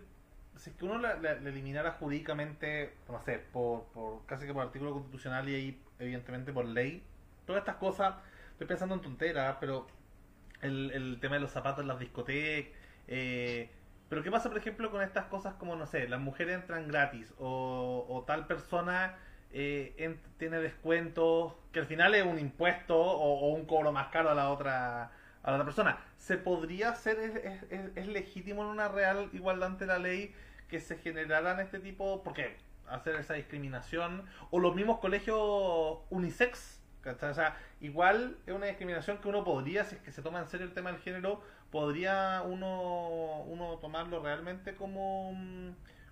si 0.56 0.70
es 0.70 0.76
que 0.76 0.84
uno 0.84 0.98
le, 0.98 1.30
eliminara 1.30 1.92
jurídicamente, 1.92 2.94
no 3.08 3.20
sé, 3.20 3.38
por, 3.38 3.84
por 3.86 4.24
casi 4.26 4.46
que 4.46 4.52
por 4.52 4.62
artículo 4.62 4.92
constitucional 4.92 5.48
y 5.48 5.54
ahí 5.54 5.82
evidentemente 5.98 6.52
por 6.52 6.64
ley, 6.64 7.02
todas 7.46 7.60
estas 7.60 7.76
cosas, 7.76 8.14
estoy 8.52 8.66
pensando 8.66 8.94
en 8.94 9.00
tonteras, 9.00 9.56
pero 9.60 9.86
el, 10.62 10.90
el 10.92 11.18
tema 11.20 11.36
de 11.36 11.40
los 11.40 11.50
zapatos 11.50 11.82
en 11.82 11.88
las 11.88 11.98
discotecas, 11.98 12.72
eh, 13.08 13.70
pero 14.08 14.22
¿qué 14.22 14.30
pasa, 14.30 14.48
por 14.48 14.58
ejemplo, 14.58 14.90
con 14.90 15.02
estas 15.02 15.26
cosas 15.26 15.54
como, 15.54 15.76
no 15.76 15.86
sé, 15.86 16.08
las 16.08 16.20
mujeres 16.20 16.56
entran 16.56 16.88
gratis 16.88 17.32
o, 17.38 18.06
o 18.08 18.22
tal 18.24 18.46
persona 18.46 19.16
eh, 19.56 20.18
tiene 20.36 20.58
descuentos 20.58 21.54
que 21.72 21.78
al 21.78 21.86
final 21.86 22.14
es 22.14 22.24
un 22.24 22.38
impuesto 22.38 23.00
o, 23.00 23.48
un 23.54 23.64
cobro 23.66 23.92
más 23.92 24.08
caro 24.08 24.30
a 24.30 24.34
la 24.34 24.50
otra 24.50 25.12
a 25.42 25.50
la 25.50 25.54
otra 25.54 25.64
persona. 25.64 25.98
¿Se 26.16 26.36
podría 26.36 26.88
hacer, 26.90 27.18
es, 27.18 27.62
es, 27.70 27.96
es 27.96 28.06
legítimo 28.08 28.62
en 28.62 28.68
una 28.68 28.88
real 28.88 29.28
igualdad 29.32 29.70
ante 29.70 29.86
la 29.86 29.98
ley 29.98 30.34
que 30.68 30.80
se 30.80 30.96
generaran 30.96 31.60
este 31.60 31.78
tipo, 31.78 32.22
porque 32.24 32.56
hacer 32.88 33.14
esa 33.16 33.34
discriminación, 33.34 34.24
o 34.50 34.58
los 34.58 34.74
mismos 34.74 34.98
colegios 34.98 35.98
unisex, 36.10 36.80
O 37.04 37.34
sea, 37.34 37.56
igual 37.80 38.38
es 38.46 38.54
una 38.54 38.66
discriminación 38.66 39.18
que 39.18 39.28
uno 39.28 39.44
podría, 39.44 39.84
si 39.84 39.96
es 39.96 40.02
que 40.02 40.12
se 40.12 40.22
toma 40.22 40.40
en 40.40 40.48
serio 40.48 40.66
el 40.66 40.72
tema 40.72 40.90
del 40.90 41.00
género, 41.00 41.42
podría 41.70 42.42
uno, 42.44 43.42
uno 43.42 43.78
tomarlo 43.78 44.22
realmente 44.22 44.74
como, 44.74 45.36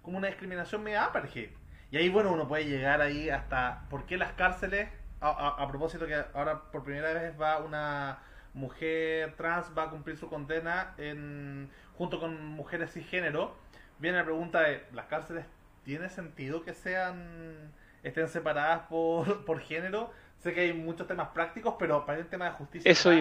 como 0.02 0.18
una 0.18 0.28
discriminación 0.28 0.82
media 0.82 1.06
apartheid. 1.06 1.50
Y 1.92 1.98
ahí, 1.98 2.08
bueno, 2.08 2.32
uno 2.32 2.48
puede 2.48 2.64
llegar 2.64 3.02
ahí 3.02 3.28
hasta 3.28 3.82
por 3.90 4.06
qué 4.06 4.16
las 4.16 4.32
cárceles, 4.32 4.88
a, 5.20 5.68
propósito 5.68 6.06
que 6.06 6.24
ahora 6.32 6.62
por 6.72 6.84
primera 6.84 7.12
vez 7.12 7.38
va 7.38 7.58
una 7.58 8.18
mujer 8.54 9.34
trans, 9.36 9.66
va 9.76 9.84
a 9.84 9.90
cumplir 9.90 10.16
su 10.16 10.30
condena 10.30 10.94
en, 10.96 11.68
junto 11.98 12.18
con 12.18 12.46
mujeres 12.46 12.94
cisgénero, 12.94 13.54
viene 13.98 14.16
la 14.16 14.24
pregunta 14.24 14.62
de, 14.62 14.86
¿las 14.94 15.04
cárceles 15.04 15.44
tiene 15.84 16.08
sentido 16.08 16.62
que 16.64 16.72
sean 16.72 17.70
estén 18.02 18.26
separadas 18.28 18.86
por, 18.88 19.44
por 19.44 19.60
género? 19.60 20.10
Sé 20.38 20.54
que 20.54 20.60
hay 20.60 20.72
muchos 20.72 21.06
temas 21.06 21.28
prácticos, 21.28 21.74
pero 21.78 22.06
para 22.06 22.20
el 22.20 22.26
tema 22.26 22.46
de 22.46 22.52
justicia 22.52 22.90
Eso 22.90 23.12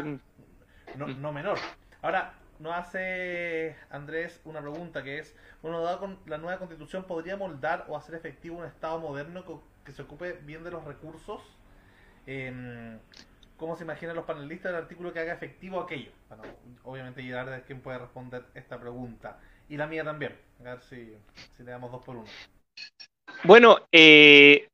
no, 0.95 1.07
no 1.07 1.33
menor. 1.33 1.59
Ahora, 2.01 2.35
nos 2.61 2.73
hace 2.73 3.75
Andrés 3.89 4.39
una 4.45 4.61
pregunta 4.61 5.03
que 5.03 5.19
es, 5.19 5.35
bueno, 5.61 5.81
dado 5.81 5.99
con 5.99 6.19
la 6.27 6.37
nueva 6.37 6.59
constitución, 6.59 7.05
¿podría 7.05 7.35
moldar 7.35 7.85
o 7.87 7.97
hacer 7.97 8.15
efectivo 8.15 8.57
un 8.57 8.65
Estado 8.65 8.99
moderno 8.99 9.43
que 9.83 9.91
se 9.91 10.03
ocupe 10.03 10.33
bien 10.43 10.63
de 10.63 10.71
los 10.71 10.83
recursos? 10.83 11.41
Eh, 12.27 12.97
¿Cómo 13.57 13.75
se 13.75 13.83
imaginan 13.83 14.15
los 14.15 14.25
panelistas 14.25 14.71
del 14.71 14.81
artículo 14.81 15.13
que 15.13 15.19
haga 15.19 15.33
efectivo 15.33 15.79
aquello? 15.79 16.11
Bueno, 16.29 16.43
obviamente 16.83 17.23
llegar 17.23 17.49
de 17.49 17.61
quién 17.63 17.81
puede 17.81 17.99
responder 17.99 18.45
esta 18.55 18.79
pregunta. 18.79 19.39
Y 19.69 19.77
la 19.77 19.87
mía 19.87 20.03
también. 20.03 20.35
A 20.61 20.63
ver 20.63 20.81
si, 20.81 21.15
le 21.59 21.71
damos 21.71 21.91
dos 21.91 22.03
por 22.03 22.15
uno. 22.15 22.27
Bueno, 23.43 23.77
eh, 23.91 24.67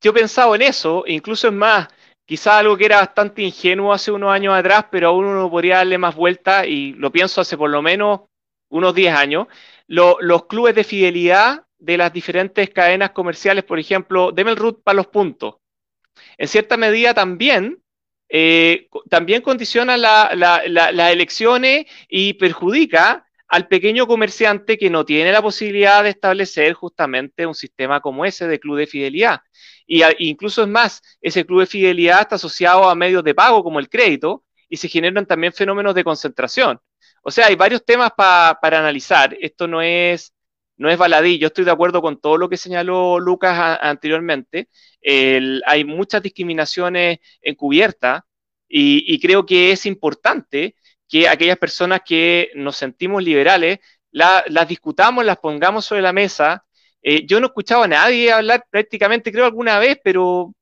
yo 0.00 0.10
he 0.10 0.14
pensado 0.14 0.54
en 0.54 0.62
eso, 0.62 1.04
incluso 1.06 1.48
es 1.48 1.54
más, 1.54 1.88
quizá 2.28 2.58
algo 2.58 2.76
que 2.76 2.84
era 2.84 2.98
bastante 2.98 3.40
ingenuo 3.40 3.90
hace 3.90 4.12
unos 4.12 4.30
años 4.30 4.52
atrás, 4.54 4.84
pero 4.90 5.08
aún 5.08 5.24
uno 5.24 5.50
podría 5.50 5.78
darle 5.78 5.96
más 5.96 6.14
vuelta, 6.14 6.66
y 6.66 6.92
lo 6.92 7.10
pienso 7.10 7.40
hace 7.40 7.56
por 7.56 7.70
lo 7.70 7.80
menos 7.80 8.20
unos 8.68 8.94
10 8.94 9.14
años, 9.14 9.46
los 9.86 10.44
clubes 10.44 10.74
de 10.74 10.84
fidelidad 10.84 11.64
de 11.78 11.96
las 11.96 12.12
diferentes 12.12 12.68
cadenas 12.68 13.12
comerciales, 13.12 13.64
por 13.64 13.78
ejemplo, 13.78 14.30
deme 14.30 14.54
para 14.84 14.96
los 14.96 15.06
puntos. 15.06 15.54
En 16.36 16.48
cierta 16.48 16.76
medida 16.76 17.14
también, 17.14 17.82
eh, 18.28 18.88
también 19.08 19.40
condiciona 19.40 19.96
las 19.96 21.10
elecciones 21.10 21.86
y 22.10 22.34
perjudica 22.34 23.24
al 23.48 23.68
pequeño 23.68 24.06
comerciante 24.06 24.76
que 24.76 24.90
no 24.90 25.06
tiene 25.06 25.32
la 25.32 25.40
posibilidad 25.40 26.02
de 26.02 26.10
establecer 26.10 26.74
justamente 26.74 27.46
un 27.46 27.54
sistema 27.54 28.00
como 28.00 28.26
ese 28.26 28.46
de 28.46 28.60
club 28.60 28.76
de 28.76 28.86
fidelidad. 28.86 29.40
Y 29.88 30.02
incluso 30.18 30.62
es 30.62 30.68
más, 30.68 31.02
ese 31.20 31.46
club 31.46 31.60
de 31.60 31.66
fidelidad 31.66 32.20
está 32.20 32.34
asociado 32.36 32.88
a 32.88 32.94
medios 32.94 33.24
de 33.24 33.34
pago 33.34 33.64
como 33.64 33.80
el 33.80 33.88
crédito 33.88 34.44
y 34.68 34.76
se 34.76 34.88
generan 34.88 35.26
también 35.26 35.52
fenómenos 35.52 35.94
de 35.94 36.04
concentración. 36.04 36.78
O 37.22 37.30
sea, 37.30 37.46
hay 37.46 37.56
varios 37.56 37.84
temas 37.84 38.12
para 38.14 38.78
analizar. 38.78 39.36
Esto 39.40 39.66
no 39.66 39.80
es, 39.80 40.34
no 40.76 40.90
es 40.90 40.98
baladí. 40.98 41.38
Yo 41.38 41.48
estoy 41.48 41.64
de 41.64 41.70
acuerdo 41.70 42.02
con 42.02 42.20
todo 42.20 42.36
lo 42.36 42.50
que 42.50 42.58
señaló 42.58 43.18
Lucas 43.18 43.78
anteriormente. 43.80 44.68
hay 45.66 45.84
muchas 45.84 46.22
discriminaciones 46.22 47.18
encubiertas 47.40 48.22
y, 48.68 49.04
y 49.12 49.18
creo 49.20 49.46
que 49.46 49.72
es 49.72 49.86
importante 49.86 50.76
que 51.08 51.28
aquellas 51.28 51.56
personas 51.56 52.02
que 52.04 52.50
nos 52.54 52.76
sentimos 52.76 53.24
liberales 53.24 53.78
las 54.10 54.68
discutamos, 54.68 55.24
las 55.24 55.38
pongamos 55.38 55.84
sobre 55.84 56.02
la 56.02 56.12
mesa. 56.12 56.64
Eh, 57.02 57.26
yo 57.26 57.40
no 57.40 57.46
he 57.46 57.48
escuchado 57.48 57.82
a 57.84 57.88
nadie 57.88 58.32
hablar 58.32 58.64
prácticamente, 58.70 59.32
creo 59.32 59.44
alguna 59.44 59.78
vez, 59.78 59.98
pero 60.02 60.54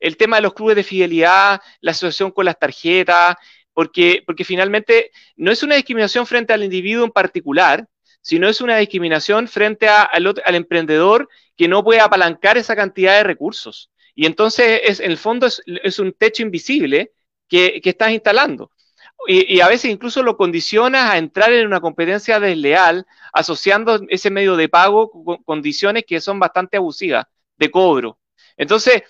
el 0.00 0.16
tema 0.16 0.36
de 0.36 0.42
los 0.42 0.54
clubes 0.54 0.76
de 0.76 0.84
fidelidad, 0.84 1.60
la 1.80 1.90
asociación 1.92 2.30
con 2.30 2.44
las 2.44 2.58
tarjetas, 2.58 3.36
porque, 3.72 4.22
porque 4.26 4.44
finalmente 4.44 5.10
no 5.36 5.50
es 5.50 5.62
una 5.62 5.76
discriminación 5.76 6.26
frente 6.26 6.52
al 6.52 6.64
individuo 6.64 7.04
en 7.04 7.10
particular, 7.10 7.86
sino 8.20 8.48
es 8.48 8.60
una 8.60 8.76
discriminación 8.76 9.48
frente 9.48 9.88
al, 9.88 10.54
emprendedor 10.54 11.28
que 11.56 11.68
no 11.68 11.82
puede 11.84 12.00
apalancar 12.00 12.56
esa 12.58 12.76
cantidad 12.76 13.16
de 13.16 13.24
recursos. 13.24 13.90
Y 14.14 14.26
entonces, 14.26 14.80
es, 14.84 15.00
en 15.00 15.10
el 15.10 15.18
fondo, 15.18 15.46
es, 15.46 15.98
un 15.98 16.12
techo 16.12 16.42
invisible 16.42 17.12
que, 17.48 17.80
que 17.80 17.90
estás 17.90 18.12
instalando 18.12 18.70
y, 19.26 19.60
a 19.60 19.68
veces 19.68 19.90
incluso 19.90 20.22
lo 20.22 20.36
condicionas 20.36 21.10
a 21.10 21.18
entrar 21.18 21.52
en 21.52 21.66
una 21.66 21.80
competencia 21.80 22.40
desleal, 22.40 23.06
asociando 23.32 24.00
ese 24.08 24.30
medio 24.30 24.56
de 24.56 24.68
pago 24.68 25.10
con 25.10 25.42
condiciones 25.44 26.04
que 26.06 26.20
son 26.20 26.38
bastante 26.38 26.76
abusivas 26.76 27.26
de 27.56 27.70
cobro. 27.70 28.18
Entonces, 28.56 29.02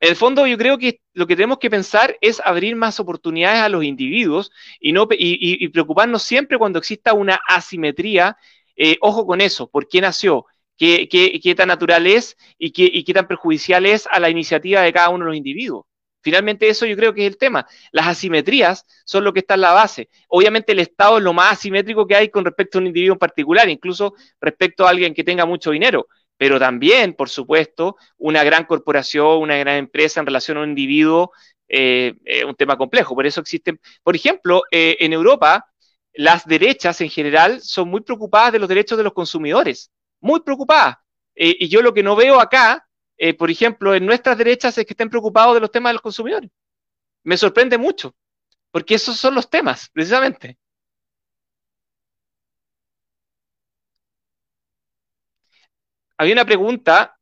en 0.00 0.10
el 0.10 0.16
fondo 0.16 0.46
yo 0.46 0.58
creo 0.58 0.78
que 0.78 1.00
lo 1.14 1.26
que 1.26 1.36
tenemos 1.36 1.58
que 1.58 1.70
pensar 1.70 2.16
es 2.20 2.40
abrir 2.44 2.76
más 2.76 3.00
oportunidades 3.00 3.62
a 3.62 3.68
los 3.68 3.82
individuos 3.82 4.50
y, 4.78 4.92
no, 4.92 5.08
y, 5.10 5.68
preocuparnos 5.68 6.22
siempre 6.22 6.58
cuando 6.58 6.78
exista 6.78 7.14
una 7.14 7.40
asimetría. 7.48 8.36
Eh, 8.76 8.98
ojo 9.00 9.26
con 9.26 9.40
eso, 9.40 9.68
¿por 9.68 9.88
qué 9.88 10.00
nació? 10.02 10.44
¿Qué, 10.76 11.08
qué, 11.08 11.54
tan 11.54 11.68
natural 11.68 12.06
es 12.06 12.36
y 12.58 12.72
qué, 12.72 12.90
y 12.92 13.04
qué 13.04 13.14
tan 13.14 13.26
perjudicial 13.26 13.86
es 13.86 14.06
a 14.10 14.20
la 14.20 14.28
iniciativa 14.28 14.82
de 14.82 14.92
cada 14.92 15.08
uno 15.08 15.24
de 15.24 15.30
los 15.30 15.36
individuos? 15.36 15.86
Finalmente 16.26 16.68
eso 16.68 16.86
yo 16.86 16.96
creo 16.96 17.14
que 17.14 17.24
es 17.24 17.32
el 17.32 17.38
tema. 17.38 17.68
Las 17.92 18.08
asimetrías 18.08 18.84
son 19.04 19.22
lo 19.22 19.32
que 19.32 19.38
está 19.38 19.54
en 19.54 19.60
la 19.60 19.70
base. 19.70 20.08
Obviamente 20.26 20.72
el 20.72 20.80
Estado 20.80 21.18
es 21.18 21.22
lo 21.22 21.32
más 21.32 21.52
asimétrico 21.52 22.04
que 22.04 22.16
hay 22.16 22.30
con 22.30 22.44
respecto 22.44 22.78
a 22.78 22.80
un 22.80 22.88
individuo 22.88 23.14
en 23.14 23.20
particular, 23.20 23.68
incluso 23.68 24.14
respecto 24.40 24.84
a 24.84 24.90
alguien 24.90 25.14
que 25.14 25.22
tenga 25.22 25.46
mucho 25.46 25.70
dinero 25.70 26.08
pero 26.38 26.58
también, 26.58 27.14
por 27.14 27.30
supuesto, 27.30 27.96
una 28.18 28.44
gran 28.44 28.64
corporación, 28.64 29.38
una 29.38 29.56
gran 29.56 29.76
empresa 29.76 30.20
en 30.20 30.26
relación 30.26 30.58
a 30.58 30.62
un 30.64 30.68
individuo, 30.68 31.32
eh, 31.66 32.12
es 32.26 32.44
un 32.44 32.54
tema 32.54 32.76
complejo. 32.76 33.14
Por 33.14 33.26
eso 33.26 33.40
existen, 33.40 33.80
por 34.02 34.14
ejemplo, 34.14 34.62
eh, 34.70 34.98
en 35.00 35.14
Europa, 35.14 35.66
las 36.12 36.44
derechas 36.44 37.00
en 37.00 37.08
general 37.08 37.62
son 37.62 37.88
muy 37.88 38.02
preocupadas 38.02 38.52
de 38.52 38.58
los 38.58 38.68
derechos 38.68 38.98
de 38.98 39.04
los 39.04 39.14
consumidores, 39.14 39.90
muy 40.20 40.40
preocupadas. 40.40 40.96
Eh, 41.34 41.56
y 41.60 41.68
yo 41.68 41.80
lo 41.80 41.94
que 41.94 42.02
no 42.02 42.16
veo 42.16 42.38
acá, 42.38 42.85
por 43.38 43.50
ejemplo, 43.50 43.94
en 43.94 44.04
nuestras 44.06 44.36
derechas 44.38 44.76
es 44.78 44.84
que 44.86 44.92
estén 44.92 45.10
preocupados 45.10 45.54
de 45.54 45.60
los 45.60 45.70
temas 45.70 45.90
de 45.90 45.94
los 45.94 46.02
consumidores. 46.02 46.50
Me 47.24 47.36
sorprende 47.36 47.78
mucho, 47.78 48.14
porque 48.70 48.94
esos 48.94 49.16
son 49.16 49.34
los 49.34 49.48
temas, 49.50 49.88
precisamente. 49.90 50.58
Hay 56.18 56.32
una 56.32 56.44
pregunta, 56.44 57.18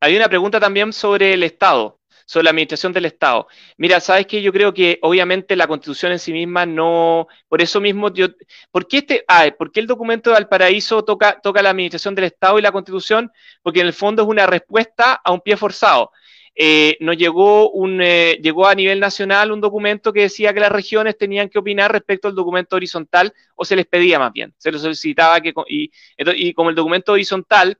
hay 0.00 0.16
una 0.16 0.28
pregunta 0.28 0.58
también 0.58 0.92
sobre 0.92 1.34
el 1.34 1.42
Estado, 1.42 1.99
sobre 2.30 2.44
la 2.44 2.50
administración 2.50 2.92
del 2.92 3.06
Estado. 3.06 3.48
Mira, 3.76 3.98
sabes 3.98 4.24
que 4.28 4.40
yo 4.40 4.52
creo 4.52 4.72
que 4.72 5.00
obviamente 5.02 5.56
la 5.56 5.66
Constitución 5.66 6.12
en 6.12 6.20
sí 6.20 6.32
misma 6.32 6.64
no, 6.64 7.26
por 7.48 7.60
eso 7.60 7.80
mismo 7.80 8.14
yo, 8.14 8.28
¿por 8.70 8.86
qué 8.86 8.98
este, 8.98 9.24
ah, 9.26 9.48
¿por 9.58 9.72
qué 9.72 9.80
el 9.80 9.88
documento 9.88 10.30
de 10.30 10.34
Valparaíso 10.34 11.02
toca, 11.04 11.40
toca 11.42 11.60
la 11.60 11.70
administración 11.70 12.14
del 12.14 12.26
Estado 12.26 12.56
y 12.60 12.62
la 12.62 12.70
Constitución? 12.70 13.32
Porque 13.62 13.80
en 13.80 13.88
el 13.88 13.92
fondo 13.92 14.22
es 14.22 14.28
una 14.28 14.46
respuesta 14.46 15.14
a 15.24 15.32
un 15.32 15.40
pie 15.40 15.56
forzado. 15.56 16.12
Eh, 16.54 16.96
nos 17.00 17.16
llegó, 17.16 17.68
un, 17.72 18.00
eh, 18.00 18.38
llegó 18.40 18.68
a 18.68 18.76
nivel 18.76 19.00
nacional 19.00 19.50
un 19.50 19.60
documento 19.60 20.12
que 20.12 20.20
decía 20.20 20.54
que 20.54 20.60
las 20.60 20.70
regiones 20.70 21.18
tenían 21.18 21.48
que 21.48 21.58
opinar 21.58 21.90
respecto 21.90 22.28
al 22.28 22.36
documento 22.36 22.76
horizontal, 22.76 23.34
o 23.56 23.64
se 23.64 23.74
les 23.74 23.86
pedía 23.86 24.20
más 24.20 24.32
bien, 24.32 24.54
se 24.56 24.70
les 24.70 24.80
solicitaba 24.82 25.40
que, 25.40 25.52
y, 25.68 25.90
y 26.16 26.52
como 26.54 26.70
el 26.70 26.76
documento 26.76 27.10
horizontal, 27.10 27.76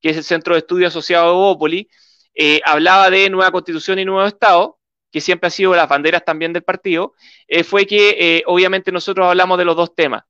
que 0.00 0.10
es 0.10 0.16
el 0.16 0.24
Centro 0.24 0.54
de 0.54 0.60
Estudio 0.60 0.88
Asociado 0.88 1.28
de 1.28 1.34
Bópoli, 1.34 1.88
eh, 2.34 2.60
hablaba 2.64 3.10
de 3.10 3.30
nueva 3.30 3.50
constitución 3.50 3.98
y 3.98 4.04
nuevo 4.04 4.26
Estado, 4.26 4.78
que 5.10 5.20
siempre 5.20 5.48
ha 5.48 5.50
sido 5.50 5.74
las 5.74 5.88
banderas 5.88 6.24
también 6.24 6.52
del 6.52 6.64
partido, 6.64 7.14
fue 7.64 7.86
que 7.86 8.42
obviamente 8.46 8.90
nosotros 8.90 9.28
hablamos 9.28 9.58
de 9.58 9.64
los 9.64 9.76
dos 9.76 9.94
temas. 9.94 10.24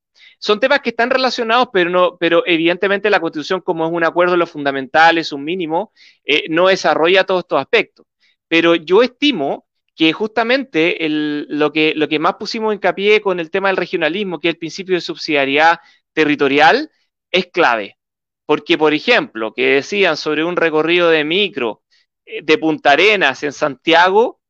Son 0.45 0.61
temas 0.61 0.81
que 0.81 0.91
están 0.91 1.09
relacionados, 1.09 1.69
pero, 1.73 1.89
no, 1.89 2.19
pero 2.19 2.43
evidentemente 2.47 3.09
la 3.09 3.19
Constitución, 3.19 3.63
como 3.63 3.87
es 3.87 3.93
un 3.93 4.05
acuerdo 4.05 4.37
lo 4.37 4.47
fundamental, 4.47 5.17
es 5.17 5.33
un 5.33 5.43
mínimo, 5.43 5.93
eh, 6.23 6.45
no 6.51 6.69
desarrolla 6.69 7.25
todos 7.25 7.45
estos 7.45 7.61
aspectos. 7.61 8.05
Pero 8.47 8.75
yo 8.75 9.03
estimo 9.03 9.67
que 9.97 10.13
justamente 10.13 10.99
lo, 11.09 11.73
que, 11.73 11.95
lo 11.97 12.09
que 12.09 12.19
más 12.19 12.35
pusimos 12.35 12.75
hincapié 12.75 13.23
con 13.23 13.41
el 13.41 13.51
tema 13.51 13.69
del 13.69 13.79
regionalismo, 13.79 14.39
que 14.39 14.49
es 14.49 14.55
el 14.55 14.59
principio 14.59 14.97
de 14.97 15.01
subsidiariedad 15.01 15.79
territorial, 16.13 16.91
es 17.31 17.47
clave. 17.47 17.97
Porque, 18.45 18.77
por 18.77 18.93
ejemplo, 18.93 19.55
que 19.55 19.77
decían 19.77 20.19
sobre 20.19 20.45
un 20.45 20.57
recorrido 20.57 21.09
de 21.09 21.25
micro 21.25 21.84
eh, 21.84 21.84
de 22.27 22.59
Punta 22.59 22.93
Arenas 22.93 23.43
en 23.43 23.53
Santiago, 23.53 24.41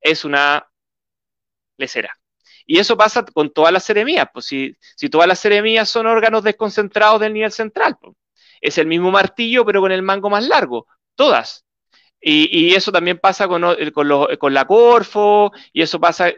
es 0.00 0.24
una 0.24 0.68
lecera. 1.76 2.16
Y 2.66 2.78
eso 2.78 2.96
pasa 2.96 3.24
con 3.24 3.52
todas 3.52 3.72
las 3.72 3.84
seremías, 3.84 4.28
pues 4.32 4.46
si, 4.46 4.76
si 4.96 5.08
todas 5.08 5.26
las 5.26 5.38
seremías 5.40 5.88
son 5.88 6.06
órganos 6.06 6.44
desconcentrados 6.44 7.20
del 7.20 7.32
nivel 7.34 7.52
central, 7.52 7.96
pues, 8.00 8.14
es 8.60 8.78
el 8.78 8.86
mismo 8.86 9.10
martillo, 9.10 9.64
pero 9.64 9.80
con 9.80 9.92
el 9.92 10.02
mango 10.02 10.30
más 10.30 10.46
largo, 10.46 10.86
todas. 11.16 11.64
Y, 12.20 12.74
eso 12.74 12.92
también 12.92 13.18
pasa 13.18 13.48
con, 13.48 13.62
con, 13.92 14.54
la 14.54 14.64
Corfo, 14.64 15.50
y 15.72 15.82
eso 15.82 15.98
pasa, 15.98 16.32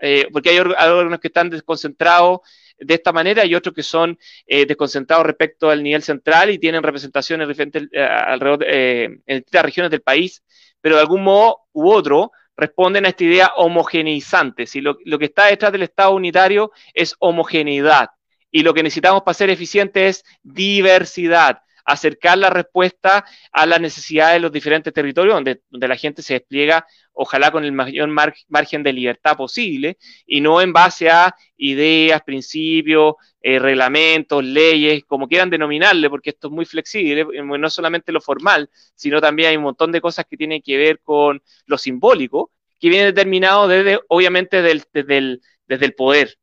eh, 0.00 0.28
porque 0.32 0.48
hay 0.50 0.58
órganos 0.58 1.20
que 1.20 1.28
están 1.28 1.50
desconcentrados 1.50 2.40
de 2.78 2.94
esta 2.94 3.12
manera 3.12 3.44
y 3.44 3.54
otros 3.54 3.74
que 3.74 3.82
son 3.82 4.18
eh, 4.46 4.66
desconcentrados 4.66 5.26
respecto 5.26 5.70
al 5.70 5.82
nivel 5.82 6.02
central 6.02 6.50
y 6.50 6.58
tienen 6.58 6.82
representaciones 6.82 7.48
diferentes 7.48 7.88
eh, 7.92 8.02
alrededor 8.02 8.64
en 8.64 9.22
distintas 9.26 9.64
regiones 9.64 9.90
del 9.90 10.02
país, 10.02 10.42
pero 10.80 10.96
de 10.96 11.02
algún 11.02 11.22
modo 11.22 11.60
u 11.72 11.90
otro 11.90 12.32
responden 12.56 13.06
a 13.06 13.08
esta 13.08 13.24
idea 13.24 13.52
homogeneizante. 13.56 14.66
Si 14.66 14.80
lo, 14.80 14.96
que 14.96 15.24
está 15.24 15.46
detrás 15.46 15.72
del 15.72 15.82
Estado 15.82 16.12
unitario 16.12 16.72
es 16.92 17.14
homogeneidad 17.18 18.10
y 18.50 18.62
lo 18.62 18.74
que 18.74 18.82
necesitamos 18.82 19.22
para 19.22 19.34
ser 19.34 19.50
eficientes 19.50 20.18
es 20.18 20.24
diversidad, 20.42 21.62
acercar 21.84 22.38
la 22.38 22.50
respuesta 22.50 23.24
a 23.52 23.66
las 23.66 23.80
necesidades 23.80 24.34
de 24.34 24.40
los 24.40 24.52
diferentes 24.52 24.92
territorios 24.92 25.34
donde, 25.34 25.60
la 25.70 25.96
gente 25.96 26.22
se 26.22 26.34
despliega, 26.34 26.86
ojalá 27.12 27.50
con 27.50 27.64
el 27.64 27.72
mayor 27.72 28.08
margen 28.48 28.82
de 28.82 28.92
libertad 28.92 29.36
posible 29.36 29.98
y 30.26 30.40
no 30.40 30.60
en 30.60 30.72
base 30.72 31.10
a 31.10 31.34
ideas, 31.56 32.22
principios, 32.22 33.14
eh, 33.40 33.58
reglamentos, 33.58 34.42
leyes, 34.42 35.04
como 35.06 35.28
quieran 35.28 35.50
denominarle, 35.50 36.08
porque 36.08 36.30
esto 36.30 36.48
es 36.48 36.52
muy 36.52 36.64
flexible, 36.64 37.26
no 37.42 37.70
solamente 37.70 38.12
lo 38.12 38.20
formal, 38.20 38.70
sino 38.94 39.20
también 39.20 39.50
hay 39.50 39.56
un 39.56 39.64
montón 39.64 39.92
de 39.92 40.00
cosas 40.00 40.24
que 40.28 40.36
tienen 40.36 40.62
que 40.62 40.76
ver 40.76 41.00
con 41.00 41.42
lo 41.66 41.78
simbólico, 41.78 42.50
que 42.80 42.88
viene 42.88 43.06
determinado 43.06 43.68
desde, 43.68 44.00
obviamente, 44.08 44.62
desde, 44.62 45.16
el, 45.16 45.40
desde 45.66 45.86
el 45.86 45.94
poder, 45.94 46.38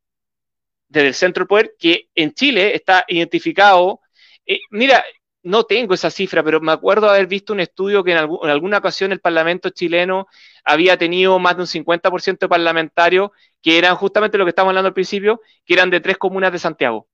desde 0.88 1.08
el 1.08 1.14
centro 1.14 1.42
del 1.42 1.48
poder, 1.48 1.76
que 1.78 2.10
en 2.16 2.34
Chile 2.34 2.76
está 2.76 3.06
identificado. 3.08 4.02
Eh, 4.46 4.60
mira, 4.72 5.04
no 5.44 5.64
tengo 5.64 5.94
esa 5.94 6.12
cifra, 6.12 6.44
pero 6.44 6.62
me 6.62 6.72
acuerdo 6.72 7.10
haber 7.10 7.28
visto 7.28 7.54
un 7.54 7.60
estudio 7.60 8.04
que 8.04 8.12
en, 8.12 8.18
en, 8.18 8.50
alguna 8.50 8.78
ocasión 8.78 9.12
el 9.12 9.20
Parlamento 9.20 9.70
chileno 9.70 10.28
había 10.64 10.98
tenido 10.98 11.40
más 11.40 11.56
de 11.58 11.64
un 11.64 11.68
50% 11.68 12.46
de 12.46 12.50
parlamentarios 12.50 13.32
que 13.62 13.78
eran 13.78 13.96
justamente 13.96 14.38
lo 14.38 14.46
que 14.46 14.50
estábamos 14.50 14.72
hablando 14.72 14.88
al 14.88 14.94
principio, 14.94 15.42
que 15.66 15.74
eran 15.74 15.90
de 15.90 16.00
tres 16.02 16.18
comunas 16.18 16.52
de 16.52 16.60
Santiago. 16.60 17.08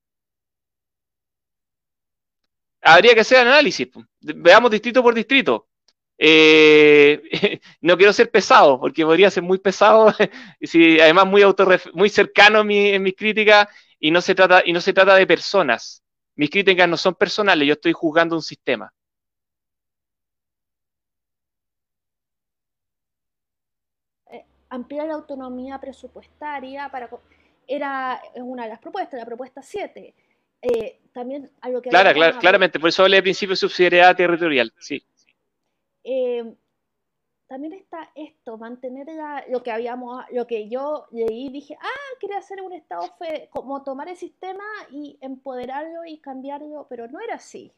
Habría 2.82 3.13
que 3.13 3.21
hacer 3.21 3.39
análisis, 3.39 3.88
veamos 4.21 4.71
distrito 4.71 5.03
por 5.03 5.13
distrito. 5.13 5.67
Eh, 6.17 7.21
no 7.82 7.97
quiero 7.97 8.13
ser 8.13 8.32
pesado, 8.32 8.80
porque 8.80 9.05
podría 9.05 9.30
ser 9.30 9.43
muy 9.43 9.59
pesado, 9.59 10.13
y 10.59 10.99
además 10.99 11.28
muy, 11.28 11.43
muy 11.93 12.09
cercano 12.09 12.61
en, 12.61 12.71
en 12.71 13.03
mis 13.03 13.15
críticas, 13.15 13.67
y 13.99 14.11
no, 14.11 14.21
se 14.21 14.36
trata, 14.36 14.63
y 14.65 14.73
no 14.73 14.82
se 14.82 14.93
trata 14.93 15.15
de 15.15 15.28
personas. 15.28 16.03
Mis 16.38 16.50
críticas 16.50 16.88
no 16.88 16.96
son 16.96 17.16
personales, 17.16 17.68
yo 17.68 17.74
estoy 17.74 17.94
juzgando 17.94 18.36
un 18.36 18.42
sistema. 18.42 18.94
ampliar 24.70 25.08
la 25.08 25.14
autonomía 25.14 25.80
presupuestaria 25.80 26.90
para 26.90 27.10
era 27.68 28.22
una 28.36 28.64
de 28.64 28.70
las 28.70 28.80
propuestas, 28.80 29.20
la 29.20 29.26
propuesta 29.26 29.62
7. 29.62 30.14
Eh, 30.62 31.00
también 31.14 31.50
algo 31.62 31.82
que... 31.82 31.90
Claro, 31.90 32.38
claramente, 32.40 32.80
por 32.80 32.90
eso 32.90 33.04
hablé 33.04 33.18
de 33.18 33.24
principio 33.24 33.54
de 33.54 33.58
subsidiariedad 33.58 34.16
territorial, 34.16 34.74
sí. 34.80 35.04
Eh, 36.04 36.44
también 37.48 37.74
está 37.74 38.12
esto, 38.16 38.58
mantener 38.58 39.08
lo 39.50 39.64
que 39.64 39.72
habíamos, 39.72 40.24
lo 40.32 40.45
que 40.45 40.70
yo 40.70 41.08
leí, 41.12 41.50
dije, 41.50 41.78
ah, 41.82 42.18
quería 42.20 42.38
hacer 42.38 42.62
un 42.62 42.74
Estado, 42.74 43.14
fe, 43.18 43.50
como 43.52 43.84
tomar 43.84 44.10
el 44.10 44.18
sistema 44.18 44.64
y 44.91 45.18
empoderarlo 45.22 46.06
y 46.06 46.18
cambiarlo, 46.18 46.88
pero 46.89 47.08
no 47.08 47.20
era 47.20 47.36
así. 47.36 47.72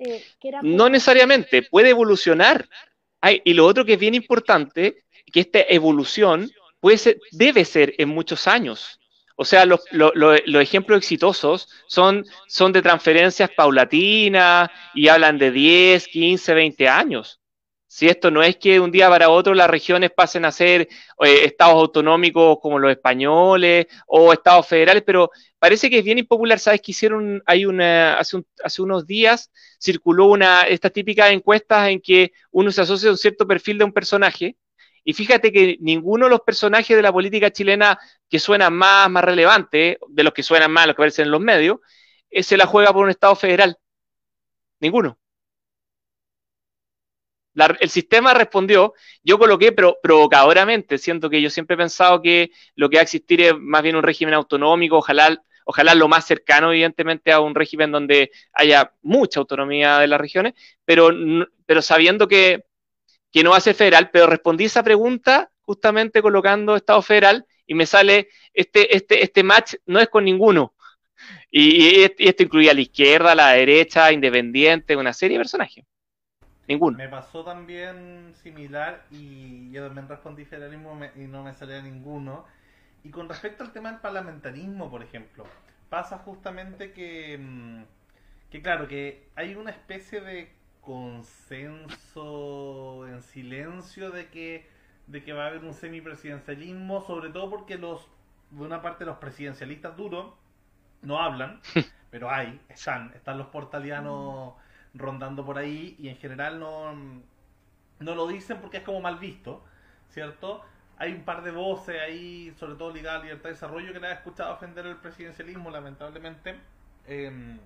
Eh, 0.00 0.22
no 0.62 0.88
necesariamente, 0.88 1.62
puede 1.62 1.90
evolucionar. 1.90 2.68
y 3.22 3.54
lo 3.54 3.66
otro 3.66 3.84
que 3.84 3.94
es 3.94 3.98
bien 3.98 4.14
importante 4.14 5.04
que 5.32 5.40
esta 5.40 5.60
evolución 5.68 6.50
puede 6.80 6.98
ser, 6.98 7.18
debe 7.32 7.64
ser 7.64 7.94
en 7.98 8.08
muchos 8.10 8.46
años. 8.46 9.00
O 9.36 9.44
sea, 9.44 9.64
los, 9.64 9.80
ejemplos 10.60 10.98
exitosos 10.98 11.68
son, 11.88 12.24
son 12.46 12.72
de 12.72 12.82
transferencias 12.82 13.50
paulatinas 13.50 14.70
y 14.94 15.08
hablan 15.08 15.38
de 15.38 15.50
10, 15.50 16.06
15, 16.08 16.54
20 16.54 16.88
años. 16.88 17.40
Si 17.94 18.08
esto 18.08 18.28
no 18.32 18.42
es 18.42 18.56
que 18.56 18.72
de 18.72 18.80
un 18.80 18.90
día 18.90 19.08
para 19.08 19.28
otro 19.28 19.54
las 19.54 19.70
regiones 19.70 20.10
pasen 20.10 20.44
a 20.44 20.50
ser 20.50 20.80
eh, 20.80 21.44
estados 21.44 21.76
autonómicos 21.76 22.58
como 22.60 22.80
los 22.80 22.90
españoles 22.90 23.86
o 24.08 24.32
estados 24.32 24.66
federales, 24.66 25.04
pero 25.06 25.30
parece 25.60 25.88
que 25.88 25.98
es 25.98 26.04
bien 26.04 26.18
impopular. 26.18 26.58
Sabes 26.58 26.80
que 26.80 26.90
hicieron, 26.90 27.40
hay 27.46 27.66
una, 27.66 28.18
hace, 28.18 28.42
hace 28.64 28.82
unos 28.82 29.06
días 29.06 29.52
circuló 29.80 30.26
una, 30.26 30.62
estas 30.62 30.92
típicas 30.92 31.30
encuestas 31.30 31.88
en 31.88 32.00
que 32.00 32.32
uno 32.50 32.72
se 32.72 32.80
asocia 32.80 33.10
a 33.10 33.12
un 33.12 33.16
cierto 33.18 33.46
perfil 33.46 33.78
de 33.78 33.84
un 33.84 33.92
personaje 33.92 34.56
y 35.04 35.12
fíjate 35.12 35.52
que 35.52 35.76
ninguno 35.80 36.26
de 36.26 36.30
los 36.30 36.40
personajes 36.40 36.96
de 36.96 37.02
la 37.02 37.12
política 37.12 37.52
chilena 37.52 37.96
que 38.28 38.40
suenan 38.40 38.74
más, 38.74 39.08
más 39.08 39.22
relevantes, 39.22 39.98
de 40.08 40.22
los 40.24 40.32
que 40.32 40.42
suenan 40.42 40.72
más, 40.72 40.88
los 40.88 40.96
que 40.96 41.02
aparecen 41.02 41.26
en 41.26 41.30
los 41.30 41.40
medios, 41.40 41.78
eh, 42.28 42.42
se 42.42 42.56
la 42.56 42.66
juega 42.66 42.92
por 42.92 43.04
un 43.04 43.10
Estado 43.10 43.36
federal. 43.36 43.78
Ninguno. 44.80 45.16
El 47.80 47.88
sistema 47.88 48.34
respondió, 48.34 48.94
yo 49.22 49.38
coloqué 49.38 49.72
provocadoramente, 49.72 50.98
siento 50.98 51.30
que 51.30 51.40
yo 51.40 51.50
siempre 51.50 51.74
he 51.74 51.78
pensado 51.78 52.20
que 52.20 52.50
lo 52.74 52.88
que 52.88 52.96
va 52.96 53.00
a 53.00 53.04
existir 53.04 53.40
es 53.40 53.54
más 53.56 53.82
bien 53.82 53.96
un 53.96 54.02
régimen 54.02 54.34
autonómico, 54.34 54.98
ojalá, 54.98 55.40
ojalá 55.64 55.94
lo 55.94 56.08
más 56.08 56.26
cercano, 56.26 56.72
evidentemente, 56.72 57.32
a 57.32 57.40
un 57.40 57.54
régimen 57.54 57.92
donde 57.92 58.30
haya 58.52 58.92
mucha 59.02 59.40
autonomía 59.40 59.98
de 59.98 60.08
las 60.08 60.20
regiones, 60.20 60.54
pero, 60.84 61.10
sabiendo 61.80 62.28
que, 62.28 62.64
no 63.42 63.50
va 63.50 63.56
a 63.56 63.60
ser 63.60 63.74
federal, 63.74 64.10
pero 64.12 64.26
respondí 64.26 64.64
esa 64.64 64.82
pregunta 64.82 65.50
justamente 65.62 66.22
colocando 66.22 66.76
Estado 66.76 67.02
federal 67.02 67.46
y 67.66 67.74
me 67.74 67.86
sale 67.86 68.28
este, 68.52 68.94
este, 68.94 69.24
este 69.24 69.42
match 69.42 69.74
no 69.86 69.98
es 69.98 70.08
con 70.08 70.24
ninguno. 70.24 70.74
Y, 71.50 72.02
esto 72.02 72.42
incluía 72.42 72.72
a 72.72 72.74
la 72.74 72.80
izquierda, 72.80 73.34
la 73.34 73.50
derecha, 73.52 74.12
independiente, 74.12 74.96
una 74.96 75.12
serie 75.12 75.36
de 75.36 75.40
personajes. 75.40 75.84
Ninguno. 76.68 76.96
Me 76.96 77.08
pasó 77.08 77.44
también 77.44 78.32
similar 78.34 79.04
y 79.10 79.70
yo 79.70 79.84
también 79.86 80.08
respondí 80.08 80.44
federalismo 80.44 80.98
y 81.16 81.26
no 81.26 81.42
me 81.42 81.52
salía 81.52 81.82
ninguno. 81.82 82.44
Y 83.02 83.10
con 83.10 83.28
respecto 83.28 83.64
al 83.64 83.72
tema 83.72 83.90
del 83.90 84.00
parlamentarismo, 84.00 84.90
por 84.90 85.02
ejemplo, 85.02 85.44
pasa 85.90 86.18
justamente 86.18 86.92
que, 86.92 87.38
mm, 87.38 87.82
que 88.50 88.62
claro, 88.62 88.88
que 88.88 89.28
hay 89.36 89.54
una 89.54 89.70
especie 89.70 90.20
de 90.22 90.52
consenso 90.80 92.26
en 93.08 93.22
silencio 93.22 94.10
de 94.10 94.28
que 94.28 94.66
de 95.06 95.22
que 95.22 95.32
va 95.32 95.44
a 95.44 95.48
haber 95.48 95.64
un 95.64 95.74
semipresidencialismo, 95.74 97.02
sobre 97.02 97.30
todo 97.30 97.50
porque 97.50 97.76
los 97.76 98.08
de 98.50 98.62
una 98.62 98.80
parte 98.82 99.04
los 99.04 99.18
presidencialistas 99.18 99.96
duros 99.96 100.32
no 101.02 101.20
hablan, 101.20 101.60
pero 102.10 102.30
hay, 102.30 102.60
están, 102.68 103.12
están 103.14 103.38
los 103.38 103.48
portalianos 103.48 104.54
rondando 104.94 105.44
por 105.44 105.58
ahí 105.58 105.96
y 105.98 106.08
en 106.08 106.16
general 106.16 106.58
no, 106.58 106.94
no 108.00 108.14
lo 108.14 108.26
dicen 108.26 108.58
porque 108.60 108.78
es 108.78 108.82
como 108.82 109.00
mal 109.00 109.18
visto, 109.18 109.62
¿cierto? 110.10 110.62
Hay 110.96 111.12
un 111.12 111.24
par 111.24 111.42
de 111.42 111.50
voces 111.50 112.00
ahí, 112.00 112.54
sobre 112.58 112.76
todo 112.76 112.92
ligadas 112.92 113.20
a 113.20 113.24
libertad 113.24 113.44
de 113.44 113.54
desarrollo, 113.54 113.92
que 113.92 113.98
le 113.98 114.06
ha 114.06 114.12
escuchado 114.12 114.54
ofender 114.54 114.86
el 114.86 114.96
presidencialismo, 114.96 115.70
lamentablemente. 115.70 116.56
Em, 117.06 117.58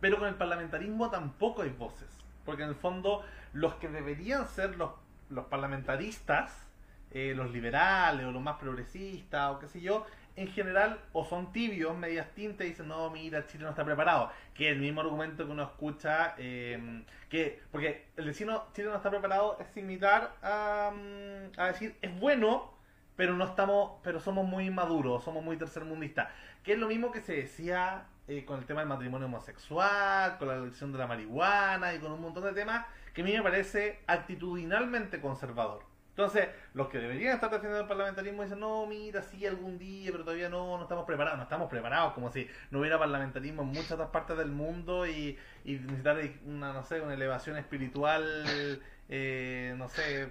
pero 0.00 0.18
con 0.18 0.28
el 0.28 0.34
parlamentarismo 0.34 1.10
tampoco 1.10 1.62
hay 1.62 1.70
voces, 1.70 2.08
porque 2.44 2.64
en 2.64 2.68
el 2.68 2.74
fondo 2.74 3.24
los 3.54 3.74
que 3.76 3.88
deberían 3.88 4.46
ser 4.48 4.76
los 4.76 4.90
los 5.32 5.46
parlamentaristas, 5.46 6.66
eh, 7.10 7.34
los 7.34 7.50
liberales 7.50 8.26
o 8.26 8.30
los 8.30 8.42
más 8.42 8.56
progresistas 8.58 9.50
o 9.50 9.58
qué 9.58 9.68
sé 9.68 9.80
yo, 9.80 10.06
en 10.36 10.48
general 10.48 11.00
o 11.12 11.24
son 11.24 11.52
tibios, 11.52 11.96
medias 11.96 12.28
tintas 12.34 12.66
y 12.66 12.70
dicen, 12.70 12.88
no, 12.88 13.10
mira, 13.10 13.46
Chile 13.46 13.64
no 13.64 13.70
está 13.70 13.84
preparado. 13.84 14.30
Que 14.54 14.68
es 14.68 14.72
el 14.74 14.80
mismo 14.80 15.00
argumento 15.00 15.44
que 15.44 15.52
uno 15.52 15.62
escucha, 15.62 16.34
em, 16.38 17.04
que 17.28 17.60
porque 17.70 18.06
el 18.16 18.26
vecino 18.26 18.66
Chile 18.74 18.88
no 18.88 18.96
está 18.96 19.10
preparado 19.10 19.58
es 19.60 19.68
similar 19.68 20.34
a, 20.42 20.92
mm, 20.94 21.58
a 21.60 21.66
decir, 21.66 21.96
es 22.02 22.18
bueno, 22.20 22.72
pero 23.16 23.34
no 23.34 23.44
estamos, 23.44 24.00
pero 24.02 24.20
somos 24.20 24.46
muy 24.46 24.66
inmaduros, 24.66 25.24
somos 25.24 25.44
muy 25.44 25.56
tercermundistas. 25.56 26.28
Que 26.62 26.72
es 26.74 26.78
lo 26.78 26.88
mismo 26.88 27.12
que 27.12 27.20
se 27.20 27.34
decía 27.34 28.06
eh, 28.28 28.44
con 28.44 28.58
el 28.58 28.66
tema 28.66 28.80
del 28.80 28.88
matrimonio 28.88 29.26
homosexual, 29.26 30.38
con 30.38 30.48
la 30.48 30.54
elección 30.54 30.92
de 30.92 30.98
la 30.98 31.06
marihuana 31.06 31.94
y 31.94 31.98
con 31.98 32.12
un 32.12 32.20
montón 32.20 32.44
de 32.44 32.52
temas 32.52 32.86
que 33.12 33.22
a 33.22 33.24
mí 33.24 33.32
me 33.32 33.42
parece 33.42 34.00
actitudinalmente 34.06 35.20
conservador. 35.20 35.91
Entonces, 36.12 36.48
los 36.74 36.88
que 36.88 36.98
deberían 36.98 37.34
estar 37.34 37.48
defendiendo 37.48 37.80
el 37.80 37.88
parlamentarismo 37.88 38.42
dicen, 38.42 38.60
no, 38.60 38.86
mira, 38.86 39.22
sí, 39.22 39.46
algún 39.46 39.78
día, 39.78 40.12
pero 40.12 40.24
todavía 40.24 40.50
no, 40.50 40.76
no 40.76 40.82
estamos 40.82 41.06
preparados, 41.06 41.38
no 41.38 41.44
estamos 41.44 41.70
preparados, 41.70 42.12
como 42.12 42.30
si 42.30 42.46
no 42.70 42.80
hubiera 42.80 42.98
parlamentarismo 42.98 43.62
en 43.62 43.68
muchas 43.68 43.92
otras 43.92 44.10
partes 44.10 44.36
del 44.36 44.50
mundo 44.50 45.06
y, 45.06 45.38
y 45.64 45.72
necesitar 45.76 46.20
una, 46.44 46.74
no 46.74 46.84
sé, 46.84 47.00
una 47.00 47.14
elevación 47.14 47.56
espiritual, 47.56 48.78
eh, 49.08 49.74
no 49.78 49.88
sé, 49.88 50.28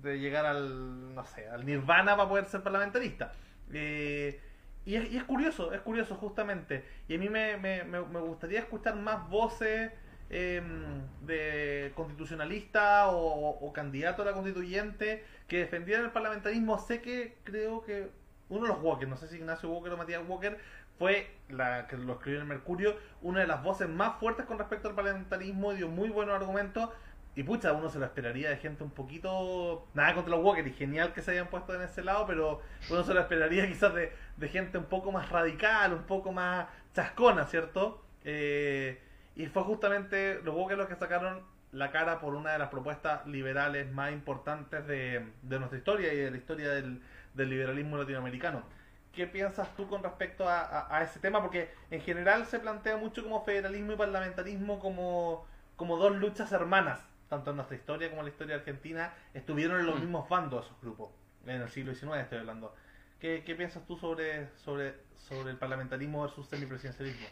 de 0.00 0.18
llegar 0.18 0.46
al, 0.46 1.14
no 1.14 1.24
sé, 1.26 1.46
al 1.46 1.66
nirvana 1.66 2.16
para 2.16 2.28
poder 2.28 2.46
ser 2.46 2.62
parlamentarista. 2.62 3.32
Eh, 3.70 4.40
y, 4.86 4.96
es, 4.96 5.12
y, 5.12 5.18
es, 5.18 5.24
curioso, 5.24 5.74
es 5.74 5.82
curioso 5.82 6.14
justamente. 6.14 6.86
Y 7.06 7.16
a 7.16 7.18
mí 7.18 7.28
me, 7.28 7.58
me, 7.58 7.84
me 7.84 8.20
gustaría 8.20 8.60
escuchar 8.60 8.96
más 8.96 9.28
voces 9.28 9.92
Em, 10.30 11.06
de 11.22 11.90
constitucionalista 11.94 13.08
o, 13.08 13.72
candidato 13.72 14.20
a 14.20 14.26
la 14.26 14.32
constituyente 14.34 15.24
que 15.46 15.58
defendieran 15.58 16.04
el 16.04 16.10
parlamentarismo. 16.10 16.78
Sé 16.78 17.00
que 17.00 17.38
creo 17.44 17.82
que 17.82 18.10
uno 18.50 18.62
de 18.62 18.68
los 18.68 18.82
Walker, 18.82 19.08
no 19.08 19.16
sé 19.16 19.28
si 19.28 19.36
Ignacio 19.36 19.70
Walker 19.70 19.92
o 19.92 19.96
Matías 19.96 20.22
Walker, 20.26 20.58
fue 20.98 21.30
la 21.48 21.86
que 21.86 21.96
lo 21.96 22.14
escribió 22.14 22.40
en 22.40 22.42
el 22.42 22.48
Mercurio, 22.48 22.96
una 23.22 23.40
de 23.40 23.46
las 23.46 23.62
voces 23.62 23.88
más 23.88 24.18
fuertes 24.18 24.44
con 24.44 24.58
respecto 24.58 24.88
al 24.88 24.94
parlamentarismo 24.94 25.72
y 25.72 25.76
dio 25.76 25.88
muy 25.88 26.10
buenos 26.10 26.34
argumentos. 26.34 26.90
Y 27.34 27.44
pucha, 27.44 27.72
uno 27.72 27.88
se 27.88 27.98
lo 27.98 28.04
esperaría 28.04 28.50
de 28.50 28.56
gente 28.56 28.84
un 28.84 28.90
poquito. 28.90 29.86
Nada 29.94 30.14
contra 30.14 30.36
los 30.36 30.44
Walker 30.44 30.66
y 30.66 30.72
genial 30.72 31.14
que 31.14 31.22
se 31.22 31.30
hayan 31.30 31.48
puesto 31.48 31.74
en 31.74 31.82
ese 31.82 32.02
lado, 32.02 32.26
pero 32.26 32.60
uno 32.90 33.02
se 33.02 33.14
lo 33.14 33.20
esperaría 33.20 33.66
quizás 33.68 33.94
de, 33.94 34.12
de 34.36 34.48
gente 34.48 34.76
un 34.76 34.86
poco 34.86 35.10
más 35.10 35.30
radical, 35.30 35.94
un 35.94 36.02
poco 36.02 36.32
más 36.32 36.66
chascona, 36.92 37.46
¿cierto? 37.46 38.02
Eh, 38.24 39.00
y 39.38 39.46
fue 39.46 39.62
justamente 39.62 40.40
los 40.42 40.54
Walker 40.54 40.76
los 40.76 40.88
que 40.88 40.96
sacaron 40.96 41.42
la 41.70 41.92
cara 41.92 42.20
por 42.20 42.34
una 42.34 42.52
de 42.52 42.58
las 42.58 42.70
propuestas 42.70 43.24
liberales 43.26 43.90
más 43.92 44.12
importantes 44.12 44.84
de, 44.86 45.24
nuestra 45.42 45.78
historia 45.78 46.12
y 46.12 46.16
de 46.16 46.30
la 46.32 46.36
historia 46.36 46.70
del, 46.70 47.00
liberalismo 47.36 47.96
latinoamericano. 47.96 48.64
¿Qué 49.12 49.28
piensas 49.28 49.74
tú 49.76 49.88
con 49.88 50.02
respecto 50.02 50.44
a, 50.48 51.00
ese 51.04 51.20
tema? 51.20 51.40
Porque 51.40 51.70
en 51.90 52.00
general 52.00 52.46
se 52.46 52.58
plantea 52.58 52.96
mucho 52.96 53.22
como 53.22 53.44
federalismo 53.44 53.92
y 53.92 53.96
parlamentarismo 53.96 54.80
como, 54.80 55.46
como 55.76 55.98
dos 55.98 56.16
luchas 56.16 56.50
hermanas, 56.50 57.00
tanto 57.28 57.50
en 57.50 57.56
nuestra 57.56 57.76
historia 57.76 58.08
como 58.08 58.22
en 58.22 58.26
la 58.26 58.32
historia 58.32 58.56
argentina, 58.56 59.14
estuvieron 59.34 59.78
en 59.78 59.86
los 59.86 59.96
mm. 59.96 60.00
mismos 60.00 60.28
bandos 60.28 60.66
esos 60.66 60.80
grupos, 60.80 61.10
en 61.46 61.62
el 61.62 61.68
siglo 61.68 61.94
XIX 61.94 62.16
estoy 62.16 62.38
hablando. 62.38 62.74
¿Qué, 63.20 63.44
qué 63.46 63.54
piensas 63.54 63.86
tú 63.86 63.96
sobre, 63.96 64.48
sobre, 64.56 64.94
sobre 65.16 65.52
el 65.52 65.58
parlamentarismo 65.58 66.22
versus 66.22 66.48
semipresidencialismo? 66.48 67.28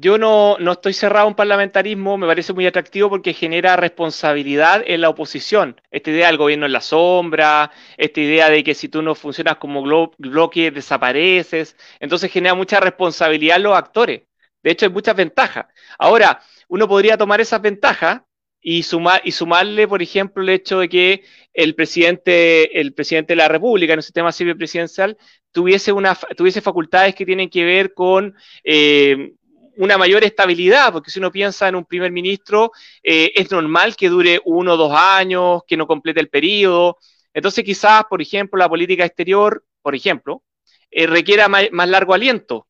Yo 0.00 0.16
no, 0.16 0.56
no, 0.60 0.72
estoy 0.72 0.92
cerrado 0.92 1.24
a 1.24 1.28
un 1.28 1.34
parlamentarismo, 1.34 2.16
me 2.16 2.28
parece 2.28 2.52
muy 2.52 2.64
atractivo 2.66 3.10
porque 3.10 3.32
genera 3.34 3.74
responsabilidad 3.76 4.80
en 4.86 5.00
la 5.00 5.08
oposición. 5.08 5.80
Esta 5.90 6.10
idea 6.10 6.28
del 6.28 6.36
gobierno 6.36 6.66
en 6.66 6.72
la 6.72 6.80
sombra, 6.80 7.72
esta 7.96 8.20
idea 8.20 8.48
de 8.48 8.62
que 8.62 8.74
si 8.74 8.88
tú 8.88 9.02
no 9.02 9.16
funcionas 9.16 9.56
como 9.56 9.82
bloque 10.18 10.70
desapareces, 10.70 11.76
entonces 11.98 12.30
genera 12.30 12.54
mucha 12.54 12.78
responsabilidad 12.78 13.56
en 13.56 13.64
los 13.64 13.76
actores. 13.76 14.22
De 14.62 14.70
hecho, 14.70 14.86
hay 14.86 14.92
muchas 14.92 15.16
ventajas. 15.16 15.66
Ahora, 15.98 16.42
uno 16.68 16.86
podría 16.86 17.16
tomar 17.18 17.40
esas 17.40 17.60
ventajas 17.60 18.22
y, 18.60 18.84
sumar, 18.84 19.20
y 19.24 19.32
sumarle, 19.32 19.88
por 19.88 20.00
ejemplo, 20.00 20.44
el 20.44 20.50
hecho 20.50 20.78
de 20.78 20.88
que 20.88 21.24
el 21.52 21.74
presidente, 21.74 22.80
el 22.80 22.94
presidente 22.94 23.32
de 23.32 23.36
la 23.38 23.48
República 23.48 23.94
en 23.94 23.98
un 23.98 24.02
sistema 24.04 24.30
civil 24.30 24.56
presidencial 24.56 25.16
tuviese, 25.50 25.90
una, 25.90 26.14
tuviese 26.36 26.60
facultades 26.60 27.16
que 27.16 27.26
tienen 27.26 27.50
que 27.50 27.64
ver 27.64 27.94
con 27.94 28.36
eh, 28.62 29.32
una 29.78 29.96
mayor 29.96 30.24
estabilidad, 30.24 30.92
porque 30.92 31.10
si 31.10 31.20
uno 31.20 31.30
piensa 31.30 31.68
en 31.68 31.76
un 31.76 31.84
primer 31.84 32.10
ministro, 32.10 32.72
eh, 33.02 33.32
es 33.34 33.50
normal 33.52 33.94
que 33.94 34.08
dure 34.08 34.40
uno 34.44 34.74
o 34.74 34.76
dos 34.76 34.92
años, 34.92 35.62
que 35.68 35.76
no 35.76 35.86
complete 35.86 36.18
el 36.18 36.28
periodo. 36.28 36.98
Entonces 37.32 37.64
quizás, 37.64 38.04
por 38.10 38.20
ejemplo, 38.20 38.58
la 38.58 38.68
política 38.68 39.04
exterior, 39.04 39.64
por 39.80 39.94
ejemplo, 39.94 40.42
eh, 40.90 41.06
requiera 41.06 41.48
más, 41.48 41.70
largo 41.70 42.12
aliento. 42.12 42.66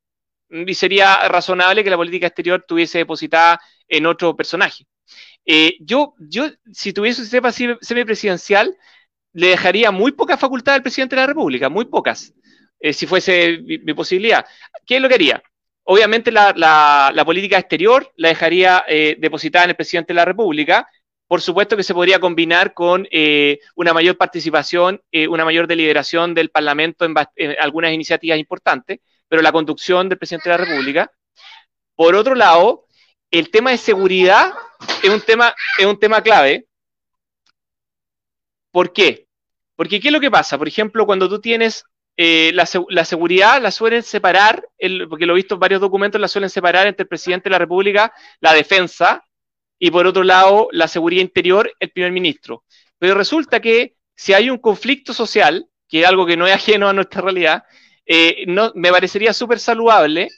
Y 0.50 0.74
sería 0.74 1.28
razonable 1.28 1.82
que 1.82 1.90
la 1.90 1.96
política 1.96 2.26
exterior 2.26 2.64
tuviese 2.68 2.98
depositada 2.98 3.58
en 3.88 4.04
otro 4.04 4.36
personaje. 4.36 4.86
Eh, 5.46 5.76
yo, 5.80 6.14
yo, 6.18 6.50
si 6.72 6.92
tuviese 6.92 7.22
un 7.22 7.26
sistema 7.26 7.52
semipresidencial, 7.80 8.76
le 9.32 9.48
dejaría 9.48 9.90
muy 9.90 10.12
poca 10.12 10.36
facultad 10.36 10.74
al 10.74 10.82
presidente 10.82 11.16
de 11.16 11.22
la 11.22 11.26
República, 11.26 11.70
muy 11.70 11.86
pocas, 11.86 12.34
si 12.92 13.06
fuese 13.06 13.58
mi, 13.62 13.94
posibilidad. 13.94 14.44
¿Qué 14.86 14.96
es 14.96 15.02
lo 15.02 15.08
que 15.08 15.14
haría? 15.14 15.42
Obviamente 15.90 16.30
la, 16.30 17.22
política 17.24 17.58
exterior 17.58 18.12
la 18.16 18.28
dejaría 18.28 18.84
eh, 18.86 19.16
depositada 19.18 19.64
en 19.64 19.70
el 19.70 19.76
presidente 19.76 20.12
de 20.12 20.16
la 20.16 20.26
República. 20.26 20.86
Por 21.26 21.40
supuesto 21.40 21.78
que 21.78 21.82
se 21.82 21.94
podría 21.94 22.20
combinar 22.20 22.74
con 22.74 23.08
eh, 23.10 23.60
una 23.74 23.94
mayor 23.94 24.18
participación, 24.18 25.00
eh, 25.10 25.26
una 25.28 25.46
mayor 25.46 25.66
deliberación 25.66 26.34
del 26.34 26.50
Parlamento 26.50 27.06
en, 27.06 27.14
algunas 27.58 27.92
iniciativas 27.92 28.38
importantes, 28.38 29.00
pero 29.28 29.40
la 29.40 29.50
conducción 29.50 30.10
del 30.10 30.18
presidente 30.18 30.50
de 30.50 30.58
la 30.58 30.64
República. 30.66 31.10
Por 31.94 32.14
otro 32.14 32.34
lado, 32.34 32.84
el 33.30 33.50
tema 33.50 33.70
de 33.70 33.78
seguridad 33.78 34.52
es 35.02 35.08
un 35.08 35.22
tema, 35.22 35.54
es 35.78 35.86
un 35.86 35.98
tema 35.98 36.20
clave. 36.20 36.66
¿Por 38.70 38.92
qué? 38.92 39.26
Porque 39.74 40.00
¿qué 40.00 40.08
es 40.08 40.12
lo 40.12 40.20
que 40.20 40.30
pasa? 40.30 40.58
Por 40.58 40.68
ejemplo, 40.68 41.06
cuando 41.06 41.30
tú 41.30 41.40
tienes 41.40 41.86
eh, 42.20 42.50
la, 42.52 43.04
seguridad 43.04 43.62
la 43.62 43.70
suelen 43.70 44.02
separar, 44.02 44.66
porque 45.08 45.24
lo 45.24 45.34
he 45.34 45.36
visto 45.36 45.54
en 45.54 45.60
varios 45.60 45.80
documentos, 45.80 46.20
la 46.20 46.26
suelen 46.26 46.50
separar 46.50 46.88
entre 46.88 47.04
el 47.04 47.08
presidente 47.08 47.48
de 47.48 47.52
la 47.52 47.60
República, 47.60 48.12
la 48.40 48.54
defensa, 48.54 49.24
y 49.78 49.92
por 49.92 50.04
otro 50.04 50.24
lado, 50.24 50.68
la 50.72 50.88
seguridad 50.88 51.22
interior, 51.22 51.72
el 51.78 51.90
primer 51.90 52.10
ministro. 52.10 52.64
Pero 52.98 53.14
resulta 53.14 53.60
que 53.60 53.94
si 54.16 54.32
hay 54.32 54.50
un 54.50 54.58
conflicto 54.58 55.14
social, 55.14 55.68
que 55.88 56.00
es 56.00 56.06
algo 56.08 56.26
que 56.26 56.36
no 56.36 56.44
es 56.48 56.54
ajeno 56.54 56.88
a 56.88 56.92
nuestra 56.92 57.22
realidad, 57.22 57.62
eh, 58.04 58.44
no, 58.48 58.72
me 58.74 58.90
parecería 58.90 59.32
súper 59.32 59.60
saludable 59.60 60.28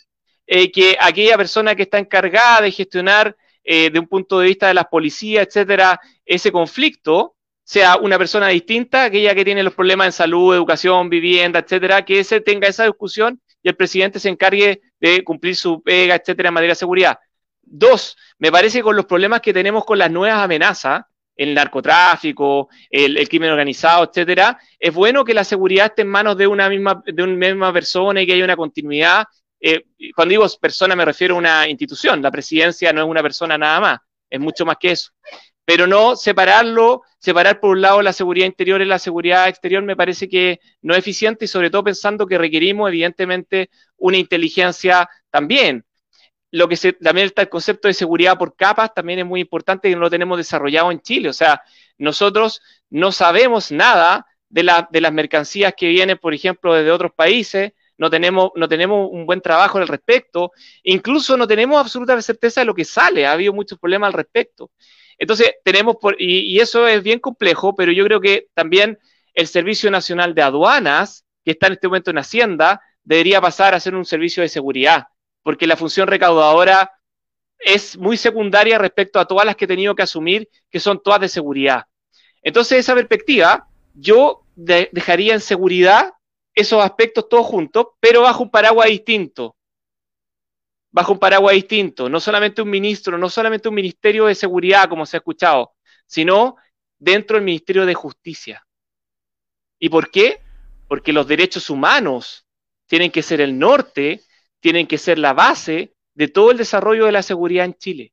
eh, 0.46 0.70
que 0.70 0.98
aquella 1.00 1.38
persona 1.38 1.74
que 1.74 1.84
está 1.84 1.98
encargada 1.98 2.60
de 2.60 2.72
gestionar 2.72 3.34
eh, 3.64 3.88
de 3.88 3.98
un 3.98 4.06
punto 4.06 4.38
de 4.38 4.48
vista 4.48 4.68
de 4.68 4.74
las 4.74 4.88
policías, 4.88 5.46
etcétera, 5.46 5.98
ese 6.26 6.52
conflicto, 6.52 7.36
sea 7.70 7.98
una 7.98 8.18
persona 8.18 8.48
distinta, 8.48 9.04
aquella 9.04 9.32
que 9.32 9.44
tiene 9.44 9.62
los 9.62 9.74
problemas 9.74 10.06
en 10.06 10.12
salud, 10.12 10.52
educación, 10.52 11.08
vivienda, 11.08 11.60
etcétera, 11.60 12.04
que 12.04 12.18
ese 12.18 12.40
tenga 12.40 12.66
esa 12.66 12.82
discusión 12.82 13.40
y 13.62 13.68
el 13.68 13.76
presidente 13.76 14.18
se 14.18 14.28
encargue 14.28 14.80
de 14.98 15.22
cumplir 15.22 15.54
su 15.54 15.80
pega, 15.80 16.16
etcétera, 16.16 16.48
en 16.48 16.54
materia 16.54 16.72
de 16.72 16.78
seguridad. 16.80 17.20
Dos, 17.62 18.16
me 18.40 18.50
parece 18.50 18.78
que 18.78 18.82
con 18.82 18.96
los 18.96 19.06
problemas 19.06 19.40
que 19.40 19.52
tenemos 19.52 19.84
con 19.84 19.98
las 19.98 20.10
nuevas 20.10 20.40
amenazas, 20.40 21.02
el 21.36 21.54
narcotráfico, 21.54 22.70
el, 22.90 23.28
crimen 23.28 23.50
organizado, 23.50 24.02
etcétera, 24.02 24.58
es 24.76 24.92
bueno 24.92 25.24
que 25.24 25.32
la 25.32 25.44
seguridad 25.44 25.86
esté 25.86 26.02
en 26.02 26.08
manos 26.08 26.36
de 26.36 26.48
una 26.48 26.68
misma, 26.68 27.00
de 27.06 27.22
una 27.22 27.50
misma 27.50 27.72
persona 27.72 28.20
y 28.20 28.26
que 28.26 28.32
haya 28.32 28.42
una 28.42 28.56
continuidad. 28.56 29.26
Eh, 29.60 29.84
cuando 30.16 30.30
digo 30.30 30.46
persona 30.60 30.96
me 30.96 31.04
refiero 31.04 31.36
a 31.36 31.38
una 31.38 31.68
institución, 31.68 32.20
la 32.20 32.32
presidencia 32.32 32.92
no 32.92 33.02
es 33.02 33.06
una 33.06 33.22
persona 33.22 33.56
nada 33.56 33.78
más, 33.78 34.00
es 34.28 34.40
mucho 34.40 34.66
más 34.66 34.76
que 34.76 34.90
eso. 34.90 35.12
Pero 35.70 35.86
no 35.86 36.16
separarlo, 36.16 37.02
separar 37.20 37.60
por 37.60 37.70
un 37.70 37.80
lado 37.80 38.02
la 38.02 38.12
seguridad 38.12 38.46
interior 38.46 38.82
y 38.82 38.86
la 38.86 38.98
seguridad 38.98 39.46
exterior 39.46 39.84
me 39.84 39.94
parece 39.94 40.28
que 40.28 40.58
no 40.82 40.94
es 40.94 40.98
eficiente 40.98 41.44
y 41.44 41.48
sobre 41.48 41.70
todo 41.70 41.84
pensando 41.84 42.26
que 42.26 42.38
requerimos 42.38 42.88
evidentemente 42.88 43.70
una 43.96 44.16
inteligencia 44.16 45.08
también 45.30 45.84
lo 46.50 46.68
que 46.68 46.76
se, 46.76 46.94
también 46.94 47.28
está 47.28 47.42
el 47.42 47.48
concepto 47.48 47.86
de 47.86 47.94
seguridad 47.94 48.36
por 48.36 48.56
capas, 48.56 48.92
también 48.92 49.20
es 49.20 49.26
muy 49.26 49.42
importante 49.42 49.88
y 49.88 49.94
no 49.94 50.00
lo 50.00 50.10
tenemos 50.10 50.38
desarrollado 50.38 50.90
en 50.90 51.02
Chile. 51.02 51.28
O 51.28 51.32
sea, 51.32 51.62
nosotros 51.98 52.60
no 52.88 53.12
sabemos 53.12 53.70
nada 53.70 54.26
de, 54.48 54.68
de 54.90 55.00
las 55.00 55.12
mercancías 55.12 55.72
que 55.76 55.86
vienen, 55.86 56.18
por 56.18 56.34
ejemplo, 56.34 56.74
desde 56.74 56.90
otros 56.90 57.12
países, 57.14 57.74
no 57.96 58.10
tenemos, 58.10 58.50
no 58.56 58.68
tenemos 58.68 59.08
un 59.12 59.24
buen 59.24 59.40
trabajo 59.40 59.78
al 59.78 59.86
respecto, 59.86 60.50
incluso 60.82 61.36
no 61.36 61.46
tenemos 61.46 61.80
absoluta 61.80 62.20
certeza 62.22 62.62
de 62.62 62.64
lo 62.64 62.74
que 62.74 62.84
sale, 62.84 63.24
ha 63.24 63.30
habido 63.30 63.52
muchos 63.52 63.78
problemas 63.78 64.08
al 64.08 64.14
respecto. 64.14 64.72
Entonces, 65.20 65.54
tenemos, 65.64 65.96
por, 66.00 66.16
y, 66.18 66.58
eso 66.58 66.88
es 66.88 67.00
bien 67.04 67.20
complejo, 67.20 67.76
pero 67.76 67.92
yo 67.92 68.04
creo 68.04 68.20
que 68.20 68.48
también 68.54 68.98
el 69.34 69.46
Servicio 69.46 69.88
Nacional 69.92 70.34
de 70.34 70.42
Aduanas, 70.42 71.24
que 71.44 71.52
está 71.52 71.68
en 71.68 71.74
este 71.74 71.86
momento 71.86 72.10
en 72.10 72.18
Hacienda, 72.18 72.80
debería 73.04 73.40
pasar 73.40 73.74
a 73.74 73.80
ser 73.80 73.94
un 73.94 74.04
servicio 74.04 74.42
de 74.42 74.48
seguridad 74.48 75.06
porque 75.42 75.66
la 75.66 75.76
función 75.76 76.08
recaudadora 76.08 76.92
es 77.58 77.96
muy 77.96 78.16
secundaria 78.16 78.78
respecto 78.78 79.18
a 79.18 79.26
todas 79.26 79.44
las 79.44 79.56
que 79.56 79.66
he 79.66 79.68
tenido 79.68 79.94
que 79.94 80.02
asumir, 80.02 80.48
que 80.70 80.80
son 80.80 81.02
todas 81.02 81.20
de 81.20 81.28
seguridad. 81.28 81.84
Entonces, 82.42 82.78
esa 82.78 82.94
perspectiva, 82.94 83.66
yo 83.94 84.42
dejaría 84.54 85.34
en 85.34 85.40
seguridad 85.40 86.12
esos 86.54 86.82
aspectos 86.82 87.28
todos 87.28 87.46
juntos, 87.46 87.86
pero 88.00 88.22
bajo 88.22 88.42
un 88.42 88.50
paraguas 88.50 88.88
distinto. 88.88 89.56
Bajo 90.92 91.12
un 91.12 91.18
paraguas 91.18 91.54
distinto, 91.54 92.08
no 92.08 92.20
solamente 92.20 92.62
un 92.62 92.70
ministro, 92.70 93.16
no 93.16 93.30
solamente 93.30 93.68
un 93.68 93.74
ministerio 93.74 94.26
de 94.26 94.34
seguridad, 94.34 94.88
como 94.88 95.06
se 95.06 95.16
ha 95.16 95.18
escuchado, 95.18 95.72
sino 96.06 96.56
dentro 96.98 97.36
del 97.36 97.44
Ministerio 97.44 97.86
de 97.86 97.94
Justicia. 97.94 98.66
¿Y 99.78 99.88
por 99.88 100.10
qué? 100.10 100.40
Porque 100.88 101.12
los 101.12 101.26
derechos 101.26 101.70
humanos 101.70 102.46
tienen 102.86 103.10
que 103.10 103.22
ser 103.22 103.40
el 103.40 103.58
norte 103.58 104.22
tienen 104.60 104.86
que 104.86 104.98
ser 104.98 105.18
la 105.18 105.32
base 105.32 105.94
de 106.14 106.28
todo 106.28 106.50
el 106.50 106.58
desarrollo 106.58 107.06
de 107.06 107.12
la 107.12 107.22
seguridad 107.22 107.64
en 107.64 107.74
Chile. 107.74 108.12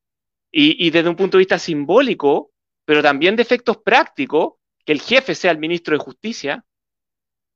Y, 0.50 0.90
desde 0.90 1.10
un 1.10 1.16
punto 1.16 1.38
de 1.38 1.42
vista 1.42 1.60
simbólico, 1.60 2.52
pero 2.86 3.04
también 3.04 3.36
de 3.36 3.44
efectos 3.44 3.78
prácticos, 3.78 4.54
que 4.86 4.94
el 4.94 5.02
jefe 5.02 5.36
sea 5.36 5.52
el 5.52 5.60
ministro 5.60 5.96
de 5.96 6.04
Justicia, 6.04 6.66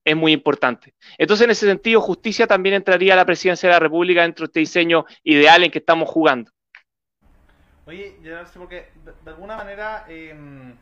es 0.03 0.15
muy 0.15 0.31
importante. 0.31 0.93
Entonces, 1.17 1.45
en 1.45 1.51
ese 1.51 1.67
sentido, 1.67 2.01
justicia 2.01 2.47
también 2.47 2.75
entraría 2.75 3.13
a 3.13 3.17
la 3.17 3.25
presidencia 3.25 3.69
de 3.69 3.73
la 3.73 3.79
República 3.79 4.23
dentro 4.23 4.45
de 4.45 4.47
este 4.47 4.59
diseño 4.61 5.05
ideal 5.23 5.63
en 5.63 5.71
que 5.71 5.79
estamos 5.79 6.09
jugando. 6.09 6.51
Oye, 7.85 8.15
ya 8.23 8.45
porque 8.55 8.89
de, 9.03 9.31
alguna 9.31 9.57
manera, 9.57 10.05
em, 10.07 10.75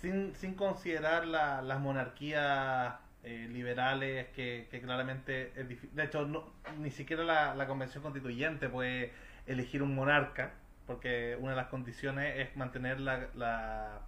sin, 0.00 0.34
sin, 0.34 0.54
considerar 0.54 1.26
la, 1.26 1.62
las 1.62 1.78
monarquías 1.78 2.94
eh, 3.24 3.48
liberales 3.50 4.28
que, 4.28 4.68
claramente 4.82 5.52
es 5.56 5.68
difícil. 5.68 5.94
De 5.94 6.04
hecho, 6.04 6.26
no, 6.26 6.44
ni 6.78 6.90
siquiera 6.90 7.24
la, 7.24 7.66
convención 7.66 8.02
constituyente 8.02 8.68
puede 8.68 9.12
elegir 9.46 9.82
un 9.82 9.94
monarca, 9.94 10.52
porque 10.86 11.36
una 11.38 11.50
de 11.50 11.56
las 11.56 11.66
condiciones 11.66 12.38
es 12.38 12.56
mantener 12.56 13.00
la, 13.00 14.00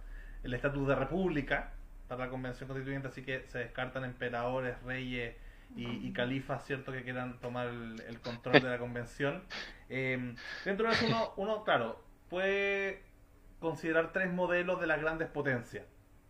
el 0.43 0.53
estatus 0.53 0.87
de 0.87 0.95
república 0.95 1.71
para 2.11 2.25
la 2.25 2.29
convención 2.29 2.67
constituyente, 2.67 3.07
así 3.07 3.23
que 3.23 3.45
se 3.47 3.59
descartan 3.59 4.03
emperadores, 4.03 4.75
reyes 4.83 5.33
y, 5.77 6.11
califas, 6.11 6.65
¿cierto?, 6.65 6.91
que 6.91 7.03
quieran 7.03 7.39
tomar 7.39 7.67
el, 7.67 8.19
control 8.19 8.61
de 8.61 8.69
la 8.69 8.77
convención. 8.77 9.43
Eh, 9.93 10.35
dentro 10.63 10.87
de 10.87 10.93
eso, 10.93 11.05
uno, 11.05 11.33
uno, 11.35 11.63
claro, 11.65 12.01
puede 12.29 13.01
considerar 13.59 14.13
tres 14.13 14.31
modelos 14.31 14.79
de 14.79 14.87
las 14.87 15.01
grandes 15.01 15.27
potencias 15.27 15.83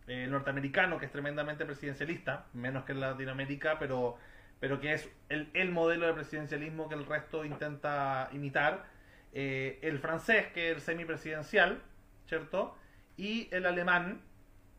eh, 0.07 0.25
norteamericano, 0.27 0.97
que 0.97 1.05
es 1.05 1.11
tremendamente 1.11 1.63
presidencialista, 1.63 2.47
menos 2.53 2.85
que 2.85 2.93
en 2.93 3.01
Latinoamérica, 3.01 3.77
pero, 3.77 4.17
pero 4.59 4.79
que 4.79 4.93
es 4.93 5.07
el, 5.29 5.51
el 5.53 5.69
modelo 5.69 6.07
de 6.07 6.13
presidencialismo 6.13 6.89
que 6.89 6.95
el 6.95 7.05
resto 7.05 7.45
intenta 7.45 8.29
imitar. 8.31 8.85
Eh, 9.31 9.77
el 9.83 9.99
francés, 9.99 10.47
que 10.55 10.71
es 10.71 10.77
el 10.77 10.81
semipresidencial, 10.81 11.83
¿cierto? 12.25 12.75
Y 13.15 13.47
el 13.51 13.67
alemán, 13.67 14.21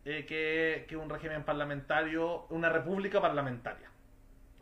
eh, 0.05 0.25
que 0.27 0.87
es 0.89 0.97
un 0.97 1.09
régimen 1.09 1.45
parlamentario, 1.45 2.47
una 2.51 2.69
república 2.69 3.21
parlamentaria. 3.21 3.89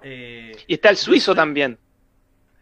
y 0.03 0.74
está 0.74 0.91
el 0.91 0.97
suizo 0.97 1.34
también. 1.34 1.78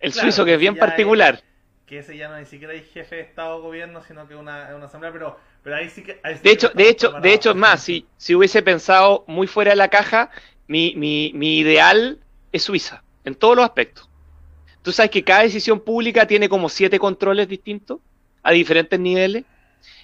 El 0.00 0.12
suizo 0.12 0.44
que 0.44 0.54
es 0.54 0.60
bien 0.60 0.76
particular. 0.76 1.42
que 1.86 1.98
ese 2.00 2.16
ya 2.16 2.28
no 2.28 2.38
ni 2.38 2.44
siquiera 2.44 2.74
hay 2.74 2.82
jefe 2.82 3.16
de 3.16 3.22
Estado 3.22 3.56
o 3.56 3.62
gobierno, 3.62 4.02
sino 4.02 4.28
que 4.28 4.36
una, 4.36 4.74
una 4.76 4.86
asamblea, 4.86 5.12
pero 5.12 5.38
de 5.64 6.50
hecho, 6.50 6.70
de 6.70 6.88
hecho, 6.88 7.12
de 7.20 7.34
hecho, 7.34 7.54
más, 7.54 7.82
si, 7.82 8.06
si 8.16 8.34
hubiese 8.34 8.62
pensado 8.62 9.24
muy 9.26 9.46
fuera 9.46 9.70
de 9.70 9.76
la 9.76 9.88
caja, 9.88 10.30
mi, 10.66 10.94
mi, 10.96 11.32
mi 11.34 11.58
ideal 11.58 12.18
es 12.52 12.62
Suiza, 12.62 13.02
en 13.24 13.34
todos 13.34 13.56
los 13.56 13.64
aspectos. 13.64 14.08
Tú 14.82 14.92
sabes 14.92 15.10
que 15.10 15.24
cada 15.24 15.42
decisión 15.42 15.80
pública 15.80 16.26
tiene 16.26 16.48
como 16.48 16.68
siete 16.68 16.98
controles 16.98 17.48
distintos 17.48 18.00
a 18.42 18.52
diferentes 18.52 18.98
niveles. 18.98 19.44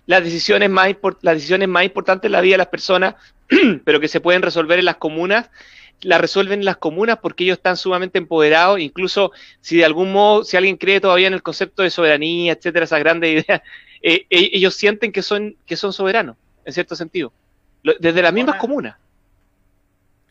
Las 0.07 0.23
decisiones 0.23 0.71
más, 0.71 0.89
las 1.23 1.35
decisiones 1.35 1.69
más 1.69 1.85
importantes 1.85 2.29
en 2.29 2.33
la 2.33 2.41
vida 2.41 2.55
de 2.55 2.59
las 2.59 2.69
personas, 2.69 3.15
pero 3.85 4.01
que 4.01 4.09
se 4.09 4.21
pueden 4.21 4.43
resolver 4.43 4.79
en 4.79 4.85
las 4.85 4.97
comunas, 4.97 5.51
las 6.03 6.21
resuelven 6.21 6.61
en 6.61 6.65
las 6.65 6.77
comunas 6.77 7.19
porque 7.19 7.45
ellos 7.45 7.57
están 7.57 7.77
sumamente 7.77 8.19
empoderados, 8.19 8.81
incluso 8.81 9.33
si 9.61 9.79
de 9.79 9.85
algún 9.85 10.13
modo, 10.13 10.45
si 10.45 10.57
alguien 10.57 10.77
cree 10.77 11.01
todavía 11.01 11.27
en 11.27 11.35
el 11.35 11.43
concepto 11.43 11.83
de 11.83 11.91
soberanía, 11.91 12.53
etcétera, 12.53 12.85
esas 12.85 13.01
grandes 13.01 13.31
ideas, 13.45 13.63
eh, 14.03 14.27
eh, 14.29 14.51
ellos 14.53 14.75
sienten 14.75 15.13
que 15.13 15.23
son, 15.23 15.57
que 15.67 15.77
son 15.77 15.93
soberanos, 15.93 16.37
en 16.65 16.73
cierto 16.73 16.95
sentido, 16.95 17.33
desde 17.83 18.23
las 18.23 18.33
mismas 18.33 18.57
comunas. 18.57 18.97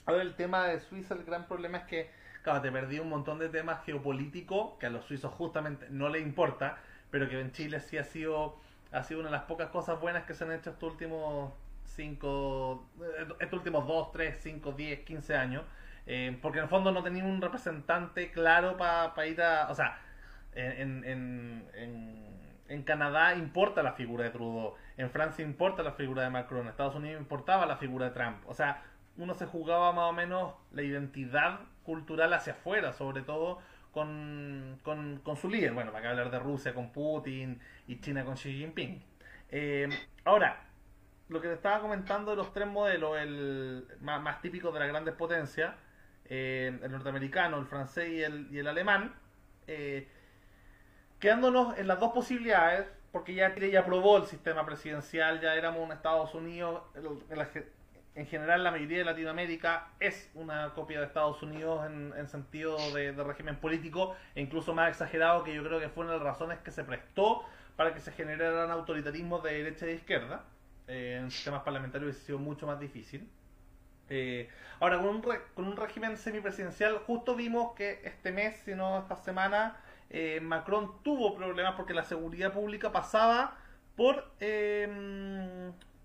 Ahora 0.06 0.22
el 0.22 0.36
tema 0.36 0.68
de 0.68 0.80
Suiza, 0.80 1.16
el 1.16 1.24
gran 1.24 1.48
problema 1.48 1.80
es 1.80 1.84
que, 1.86 2.12
claro, 2.44 2.62
te 2.62 2.72
perdí 2.72 3.00
un 3.00 3.10
montón 3.10 3.40
de 3.40 3.50
temas 3.50 3.84
geopolíticos 3.86 4.78
que 4.80 4.86
a 4.86 4.90
los 4.90 5.06
suizos 5.06 5.34
justamente 5.34 5.88
no 5.90 6.10
les 6.10 6.22
importa, 6.22 6.78
pero 7.10 7.30
que 7.30 7.40
en 7.40 7.52
Chile 7.52 7.80
sí 7.80 7.98
ha 7.98 8.04
sido, 8.04 8.60
ha 8.94 9.04
sido 9.04 9.20
una 9.20 9.30
de 9.30 9.36
las 9.36 9.44
pocas 9.44 9.70
cosas 9.70 10.00
buenas 10.00 10.24
que 10.24 10.34
se 10.34 10.44
han 10.44 10.52
hecho 10.52 10.70
estos 10.70 10.92
últimos 10.92 11.54
5, 11.86 12.90
estos 13.40 13.58
últimos 13.58 13.88
2, 13.88 14.12
3, 14.12 14.38
5, 14.42 14.72
10, 14.72 15.00
15 15.02 15.36
años. 15.36 15.64
Eh, 16.06 16.38
porque 16.42 16.60
en 16.60 16.64
el 16.64 16.70
fondo 16.70 16.92
no 16.92 17.02
tenía 17.02 17.24
un 17.24 17.42
representante 17.42 18.32
claro 18.32 18.78
para 18.78 19.28
ir 19.28 19.42
a. 19.42 19.70
O 19.70 19.76
sea, 19.76 20.00
en, 20.54 21.04
en, 21.06 21.66
en 21.74 22.34
en 22.74 22.84
Canadá 22.84 23.36
importa 23.36 23.84
la 23.84 23.94
figura 23.94 24.24
de 24.24 24.32
Trudeau, 24.32 24.74
en 24.98 25.10
Francia 25.12 25.46
importa 25.46 25.84
la 25.84 25.92
figura 25.92 26.24
de 26.24 26.30
Macron, 26.30 26.62
en 26.62 26.70
Estados 26.70 26.96
Unidos 26.96 27.22
importaba 27.22 27.66
la 27.66 27.78
figura 27.78 28.06
de 28.06 28.12
Trump. 28.12 28.38
O 28.48 28.54
sea, 28.54 28.82
uno 29.18 29.34
se 29.34 29.46
jugaba 29.46 29.92
más 29.92 30.10
o 30.10 30.14
menos 30.14 30.56
la 30.72 30.82
identidad 30.82 31.60
cultural 31.84 32.34
hacia 32.34 32.54
afuera, 32.54 32.94
sobre 32.94 33.22
todo 33.22 33.60
con, 33.94 34.80
con, 34.84 35.38
su 35.38 35.50
líder. 35.50 35.72
Bueno, 35.72 35.92
para 35.92 36.10
hablar 36.10 36.32
de 36.32 36.40
Rusia 36.40 36.74
con 36.74 36.92
Putin 36.92 37.60
y 37.88 38.02
China 38.02 38.26
con 38.26 38.36
Xi 38.36 38.52
Jinping. 38.52 39.02
Eh, 39.50 39.88
ahora, 40.26 40.66
lo 41.30 41.40
que 41.40 41.48
te 41.48 41.54
estaba 41.54 41.80
comentando 41.80 42.32
de 42.32 42.38
los 42.38 42.52
tres 42.52 42.68
modelos, 42.68 43.18
el 43.20 43.86
más, 44.02 44.42
típico 44.42 44.72
de 44.72 44.80
las 44.80 44.90
grandes 44.90 45.14
potencias, 45.14 45.76
eh, 46.26 46.78
el 46.82 46.92
norteamericano, 46.92 47.58
el 47.60 47.66
francés 47.66 48.10
y 48.10 48.24
el, 48.24 48.48
y 48.52 48.58
el 48.58 48.68
alemán, 48.68 49.14
eh, 49.68 50.08
quedándonos 51.20 51.78
en 51.78 51.88
las 51.88 52.00
dos 52.00 52.14
posibilidades, 52.14 52.88
porque 53.12 53.36
ya 53.36 53.54
aprobó 53.80 54.18
el 54.18 54.26
sistema 54.26 54.66
presidencial, 54.66 55.40
ya 55.40 55.54
éramos 55.54 55.82
un 55.82 55.92
Estados 55.92 56.34
Unidos, 56.34 56.82
en 58.16 58.28
general 58.28 58.64
la 58.64 58.72
mayoría 58.72 59.00
de 59.00 59.06
Latinoamérica 59.06 59.88
es 60.00 60.30
una 60.36 60.74
copia 60.76 61.00
de 61.00 61.08
Estados 61.08 61.42
Unidos 61.42 61.86
en, 61.88 62.28
sentido 62.28 62.78
de, 62.94 63.12
régimen 63.12 63.56
político, 63.56 64.16
e 64.36 64.42
incluso 64.42 64.74
más 64.74 64.90
exagerado 64.90 65.44
que 65.44 65.54
yo 65.54 65.64
creo 65.64 65.80
que 65.80 65.90
fue 65.90 66.04
una 66.04 66.14
de 66.14 66.20
las 66.20 66.28
razones 66.28 66.60
que 66.60 66.72
se 66.72 66.84
prestó 66.84 67.44
para 67.76 67.94
que 67.94 68.00
se 68.00 68.12
generaran 68.12 68.70
autoritarismos 68.70 69.42
de 69.44 69.54
derecha 69.54 69.86
y 69.86 69.90
de 69.90 69.96
izquierda. 69.96 70.44
Eh, 70.88 71.20
en 71.22 71.32
sistemas 71.32 71.64
parlamentarios 71.64 72.12
hubiese 72.12 72.26
sido 72.28 72.40
mucho 72.40 72.68
más 72.68 72.80
difícil. 72.80 73.28
Eh, 74.10 74.50
ahora, 74.80 74.98
con 74.98 75.08
un, 75.08 75.22
con 75.22 75.66
un 75.66 75.76
régimen 75.76 76.18
semipresidencial, 76.18 77.00
justo 77.00 77.36
vimos 77.36 77.74
que 77.74 78.02
este 78.04 78.32
mes, 78.32 78.56
si 78.64 78.76
no 78.76 79.00
esta 79.00 79.16
semana, 79.16 79.78
eh, 80.10 80.40
Macron 80.40 81.02
tuvo 81.04 81.36
problemas 81.36 81.74
porque 81.76 81.94
la 81.94 82.04
seguridad 82.04 82.54
pública 82.54 82.92
pasaba 82.92 83.58
por, 83.96 84.32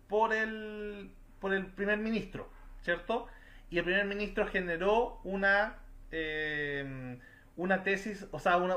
por, 0.09 0.32
el, 0.32 1.11
por 1.41 1.55
el 1.55 1.66
primer 1.66 1.99
ministro, 1.99 2.49
¿cierto? 2.82 3.26
Y 3.70 3.78
el 3.78 3.84
primer 3.84 4.07
ministro 4.07 4.47
generó 4.47 5.20
una, 5.24 5.76
em, 6.11 7.18
una 7.57 7.82
tesis, 7.82 8.26
o 8.30 8.39
sea, 8.39 8.57
una, 8.57 8.76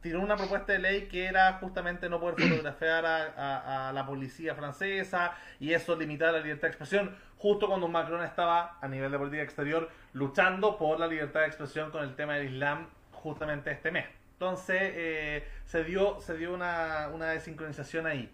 tiró 0.00 0.20
una 0.20 0.36
propuesta 0.36 0.72
de 0.72 0.78
ley 0.78 1.08
que 1.08 1.26
era 1.26 1.54
justamente 1.54 2.08
no 2.08 2.20
poder 2.20 2.36
fotografiar 2.48 3.04
a, 3.06 3.92
la 3.92 4.06
policía 4.06 4.54
francesa 4.54 5.34
y 5.58 5.72
eso 5.72 5.96
limitar 5.96 6.32
la 6.32 6.40
libertad 6.40 6.62
de 6.62 6.68
expresión, 6.68 7.16
justo 7.36 7.66
cuando 7.66 7.88
Macron 7.88 8.22
estaba 8.22 8.78
a 8.80 8.88
nivel 8.88 9.10
de 9.10 9.18
política 9.18 9.42
exterior 9.42 9.90
luchando 10.12 10.76
por 10.76 11.00
la 11.00 11.06
libertad 11.06 11.40
de 11.40 11.46
expresión 11.46 11.90
con 11.90 12.04
el 12.04 12.14
tema 12.14 12.34
del 12.34 12.52
Islam 12.52 12.88
justamente 13.12 13.70
este 13.70 13.90
mes. 13.90 14.06
Entonces 14.34 14.78
eh, 14.80 15.48
se 15.64 15.82
dio, 15.84 16.20
se 16.20 16.36
dio 16.36 16.54
una, 16.54 17.08
una 17.12 17.30
desincronización 17.30 18.06
ahí, 18.06 18.30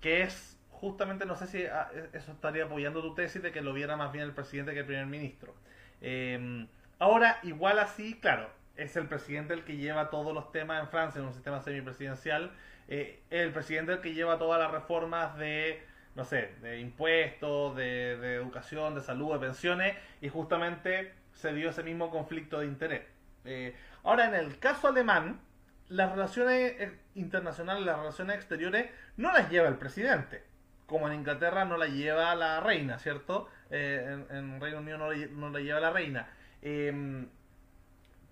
que 0.00 0.22
es 0.22 0.59
justamente, 0.80 1.26
no 1.26 1.36
sé 1.36 1.46
si 1.46 1.64
ah, 1.66 1.90
e, 1.94 2.16
eso 2.16 2.32
estaría 2.32 2.64
apoyando 2.64 3.02
tu 3.02 3.14
tesis 3.14 3.42
de 3.42 3.52
que 3.52 3.60
lo 3.60 3.72
viera 3.72 3.96
más 3.96 4.12
bien 4.12 4.24
el 4.24 4.32
presidente 4.32 4.72
que 4.72 4.80
el 4.80 4.86
primer 4.86 5.06
ministro. 5.06 5.54
Em, 6.00 6.66
ahora, 6.98 7.38
igual 7.42 7.78
así, 7.78 8.18
claro, 8.18 8.50
es 8.76 8.96
el 8.96 9.06
presidente 9.06 9.54
el 9.54 9.64
que 9.64 9.76
lleva 9.76 10.10
todos 10.10 10.32
los 10.34 10.50
temas 10.52 10.80
en 10.80 10.88
Francia 10.88 11.20
en 11.20 11.26
un 11.26 11.34
sistema 11.34 11.60
semipresidencial, 11.60 12.52
eh, 12.88 13.22
el 13.30 13.52
presidente 13.52 13.92
el 13.92 14.00
que 14.00 14.14
lleva 14.14 14.38
todas 14.38 14.60
las 14.60 14.70
reformas 14.70 15.36
de, 15.36 15.82
no 16.14 16.24
sé, 16.24 16.54
de 16.62 16.80
impuestos, 16.80 17.76
de, 17.76 18.36
educación, 18.36 18.94
de 18.94 19.02
salud, 19.02 19.34
de 19.34 19.38
pensiones, 19.38 19.96
y 20.20 20.28
justamente 20.28 21.12
se 21.34 21.52
dio 21.52 21.70
ese 21.70 21.82
mismo 21.82 22.10
conflicto 22.10 22.60
de 22.60 22.66
interés. 22.66 23.02
Eh, 23.44 23.76
ahora, 24.02 24.26
en 24.26 24.34
el 24.34 24.58
caso 24.58 24.88
alemán, 24.88 25.40
las 25.88 26.10
relaciones 26.12 26.72
eh, 26.80 26.98
internacionales, 27.14 27.84
las 27.84 27.98
relaciones 27.98 28.36
exteriores, 28.36 28.90
no 29.16 29.32
las 29.32 29.50
lleva 29.50 29.68
el 29.68 29.76
presidente. 29.76 30.49
Como 30.90 31.06
en 31.06 31.14
Inglaterra 31.14 31.64
no 31.64 31.76
la 31.76 31.86
lleva 31.86 32.34
la 32.34 32.58
reina, 32.58 32.98
¿cierto? 32.98 33.48
Eh, 33.70 34.26
en, 34.28 34.60
Reino 34.60 34.78
Unido 34.78 34.98
no, 34.98 35.14
no, 35.14 35.50
la 35.50 35.60
lleva 35.60 35.78
la 35.78 35.90
reina. 35.90 36.28
Em, 36.60 37.28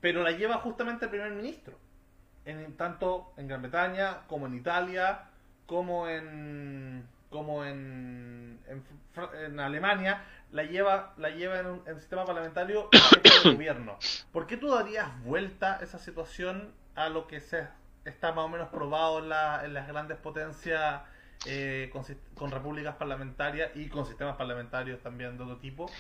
pero 0.01 0.25
la 0.25 0.33
lleva 0.33 0.57
justamente 0.57 1.05
el 1.05 1.11
primer 1.13 1.31
ministro. 1.31 1.79
En, 2.45 2.77
tanto 2.77 3.33
en 3.37 3.47
Gran 3.47 3.63
Bretaña 3.63 4.27
como 4.27 4.49
en 4.49 4.55
Italia, 4.55 5.31
como 5.67 6.09
en 6.09 7.07
como 7.31 7.65
en, 7.65 8.59
en 8.67 9.61
Alemania, 9.61 10.25
la 10.51 10.65
lleva, 10.65 11.13
la 11.17 11.31
lleva 11.31 11.61
en, 11.61 11.67
un, 11.67 11.83
el 11.87 12.01
sistema 12.01 12.25
parlamentario 12.25 12.89
el 13.45 13.53
gobierno. 13.55 13.99
¿Por 14.33 14.49
qué 14.49 14.57
tú 14.57 14.69
darías 14.71 15.23
vuelta 15.23 15.79
esa 15.81 15.99
situación 15.99 16.73
a 16.97 17.09
lo 17.09 17.29
que 17.29 17.39
se 17.39 17.69
está 18.05 18.33
más 18.33 18.47
o 18.47 18.49
menos 18.49 18.69
probado 18.71 19.19
en, 19.19 19.29
las 19.29 19.89
grandes 19.89 20.17
potencias 20.17 21.03
eh, 21.47 21.91
con, 22.35 22.51
repúblicas 22.51 22.97
parlamentarias 22.97 23.71
y 23.75 23.89
con 23.89 24.07
sistemas 24.07 24.37
parlamentarios 24.37 25.01
también 25.01 25.37
de 25.37 25.45
otro 25.45 25.57
tipo? 25.57 25.91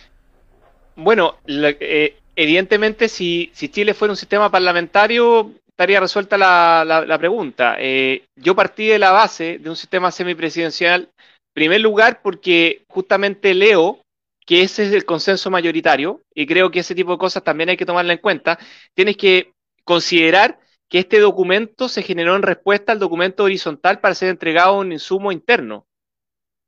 Bueno, 0.97 1.37
eh, 1.47 2.17
evidentemente 2.35 3.09
si, 3.09 3.51
si, 3.55 3.69
Chile 3.69 3.95
fuera 3.95 4.13
un 4.13 4.17
sistema 4.17 4.51
parlamentario 4.51 5.53
estaría 5.79 6.01
resuelta 6.01 6.37
la, 6.37 6.85
la, 7.07 7.19
pregunta. 7.19 7.77
Eh, 7.79 8.25
yo 8.35 8.57
partí 8.57 8.89
de 8.89 8.99
la 8.99 9.13
base 9.13 9.59
de 9.59 9.71
un 9.71 9.77
sistema 9.77 10.11
semipresidencial, 10.11 11.03
en 11.03 11.09
primer 11.55 11.81
lugar 11.81 12.21
porque 12.21 12.83
justamente 12.89 13.55
leo 13.55 14.01
que 14.45 14.63
ese 14.63 14.87
es 14.87 14.93
el 14.93 15.05
consenso 15.05 15.51
mayoritario, 15.51 16.21
y 16.35 16.47
creo 16.47 16.73
que 16.73 16.81
ese 16.81 16.97
tipo 16.97 17.13
de 17.13 17.19
cosas 17.19 17.45
también 17.45 17.69
hay 17.69 17.77
que 17.77 17.87
tomarla 17.87 18.15
en 18.15 18.19
cuenta, 18.19 18.59
tienes 18.93 19.17
que 19.17 19.53
considerar 19.85 20.59
que 20.89 21.01
este 21.01 21.21
documento 21.21 21.89
se 21.89 22.03
generó 22.03 22.37
en 22.37 22.43
respuesta 22.43 22.93
al 22.93 22.99
documento 22.99 23.45
horizontal 23.45 24.01
para 24.01 24.15
ser 24.15 24.31
entregado 24.31 24.71
a 24.77 24.79
un 24.79 24.93
insumo 24.93 25.33
interno. 25.33 25.87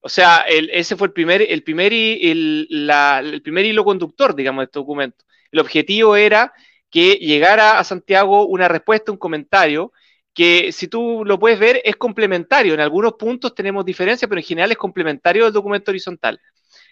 O 0.01 0.09
sea, 0.09 0.45
ese 0.49 0.97
fue 0.97 1.09
el 1.09 1.12
primer, 1.12 1.43
el, 1.43 1.62
primer, 1.62 1.93
el, 1.93 2.68
el 2.71 3.43
primer 3.43 3.64
hilo 3.66 3.85
conductor, 3.85 4.35
digamos, 4.35 4.62
de 4.62 4.64
este 4.64 4.79
documento. 4.79 5.25
El 5.53 5.61
objetivo 5.61 6.16
era 6.16 6.53
que 6.91 7.14
llegara 7.14 7.79
a 7.79 7.85
Santiago 7.85 8.47
una 8.47 8.68
respuesta, 8.68 9.12
un 9.12 9.18
comentario, 9.18 9.93
que 10.35 10.73
si 10.73 10.89
tú 10.89 11.23
lo 11.25 11.39
puedes 11.39 11.59
ver 11.59 11.81
es 11.85 11.97
complementario. 11.97 12.75
En 12.75 12.81
algunos 12.81 13.14
puntos 13.14 13.55
tenemos 13.55 13.85
diferencias, 13.85 14.29
pero 14.29 14.41
en 14.41 14.47
general 14.47 14.71
es 14.71 14.79
complementario 14.79 15.45
del 15.45 15.53
documento 15.53 15.91
horizontal. 15.91 16.41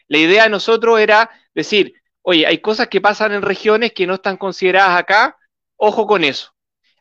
La 0.08 0.18
idea 0.18 0.44
de 0.44 0.50
nosotros 0.50 1.00
era 1.00 1.30
decir, 1.54 1.94
oye, 2.22 2.46
hay 2.46 2.58
cosas 2.58 2.88
que 2.88 3.00
pasan 3.00 3.32
en 3.32 3.42
regiones 3.42 3.92
que 3.92 4.06
no 4.06 4.14
están 4.14 4.36
consideradas 4.36 4.98
acá, 4.98 5.36
ojo 5.76 6.06
con 6.06 6.24
eso. 6.24 6.52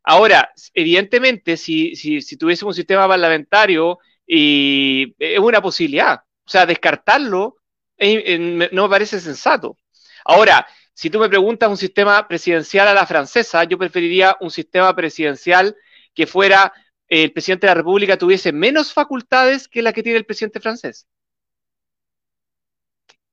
Ahora, 0.09 0.53
evidentemente, 0.73 1.57
si, 1.57 1.93
si, 1.97 2.21
si 2.21 2.37
tuviésemos 2.37 2.71
un 2.71 2.77
sistema 2.77 3.09
parlamentario, 3.09 3.99
y 4.25 5.13
es 5.19 5.37
una 5.37 5.61
posibilidad, 5.61 6.21
o 6.45 6.49
sea, 6.49 6.65
descartarlo 6.65 7.57
no 7.99 8.83
me 8.83 8.89
parece 8.89 9.19
sensato. 9.19 9.77
Ahora, 10.23 10.65
si 10.93 11.09
tú 11.09 11.19
me 11.19 11.27
preguntas 11.27 11.69
un 11.69 11.75
sistema 11.75 12.25
presidencial 12.25 12.87
a 12.87 12.93
la 12.93 13.05
francesa, 13.05 13.65
yo 13.65 13.77
preferiría 13.77 14.37
un 14.39 14.49
sistema 14.49 14.95
presidencial 14.95 15.75
que 16.13 16.25
fuera 16.25 16.71
el 17.09 17.33
presidente 17.33 17.67
de 17.67 17.71
la 17.71 17.81
República 17.81 18.17
tuviese 18.17 18.53
menos 18.53 18.93
facultades 18.93 19.67
que 19.67 19.81
la 19.81 19.91
que 19.91 20.03
tiene 20.03 20.19
el 20.19 20.25
presidente 20.25 20.61
francés. 20.61 21.05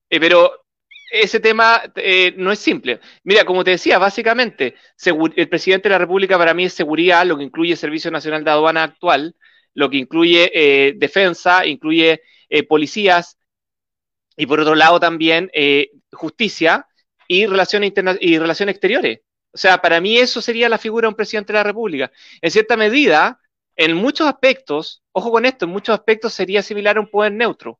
Eh, 0.09 0.19
pero 0.19 0.64
ese 1.21 1.39
tema 1.39 1.81
eh, 1.95 2.33
no 2.37 2.51
es 2.51 2.59
simple. 2.59 2.99
Mira, 3.23 3.45
como 3.45 3.63
te 3.63 3.71
decía, 3.71 3.97
básicamente, 3.97 4.75
el 5.35 5.49
presidente 5.49 5.89
de 5.89 5.93
la 5.93 5.99
República 5.99 6.37
para 6.37 6.53
mí 6.53 6.65
es 6.65 6.73
seguridad, 6.73 7.25
lo 7.25 7.37
que 7.37 7.43
incluye 7.43 7.75
Servicio 7.75 8.11
Nacional 8.11 8.43
de 8.43 8.51
Aduana 8.51 8.83
actual, 8.83 9.35
lo 9.73 9.89
que 9.89 9.97
incluye 9.97 10.51
eh, 10.53 10.93
defensa, 10.95 11.65
incluye 11.65 12.21
policías, 12.69 13.37
y 14.37 14.45
por 14.45 14.59
otro 14.61 14.75
lado 14.75 14.99
también 14.99 15.51
justicia 16.11 16.87
y 17.27 17.45
relaciones, 17.45 17.91
y 18.21 18.37
relaciones 18.37 18.73
exteriores. 18.73 19.19
O 19.51 19.57
sea, 19.57 19.81
para 19.81 19.99
mí 20.01 20.17
eso 20.17 20.41
sería 20.41 20.69
la 20.69 20.77
figura 20.77 21.05
de 21.05 21.09
un 21.09 21.15
presidente 21.15 21.53
de 21.53 21.59
la 21.59 21.63
República. 21.63 22.11
En 22.41 22.51
cierta 22.51 22.77
medida, 22.77 23.39
en 23.75 23.95
muchos 23.95 24.27
aspectos, 24.27 25.03
ojo 25.11 25.31
con 25.31 25.45
esto, 25.45 25.65
en 25.65 25.71
muchos 25.71 25.93
aspectos 25.93 26.33
sería 26.33 26.61
similar 26.61 26.97
a 26.97 27.01
un 27.01 27.09
poder 27.09 27.31
neutro. 27.31 27.79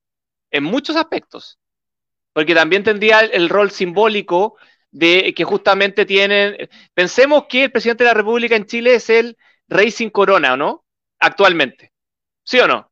En 0.51 0.63
muchos 0.63 0.95
aspectos 0.95 1.59
porque 2.35 2.53
también 2.53 2.83
tendría 2.83 3.21
el, 3.21 3.47
rol 3.47 3.71
simbólico 3.71 4.57
de 4.91 5.33
que 5.33 5.45
justamente 5.45 6.05
tienen, 6.05 6.69
pensemos 6.93 7.45
que 7.47 7.63
el 7.63 7.71
presidente 7.71 8.03
de 8.03 8.09
la 8.09 8.13
República 8.13 8.57
en 8.57 8.65
Chile 8.65 8.95
es 8.95 9.09
el 9.09 9.37
rey 9.69 9.89
sin 9.89 10.09
corona, 10.09 10.57
¿no? 10.57 10.83
Actualmente, 11.17 11.93
¿sí 12.43 12.59
o 12.59 12.67
no? 12.67 12.91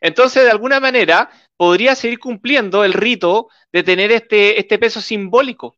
Entonces, 0.00 0.44
de 0.44 0.50
alguna 0.52 0.78
manera, 0.78 1.28
podría 1.56 1.96
seguir 1.96 2.20
cumpliendo 2.20 2.84
el 2.84 2.92
rito 2.92 3.48
de 3.72 3.82
tener 3.82 4.12
este, 4.12 4.60
este 4.60 4.78
peso 4.78 5.00
simbólico. 5.00 5.76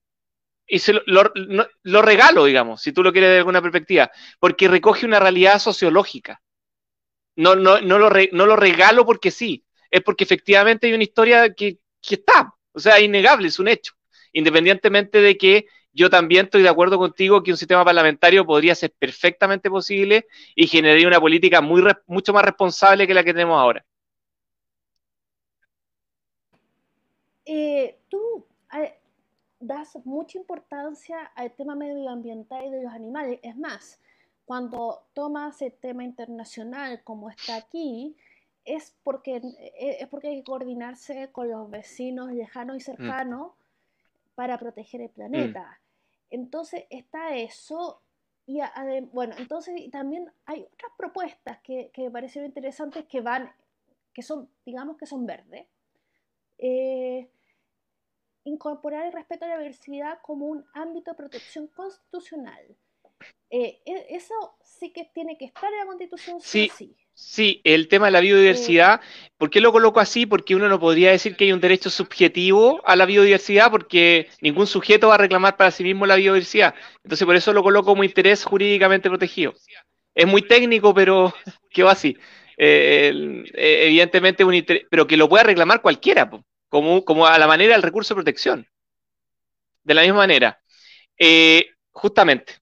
Y 0.66 0.80
se 0.80 0.92
lo, 1.06 2.02
regalo, 2.02 2.44
digamos, 2.44 2.82
si 2.82 2.92
tú 2.92 3.02
lo 3.02 3.12
quieres 3.12 3.30
de 3.30 3.38
alguna 3.38 3.62
perspectiva, 3.62 4.10
porque 4.38 4.68
recoge 4.68 5.06
una 5.06 5.20
realidad 5.20 5.58
sociológica. 5.58 6.42
No, 7.34 7.54
no, 7.56 7.80
no, 7.80 7.98
lo, 7.98 8.10
no 8.32 8.44
lo 8.44 8.56
regalo 8.56 9.06
porque 9.06 9.30
sí, 9.30 9.64
es 9.90 10.02
porque 10.02 10.24
efectivamente 10.24 10.86
hay 10.86 10.92
una 10.92 11.04
historia 11.04 11.54
que, 11.54 11.78
que 12.02 12.16
está, 12.16 12.55
o 12.76 12.80
sea, 12.80 13.00
innegable, 13.00 13.48
es 13.48 13.58
un 13.58 13.68
hecho. 13.68 13.94
Independientemente 14.34 15.22
de 15.22 15.38
que 15.38 15.66
yo 15.94 16.10
también 16.10 16.44
estoy 16.44 16.60
de 16.60 16.68
acuerdo 16.68 16.98
contigo 16.98 17.42
que 17.42 17.50
un 17.50 17.56
sistema 17.56 17.86
parlamentario 17.86 18.44
podría 18.44 18.74
ser 18.74 18.92
perfectamente 18.98 19.70
posible 19.70 20.26
y 20.54 20.66
generaría 20.66 21.08
una 21.08 21.18
política 21.18 21.62
mucho 21.62 22.32
más 22.34 22.44
responsable 22.44 23.06
que 23.06 23.14
la 23.14 23.24
que 23.24 23.32
tenemos 23.32 23.58
ahora. 23.58 23.82
Eh, 27.46 27.96
tú 28.10 28.44
eh, 28.78 28.98
das 29.58 29.96
mucha 30.04 30.36
importancia 30.36 31.32
al 31.34 31.52
tema 31.52 31.74
medioambiental 31.74 32.66
y 32.66 32.70
de 32.70 32.82
los 32.82 32.92
animales. 32.92 33.40
Es 33.42 33.56
más, 33.56 33.98
cuando 34.44 35.06
tomas 35.14 35.62
el 35.62 35.72
tema 35.72 36.04
internacional 36.04 37.02
como 37.04 37.30
está 37.30 37.56
aquí, 37.56 38.14
es 38.66 38.94
porque, 39.04 39.36
eh, 39.36 39.96
es 40.00 40.08
porque 40.08 40.28
hay 40.28 40.36
que 40.38 40.44
coordinarse 40.44 41.30
con 41.32 41.48
los 41.48 41.70
vecinos 41.70 42.32
lejanos 42.32 42.76
y 42.76 42.80
mm. 42.80 42.82
cercanos 42.82 43.52
para 44.34 44.58
proteger 44.58 45.00
el 45.00 45.08
planeta. 45.08 45.80
Entonces 46.30 46.84
está 46.90 47.36
eso. 47.36 48.02
Y 48.46 48.60
bueno, 49.12 49.34
entonces 49.38 49.90
también 49.90 50.30
hay 50.44 50.62
otras 50.72 50.92
propuestas 50.96 51.58
que, 51.60 51.90
que 51.92 52.02
me 52.02 52.10
parecieron 52.10 52.46
interesantes 52.46 53.06
que 53.06 53.20
van, 53.20 53.50
que 54.12 54.22
son, 54.22 54.48
digamos 54.64 54.96
que 54.96 55.06
son 55.06 55.26
verdes. 55.26 55.66
Eh, 56.58 57.28
incorporar 58.44 59.06
el 59.06 59.12
respeto 59.12 59.44
a 59.44 59.48
la 59.48 59.58
diversidad 59.58 60.20
como 60.22 60.46
un 60.46 60.64
ámbito 60.74 61.10
de 61.10 61.16
protección 61.16 61.66
constitucional. 61.68 62.64
Eh, 63.50 63.80
e, 63.86 64.06
eso 64.10 64.34
sí 64.62 64.92
que 64.92 65.04
tiene 65.14 65.38
que 65.38 65.46
estar 65.46 65.72
en 65.72 65.78
la 65.78 65.86
constitución, 65.86 66.40
sí. 66.40 66.70
sí. 66.74 66.96
Sí, 67.18 67.62
el 67.64 67.88
tema 67.88 68.06
de 68.06 68.12
la 68.12 68.20
biodiversidad, 68.20 69.00
¿por 69.38 69.48
qué 69.48 69.62
lo 69.62 69.72
coloco 69.72 70.00
así? 70.00 70.26
Porque 70.26 70.54
uno 70.54 70.68
no 70.68 70.78
podría 70.78 71.12
decir 71.12 71.34
que 71.34 71.44
hay 71.44 71.52
un 71.52 71.62
derecho 71.62 71.88
subjetivo 71.88 72.82
a 72.84 72.94
la 72.94 73.06
biodiversidad 73.06 73.70
porque 73.70 74.28
ningún 74.42 74.66
sujeto 74.66 75.08
va 75.08 75.14
a 75.14 75.18
reclamar 75.18 75.56
para 75.56 75.70
sí 75.70 75.82
mismo 75.82 76.04
la 76.04 76.16
biodiversidad. 76.16 76.74
Entonces 77.02 77.24
por 77.24 77.34
eso 77.34 77.54
lo 77.54 77.62
coloco 77.62 77.86
como 77.86 78.04
interés 78.04 78.44
jurídicamente 78.44 79.08
protegido. 79.08 79.54
Es 80.14 80.26
muy 80.26 80.42
técnico, 80.42 80.92
pero 80.92 81.32
quedó 81.70 81.88
así. 81.88 82.18
eh, 82.58 83.44
evidentemente, 83.54 84.44
un 84.44 84.66
pero 84.90 85.06
que 85.06 85.16
lo 85.16 85.26
pueda 85.30 85.44
reclamar 85.44 85.80
cualquiera, 85.80 86.30
como, 86.68 87.02
como 87.02 87.26
a 87.26 87.38
la 87.38 87.46
manera 87.46 87.72
del 87.72 87.82
recurso 87.82 88.12
de 88.12 88.16
protección. 88.16 88.66
De 89.84 89.94
la 89.94 90.02
misma 90.02 90.18
manera. 90.18 90.60
Eh, 91.18 91.66
justamente. 91.92 92.56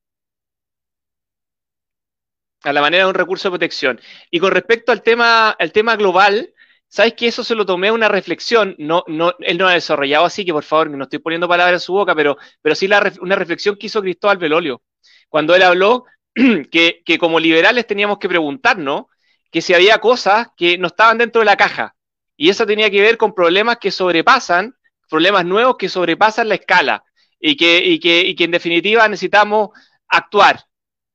A 2.65 2.73
la 2.73 2.81
manera 2.81 3.05
de 3.05 3.11
un 3.11 3.15
recurso 3.15 3.49
de 3.49 3.53
protección. 3.53 4.01
Y 4.31 4.41
con 4.41 4.51
respecto 4.51 4.91
al 4.91 5.03
tema, 5.03 5.51
al 5.51 5.73
tema 5.73 5.97
global, 5.97 6.55
¿Sabes 6.95 7.15
que 7.15 7.27
eso 7.27 7.43
se 7.43 7.57
lo 7.57 7.67
tomé 7.67 7.89
a 7.89 7.93
una 7.93 8.07
reflexión? 8.07 8.77
No, 8.79 9.03
no, 9.09 9.35
él 9.41 9.59
no 9.59 9.67
ha 9.67 9.73
desarrollado 9.73 10.27
así, 10.27 10.45
que 10.45 10.53
por 10.53 10.62
favor, 10.62 10.91
no 10.91 11.03
estoy 11.03 11.19
poniendo 11.19 11.49
palabras 11.49 11.83
en 11.83 11.85
su 11.85 11.93
boca, 11.93 12.15
pero, 12.15 12.37
pero 12.62 12.77
sí 12.77 12.89
una 13.21 13.35
reflexión 13.35 13.75
que 13.75 13.87
hizo 13.87 14.01
Cristóbal 14.01 14.39
Belolio. 14.39 14.81
Cuando 15.29 15.57
él 15.57 15.62
habló 15.62 16.05
que, 16.71 17.03
que 17.05 17.19
como 17.19 17.41
liberales 17.41 17.89
teníamos 17.89 18.19
que 18.19 18.29
preguntarnos 18.29 19.07
que 19.51 19.61
si 19.61 19.75
había 19.75 19.99
cosas 19.99 20.51
que 20.57 20.79
no 20.79 20.87
estaban 20.87 21.19
dentro 21.19 21.41
de 21.41 21.47
la 21.47 21.57
caja. 21.57 21.97
Y 22.37 22.49
eso 22.49 22.65
tenía 22.65 22.89
que 22.91 23.01
ver 23.01 23.17
con 23.17 23.35
problemas 23.35 23.79
que 23.79 23.91
sobrepasan, 23.91 24.77
problemas 25.11 25.45
nuevos 25.45 25.77
que 25.77 25.89
sobrepasan 25.89 26.49
la 26.49 26.55
escala 26.55 27.05
y 27.41 27.57
que, 27.57 27.85
y 27.85 27.99
que, 27.99 28.21
y 28.21 28.37
que 28.37 28.45
en 28.45 28.53
definitiva 28.53 29.09
necesitamos 29.09 29.71
actuar. 30.07 30.65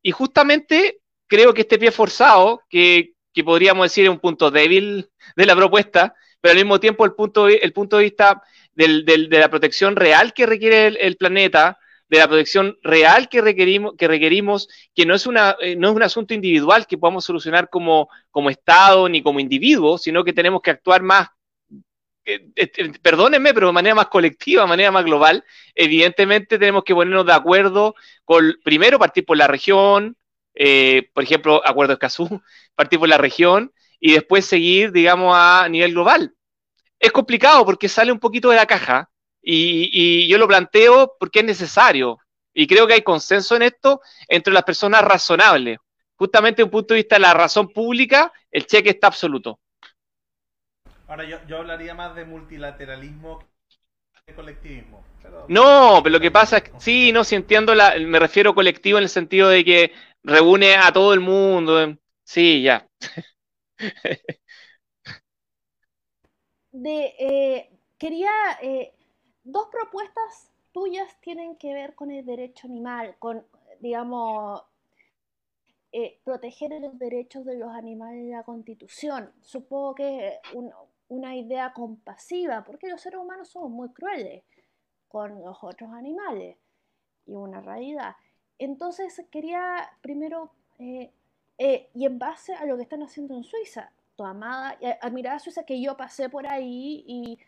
Y 0.01 0.11
justamente 0.11 0.98
creo 1.29 1.53
que 1.53 1.61
este 1.61 1.79
pie 1.79 1.91
forzado, 1.91 2.63
que, 2.69 3.13
podríamos 3.45 3.85
decir 3.85 4.03
es 4.03 4.09
un 4.09 4.19
punto 4.19 4.51
débil 4.51 5.09
de 5.37 5.45
la 5.45 5.55
propuesta, 5.55 6.13
pero 6.41 6.51
al 6.51 6.57
mismo 6.57 6.77
tiempo 6.77 7.05
el 7.05 7.13
punto, 7.13 7.47
el 7.47 7.71
punto 7.71 7.95
de 7.95 8.03
vista 8.03 8.43
de 8.75 9.27
la 9.29 9.49
protección 9.49 9.95
real 9.95 10.33
que 10.33 10.45
requiere 10.45 10.87
el, 10.87 11.15
planeta, 11.15 11.79
de 12.09 12.17
la 12.17 12.27
protección 12.27 12.77
real 12.83 13.29
que 13.29 13.39
requerimos, 13.39 13.93
que 13.97 14.09
requerimos, 14.09 14.67
que 14.93 15.05
no 15.05 15.15
es, 15.15 15.25
una, 15.25 15.55
eh, 15.61 15.77
no 15.77 15.89
es 15.89 15.95
un 15.95 16.03
asunto 16.03 16.33
individual 16.33 16.85
que 16.85 16.97
podamos 16.97 17.23
solucionar 17.23 17.69
como, 17.69 18.09
como 18.29 18.49
Estado 18.49 19.07
ni 19.07 19.21
como 19.21 19.39
individuo, 19.39 19.97
sino 19.97 20.25
que 20.25 20.33
tenemos 20.33 20.61
que 20.61 20.71
actuar 20.71 21.01
más, 21.01 21.29
eh, 22.25 22.49
eh, 22.55 22.91
perdónenme, 23.01 23.53
pero 23.53 23.67
de 23.67 23.73
manera 23.73 23.95
más 23.95 24.07
colectiva, 24.07 24.63
de 24.63 24.67
manera 24.67 24.91
más 24.91 25.05
global. 25.05 25.45
Evidentemente 25.73 26.59
tenemos 26.59 26.83
que 26.83 26.93
ponernos 26.93 27.25
de 27.25 27.33
acuerdo 27.33 27.95
con, 28.25 28.55
primero, 28.63 28.99
partir 28.99 29.23
por 29.23 29.37
la 29.37 29.47
región, 29.47 30.17
por 31.13 31.23
ejemplo, 31.23 31.61
Acuerdo 31.65 31.93
Escazú, 31.93 32.41
partir 32.75 32.99
por 32.99 33.09
la 33.09 33.17
región, 33.17 33.71
y 33.99 34.13
después 34.13 34.45
seguir, 34.45 34.91
digamos, 34.91 35.35
a 35.35 35.67
nivel 35.69 35.91
global. 35.91 36.33
Es 36.99 37.11
complicado 37.11 37.65
porque 37.65 37.89
sale 37.89 38.11
un 38.11 38.19
poquito 38.19 38.49
de 38.49 38.57
la 38.57 38.65
caja 38.65 39.09
y, 39.41 40.27
yo 40.27 40.37
lo 40.37 40.47
planteo 40.47 41.15
porque 41.19 41.39
es 41.39 41.45
necesario 41.45 42.17
y 42.53 42.67
creo 42.67 42.87
que 42.87 42.93
hay 42.93 43.01
consenso 43.01 43.55
en 43.55 43.63
esto 43.63 44.01
entre 44.27 44.53
las 44.53 44.63
personas 44.63 45.01
razonables. 45.01 45.77
Justamente 46.15 46.57
desde 46.57 46.65
un 46.65 46.71
punto 46.71 46.93
de 46.93 46.99
vista 46.99 47.15
de 47.15 47.21
la 47.21 47.33
razón 47.33 47.69
pública, 47.69 48.33
el 48.51 48.65
cheque 48.65 48.89
está 48.89 49.07
absoluto. 49.07 49.59
Ahora 51.07 51.23
yo, 51.23 51.57
hablaría 51.57 51.95
más 51.95 52.15
de 52.15 52.25
multilateralismo 52.25 53.39
que 53.39 53.47
de 54.27 54.35
colectivismo. 54.35 55.03
No, 55.47 56.01
pero 56.03 56.13
lo 56.13 56.19
que 56.19 56.31
pasa 56.31 56.57
es 56.57 56.63
que 56.63 56.71
sí, 56.79 57.11
no, 57.11 57.23
si 57.23 57.35
entiendo, 57.35 57.73
la, 57.73 57.95
me 57.99 58.19
refiero 58.19 58.53
colectivo 58.53 58.97
en 58.97 59.03
el 59.03 59.09
sentido 59.09 59.49
de 59.49 59.63
que 59.63 59.93
reúne 60.23 60.75
a 60.75 60.91
todo 60.91 61.13
el 61.13 61.19
mundo. 61.19 61.95
Sí, 62.23 62.61
ya. 62.63 62.87
de, 66.71 67.15
eh, 67.19 67.71
quería, 67.97 68.31
eh, 68.61 68.93
dos 69.43 69.67
propuestas 69.71 70.51
tuyas 70.71 71.19
tienen 71.21 71.55
que 71.57 71.73
ver 71.73 71.95
con 71.95 72.11
el 72.11 72.25
derecho 72.25 72.67
animal, 72.67 73.15
con, 73.19 73.45
digamos, 73.79 74.63
eh, 75.91 76.19
proteger 76.23 76.71
los 76.81 76.99
derechos 76.99 77.45
de 77.45 77.57
los 77.57 77.71
animales 77.71 78.19
en 78.19 78.31
la 78.31 78.43
constitución. 78.43 79.33
Supongo 79.41 79.95
que 79.95 80.27
es 80.27 80.39
una 81.07 81.35
idea 81.35 81.73
compasiva, 81.73 82.63
porque 82.63 82.87
los 82.87 83.01
seres 83.01 83.19
humanos 83.19 83.49
somos 83.49 83.71
muy 83.71 83.89
crueles 83.91 84.43
con 85.07 85.41
los 85.43 85.57
otros 85.63 85.91
animales 85.91 86.57
y 87.25 87.33
una 87.33 87.61
realidad. 87.61 88.15
Entonces 88.59 89.21
quería 89.31 89.89
primero 90.01 90.51
eh, 90.77 91.11
y 91.93 92.05
en 92.05 92.19
base 92.19 92.53
a 92.53 92.65
lo 92.65 92.77
que 92.77 92.83
están 92.83 93.01
haciendo 93.03 93.35
en 93.35 93.43
Suiza, 93.43 93.91
tu 94.15 94.23
amada, 94.23 94.77
admirada 95.01 95.39
Suiza 95.39 95.63
que 95.63 95.81
yo 95.81 95.97
pasé 95.97 96.29
por 96.29 96.45
ahí 96.45 97.03
y 97.07 97.39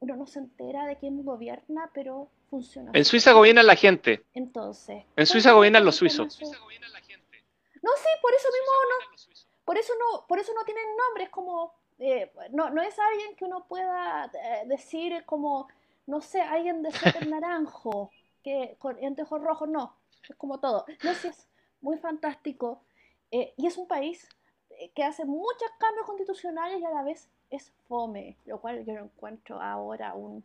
uno 0.00 0.16
no 0.16 0.26
se 0.26 0.40
entera 0.40 0.86
de 0.86 0.96
quién 0.96 1.24
gobierna, 1.24 1.90
pero 1.94 2.28
funciona. 2.50 2.90
En 2.92 3.04
Suiza 3.04 3.32
gobierna 3.32 3.62
la 3.62 3.76
gente. 3.76 4.24
Entonces. 4.34 5.04
En 5.16 5.26
Suiza 5.26 5.52
gobiernan 5.52 5.84
los 5.84 5.96
suizos. 5.96 6.40
No, 6.40 7.90
sí, 7.96 8.08
por 8.20 8.32
eso 8.34 8.48
mismo 8.48 8.72
no, 8.90 9.42
por 9.64 9.78
eso 9.78 9.92
no, 9.98 10.26
por 10.26 10.38
eso 10.38 10.52
no 10.54 10.64
tienen 10.64 10.84
nombre, 10.96 11.24
es 11.24 11.30
como, 11.30 11.74
eh, 11.98 12.32
no, 12.50 12.70
no 12.70 12.82
es 12.82 12.96
alguien 12.98 13.34
que 13.36 13.44
uno 13.44 13.66
pueda 13.66 14.26
eh, 14.26 14.62
decir 14.66 15.24
como, 15.24 15.68
no 16.06 16.20
sé, 16.20 16.40
alguien 16.40 16.82
de 16.82 16.92
ser 16.92 17.26
naranjo, 17.28 18.10
que 18.42 18.76
con 18.78 19.04
anteojos 19.04 19.40
rojos, 19.40 19.68
no, 19.68 19.96
es 20.28 20.36
como 20.36 20.58
todo. 20.60 20.84
No 21.02 21.14
sé, 21.14 21.28
es 21.28 21.48
muy 21.80 21.98
fantástico 21.98 22.82
eh, 23.30 23.54
y 23.56 23.66
es 23.66 23.76
un 23.76 23.86
país 23.86 24.28
eh, 24.70 24.90
que 24.94 25.02
hace 25.02 25.24
muchos 25.24 25.70
cambios 25.78 26.06
constitucionales 26.06 26.80
y 26.80 26.84
a 26.84 26.90
la 26.90 27.02
vez 27.02 27.28
es 27.50 27.72
fome, 27.88 28.36
lo 28.46 28.60
cual 28.60 28.84
yo 28.84 28.94
no 28.94 29.04
encuentro 29.04 29.60
ahora 29.60 30.14
un... 30.14 30.42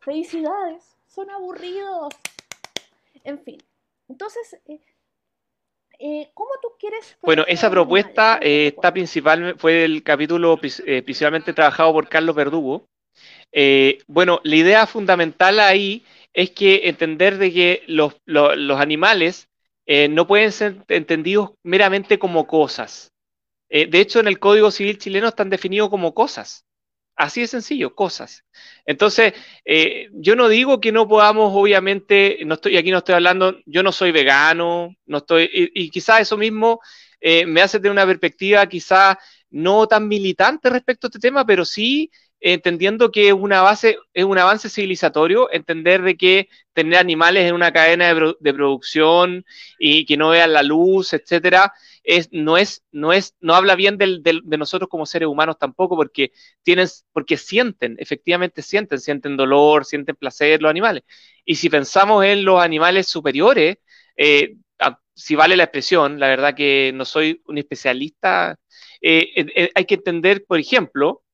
Felicidades, 0.00 0.96
son 1.06 1.30
aburridos. 1.30 2.14
En 3.24 3.40
fin, 3.40 3.58
entonces, 4.08 4.60
eh, 5.98 6.30
¿cómo 6.34 6.50
tú 6.62 6.68
quieres... 6.78 7.16
Bueno, 7.22 7.44
esa 7.48 7.70
propuesta 7.70 8.38
está 8.40 8.92
principal, 8.92 9.56
fue 9.58 9.84
el 9.84 10.04
capítulo 10.04 10.56
principalmente 10.58 11.52
trabajado 11.52 11.92
por 11.92 12.08
Carlos 12.08 12.36
Verdugo. 12.36 12.86
bueno, 14.06 14.40
la 14.44 14.56
idea 14.56 14.86
fundamental 14.86 15.58
ahí 15.58 16.04
es 16.36 16.50
que 16.50 16.82
entender 16.88 17.38
de 17.38 17.50
que 17.50 17.82
los, 17.86 18.14
los 18.26 18.78
animales 18.78 19.48
eh, 19.86 20.06
no 20.08 20.26
pueden 20.26 20.52
ser 20.52 20.84
entendidos 20.88 21.52
meramente 21.62 22.18
como 22.18 22.46
cosas. 22.46 23.10
Eh, 23.70 23.86
de 23.86 24.00
hecho, 24.00 24.20
en 24.20 24.28
el 24.28 24.38
Código 24.38 24.70
Civil 24.70 24.98
chileno 24.98 25.28
están 25.28 25.48
definidos 25.48 25.88
como 25.88 26.12
cosas. 26.12 26.66
Así 27.16 27.40
de 27.40 27.46
sencillo, 27.46 27.94
cosas. 27.94 28.44
Entonces, 28.84 29.32
eh, 29.64 30.10
yo 30.12 30.36
no 30.36 30.50
digo 30.50 30.78
que 30.78 30.92
no 30.92 31.08
podamos, 31.08 31.52
obviamente, 31.54 32.38
no 32.44 32.56
estoy 32.56 32.76
aquí 32.76 32.90
no 32.90 32.98
estoy 32.98 33.14
hablando, 33.14 33.56
yo 33.64 33.82
no 33.82 33.90
soy 33.90 34.12
vegano, 34.12 34.94
no 35.06 35.18
estoy, 35.18 35.48
y, 35.50 35.88
quizás 35.88 36.20
eso 36.20 36.36
mismo 36.36 36.80
me 37.46 37.62
hace 37.62 37.78
tener 37.78 37.92
una 37.92 38.06
perspectiva 38.06 38.66
quizás 38.68 39.16
no 39.50 39.88
tan 39.88 40.06
militante 40.06 40.68
respecto 40.68 41.06
a 41.06 41.08
este 41.08 41.18
tema, 41.18 41.46
pero 41.46 41.64
sí 41.64 42.10
entendiendo 42.52 43.10
que 43.10 43.28
es 43.28 43.32
una 43.32 43.60
base, 43.62 43.98
es 44.14 44.24
un 44.24 44.38
avance 44.38 44.68
civilizatorio, 44.68 45.50
entender 45.52 46.02
de 46.02 46.16
que 46.16 46.48
tener 46.72 46.98
animales 46.98 47.48
en 47.48 47.54
una 47.54 47.72
cadena 47.72 48.14
de, 48.14 48.54
producción 48.54 49.44
y 49.80 50.06
que 50.06 50.16
no 50.16 50.30
vean 50.30 50.52
la 50.52 50.62
luz, 50.62 51.12
etcétera, 51.12 51.72
es, 52.04 52.28
no 52.30 52.56
es, 52.56 52.84
no 52.92 53.12
es, 53.12 53.34
no 53.40 53.54
habla 53.54 53.74
bien 53.74 53.98
del, 53.98 54.22
de 54.22 54.58
nosotros 54.58 54.88
como 54.88 55.06
seres 55.06 55.28
humanos 55.28 55.56
tampoco, 55.58 55.96
porque 55.96 56.30
tienen, 56.62 56.86
porque 57.12 57.36
sienten, 57.36 57.96
efectivamente 57.98 58.62
sienten, 58.62 59.00
sienten 59.00 59.36
dolor, 59.36 59.84
sienten 59.84 60.14
placer 60.14 60.62
los 60.62 60.70
animales. 60.70 61.02
Y 61.44 61.56
si 61.56 61.68
pensamos 61.68 62.24
en 62.24 62.44
los 62.44 62.62
animales 62.62 63.08
superiores, 63.08 63.78
eh, 64.16 64.54
si 65.14 65.34
vale 65.34 65.56
la 65.56 65.64
expresión, 65.64 66.20
la 66.20 66.28
verdad 66.28 66.54
que 66.54 66.92
no 66.94 67.04
soy 67.04 67.42
un 67.46 67.58
especialista, 67.58 68.56
eh, 69.00 69.70
hay 69.74 69.84
que 69.84 69.94
entender, 69.94 70.44
por 70.46 70.60
ejemplo, 70.60 71.24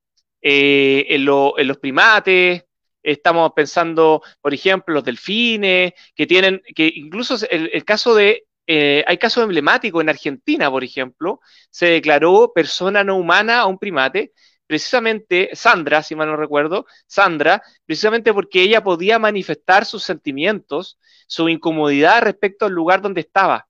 eh, 0.42 1.06
en, 1.08 1.24
los 1.24 1.78
primates, 1.78 2.64
estamos 3.02 3.52
pensando, 3.54 4.22
por 4.40 4.52
ejemplo, 4.52 4.94
los 4.94 5.04
delfines, 5.04 5.92
que 6.14 6.26
tienen, 6.26 6.62
que 6.74 6.92
incluso 6.94 7.36
el, 7.48 7.84
caso 7.84 8.14
de, 8.14 8.44
eh, 8.66 9.04
hay 9.06 9.18
casos 9.18 9.44
emblemáticos 9.44 10.02
en 10.02 10.08
Argentina, 10.08 10.70
por 10.70 10.82
ejemplo, 10.84 11.40
se 11.70 11.86
declaró 11.86 12.52
persona 12.52 13.04
no 13.04 13.16
humana 13.16 13.60
a 13.60 13.66
un 13.66 13.78
primate, 13.78 14.32
precisamente 14.66 15.50
Sandra, 15.52 16.02
si 16.02 16.16
mal 16.16 16.28
no 16.28 16.36
recuerdo, 16.36 16.86
Sandra, 17.06 17.62
precisamente 17.86 18.32
porque 18.32 18.62
ella 18.62 18.82
podía 18.82 19.18
manifestar 19.18 19.84
sus 19.84 20.02
sentimientos, 20.02 20.98
su 21.28 21.48
incomodidad 21.48 22.22
respecto 22.22 22.66
al 22.66 22.72
lugar 22.72 23.00
donde 23.00 23.20
estaba. 23.20 23.68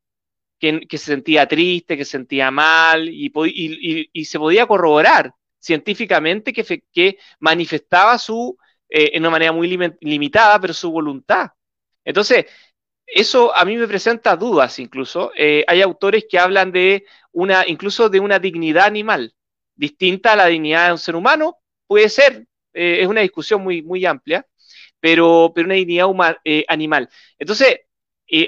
Que, 0.59 0.87
se 0.93 0.99
sentía 0.99 1.49
triste, 1.49 1.97
que 1.97 2.05
se 2.05 2.13
sentía 2.13 2.53
mal 2.53 3.09
y 3.09 4.25
se 4.25 4.39
podía 4.39 4.65
corroborar 4.67 5.35
científicamente 5.63 6.53
que, 6.53 7.19
manifestaba 7.39 8.19
su, 8.19 8.59
eh, 8.89 9.13
en 9.15 9.23
una 9.23 9.31
manera 9.31 9.53
muy 9.53 9.69
limitada, 10.01 10.61
pero 10.61 10.75
su 10.75 10.91
voluntad. 10.91 11.51
Entonces, 12.05 12.47
eso 13.07 13.55
a 13.55 13.65
mí 13.65 13.77
me 13.77 13.89
presenta 13.89 14.37
dudas 14.37 14.79
incluso. 14.79 15.33
Eh, 15.37 15.65
hay 15.69 15.83
autores 15.83 16.27
que 16.29 16.39
hablan 16.39 16.73
de 16.73 17.07
una, 17.33 17.65
incluso 17.67 18.09
de 18.09 18.21
una 18.21 18.39
dignidad 18.39 18.87
animal, 18.87 19.35
distinta 19.75 20.33
a 20.33 20.37
la 20.37 20.47
dignidad 20.47 20.87
de 20.87 20.93
un 20.93 20.99
ser 20.99 21.17
humano, 21.17 21.59
puede 21.87 22.09
ser, 22.09 22.47
eh, 22.75 22.99
es 23.03 23.07
una 23.07 23.21
discusión 23.21 23.63
muy, 23.63 23.83
muy 23.83 24.05
amplia, 24.05 24.47
pero, 25.01 25.53
pero 25.55 25.67
una 25.67 25.75
dignidad 25.75 26.09
animal. 26.69 27.09
Entonces, 27.39 27.81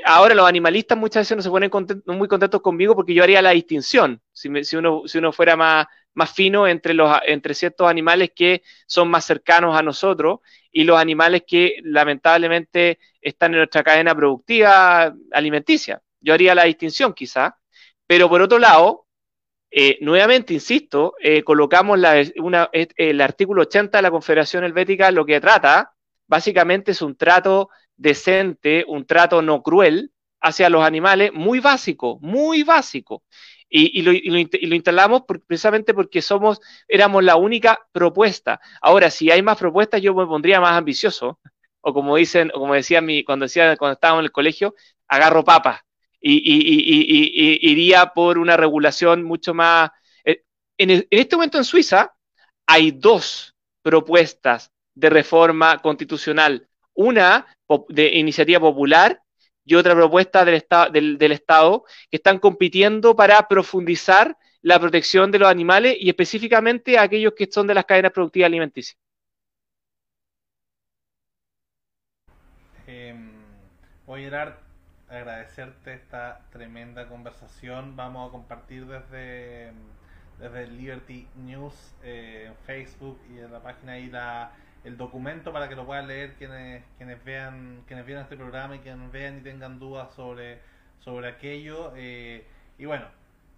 ahora 0.04 0.34
los 0.34 0.48
animalistas 0.48 0.96
muchas 0.96 1.22
veces 1.22 1.36
no 1.36 1.42
se 1.42 1.50
ponen 1.50 1.70
muy 2.06 2.28
contentos 2.28 2.60
conmigo 2.62 2.94
porque 2.94 3.14
yo 3.14 3.22
haría 3.22 3.42
la 3.42 3.50
distinción 3.50 4.22
Si, 4.32 4.48
uno, 4.76 5.02
si 5.06 5.18
uno 5.18 5.32
fuera 5.32 5.56
más, 5.56 5.86
más 6.14 6.32
fino 6.32 6.66
entre, 6.66 6.94
los, 6.94 7.10
entre 7.26 7.54
ciertos 7.54 7.88
animales 7.88 8.30
que 8.34 8.62
son 8.86 9.08
más 9.08 9.24
cercanos 9.24 9.76
a 9.76 9.82
nosotros 9.82 10.40
y 10.72 10.84
los 10.84 10.98
animales 10.98 11.42
que 11.46 11.76
lamentablemente 11.82 12.98
están 13.20 13.52
en 13.52 13.58
nuestra 13.58 13.82
cadena 13.82 14.14
productiva 14.14 15.14
alimenticia. 15.32 16.00
Yo 16.20 16.34
haría 16.34 16.54
la 16.54 16.64
distinción 16.64 17.12
quizá, 17.12 17.58
pero 18.06 18.28
por 18.28 18.40
otro 18.42 18.58
lado, 18.58 19.06
eh, 19.70 19.98
nuevamente, 20.00 20.54
insisto, 20.54 21.14
eh, 21.20 21.42
colocamos 21.42 21.98
el 22.96 23.20
artículo 23.20 23.62
80 23.62 23.98
de 23.98 24.02
la 24.02 24.10
Confederación 24.10 24.64
Helvética, 24.64 25.10
lo 25.10 25.26
que 25.26 25.40
trata, 25.40 25.92
básicamente 26.26 26.92
es 26.92 27.02
un 27.02 27.16
trato 27.16 27.70
decente, 27.96 28.84
un 28.86 29.06
trato 29.06 29.42
no 29.42 29.62
cruel 29.62 30.12
hacia 30.40 30.68
los 30.68 30.84
animales, 30.84 31.32
muy 31.32 31.60
básico, 31.60 32.18
muy 32.20 32.62
básico. 32.62 33.22
Y, 33.76 34.02
lo, 34.02 34.12
instalamos 34.12 35.22
precisamente 35.48 35.94
porque 35.94 36.22
somos, 36.22 36.60
éramos 36.86 37.24
la 37.24 37.34
única 37.34 37.80
propuesta. 37.90 38.60
Ahora, 38.80 39.10
si 39.10 39.32
hay 39.32 39.42
más 39.42 39.58
propuestas, 39.58 40.00
yo 40.00 40.14
me 40.14 40.26
pondría 40.26 40.60
más 40.60 40.72
ambicioso. 40.72 41.40
O 41.80 41.92
como 41.92 42.16
dicen, 42.16 42.50
o 42.54 42.60
como 42.60 42.74
decía 42.74 43.00
mi, 43.00 43.24
cuando 43.24 43.46
decía 43.46 43.76
cuando 43.76 43.94
estábamos 43.94 44.20
en 44.20 44.26
el 44.26 44.32
colegio, 44.32 44.74
agarro 45.08 45.44
papas. 45.44 45.80
Y, 46.20 46.40
iría 47.68 48.06
por 48.14 48.38
una 48.38 48.56
regulación 48.56 49.24
mucho 49.24 49.54
más. 49.54 49.90
Eh, 50.24 50.44
en, 50.78 50.90
en 50.90 51.06
este 51.10 51.36
momento 51.36 51.58
en 51.58 51.64
Suiza 51.64 52.14
hay 52.66 52.92
dos 52.92 53.54
propuestas 53.82 54.70
de 54.94 55.10
reforma 55.10 55.78
constitucional. 55.78 56.68
Una 56.94 57.46
de 57.88 58.14
iniciativa 58.14 58.60
popular 58.60 59.20
y 59.64 59.74
otra 59.74 59.94
propuesta 59.94 60.44
del, 60.44 61.18
del, 61.18 61.32
Estado 61.32 61.84
que 62.10 62.16
están 62.16 62.38
compitiendo 62.38 63.16
para 63.16 63.48
profundizar 63.48 64.36
la 64.62 64.78
protección 64.78 65.30
de 65.30 65.38
los 65.38 65.48
animales 65.48 65.96
y 65.98 66.08
específicamente 66.08 66.98
aquellos 66.98 67.34
que 67.34 67.50
son 67.50 67.66
de 67.66 67.74
las 67.74 67.84
cadenas 67.84 68.12
productivas 68.12 68.46
alimenticias. 68.46 68.98
Eh, 72.86 73.14
voy 74.06 74.22
Gerard, 74.22 74.54
agradecerte 75.08 75.94
esta 75.94 76.40
tremenda 76.50 77.08
conversación. 77.08 77.96
Vamos 77.96 78.28
a 78.28 78.32
compartir 78.32 78.86
desde, 78.86 79.72
desde 80.38 80.66
Liberty 80.66 81.26
News 81.36 81.74
eh, 82.02 82.52
Facebook 82.66 83.18
y 83.34 83.38
en 83.38 83.52
la 83.52 83.62
página 83.62 83.92
ahí 83.92 84.08
la 84.10 84.52
el 84.84 84.96
documento 84.96 85.52
para 85.52 85.68
que 85.68 85.74
lo 85.74 85.86
puedan 85.86 86.06
leer 86.06 86.34
quienes 86.34 86.84
quienes 86.96 87.22
vean 87.24 87.82
quienes 87.86 88.06
vean 88.06 88.22
este 88.22 88.36
programa 88.36 88.76
y 88.76 88.80
quienes 88.80 89.10
vean 89.10 89.38
y 89.38 89.40
tengan 89.40 89.78
dudas 89.78 90.14
sobre 90.14 90.60
sobre 91.00 91.28
aquello 91.28 91.92
eh, 91.96 92.46
y 92.78 92.84
bueno 92.84 93.06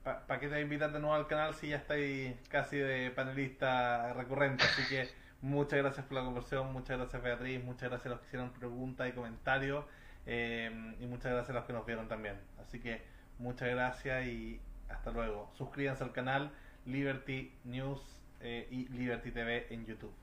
¿para 0.05 0.39
qué 0.39 0.49
te 0.49 0.61
invitar 0.61 0.93
de 0.93 1.01
nuevo 1.01 1.15
al 1.15 1.27
canal 1.27 1.55
si 1.55 1.69
ya 1.69 1.77
estáis 1.77 2.35
casi 2.49 2.77
de 2.77 3.11
panelista 3.11 4.13
recurrente? 4.13 4.63
Así 4.63 4.87
que 4.89 5.09
muchas 5.43 5.81
gracias 5.81 6.07
por 6.07 6.19
la 6.19 6.25
conversación, 6.25 6.73
muchas 6.73 6.99
gracias 6.99 7.23
Beatriz, 7.23 7.65
muchas 7.65 7.89
gracias 7.89 8.07
a 8.07 8.09
los 8.11 8.21
que 8.21 8.27
hicieron 8.27 8.51
preguntas 8.53 9.09
y 9.09 9.13
comentarios 9.13 9.85
eh, 10.27 10.95
y 11.01 11.07
muchas 11.07 11.33
gracias 11.33 11.51
a 11.51 11.55
los 11.55 11.65
que 11.65 11.73
nos 11.73 11.85
vieron 11.87 12.07
también. 12.07 12.37
Así 12.61 12.79
que 12.79 13.03
muchas 13.39 13.69
gracias 13.69 14.27
y 14.27 14.61
hasta 14.89 15.11
luego. 15.11 15.51
Suscríbanse 15.55 16.05
al 16.05 16.13
canal 16.13 16.53
Liberty 16.85 17.53
News 17.65 18.01
eh, 18.41 18.69
y 18.71 18.87
Liberty 18.89 19.33
TV 19.33 19.67
en 19.71 19.87
YouTube. 19.87 20.15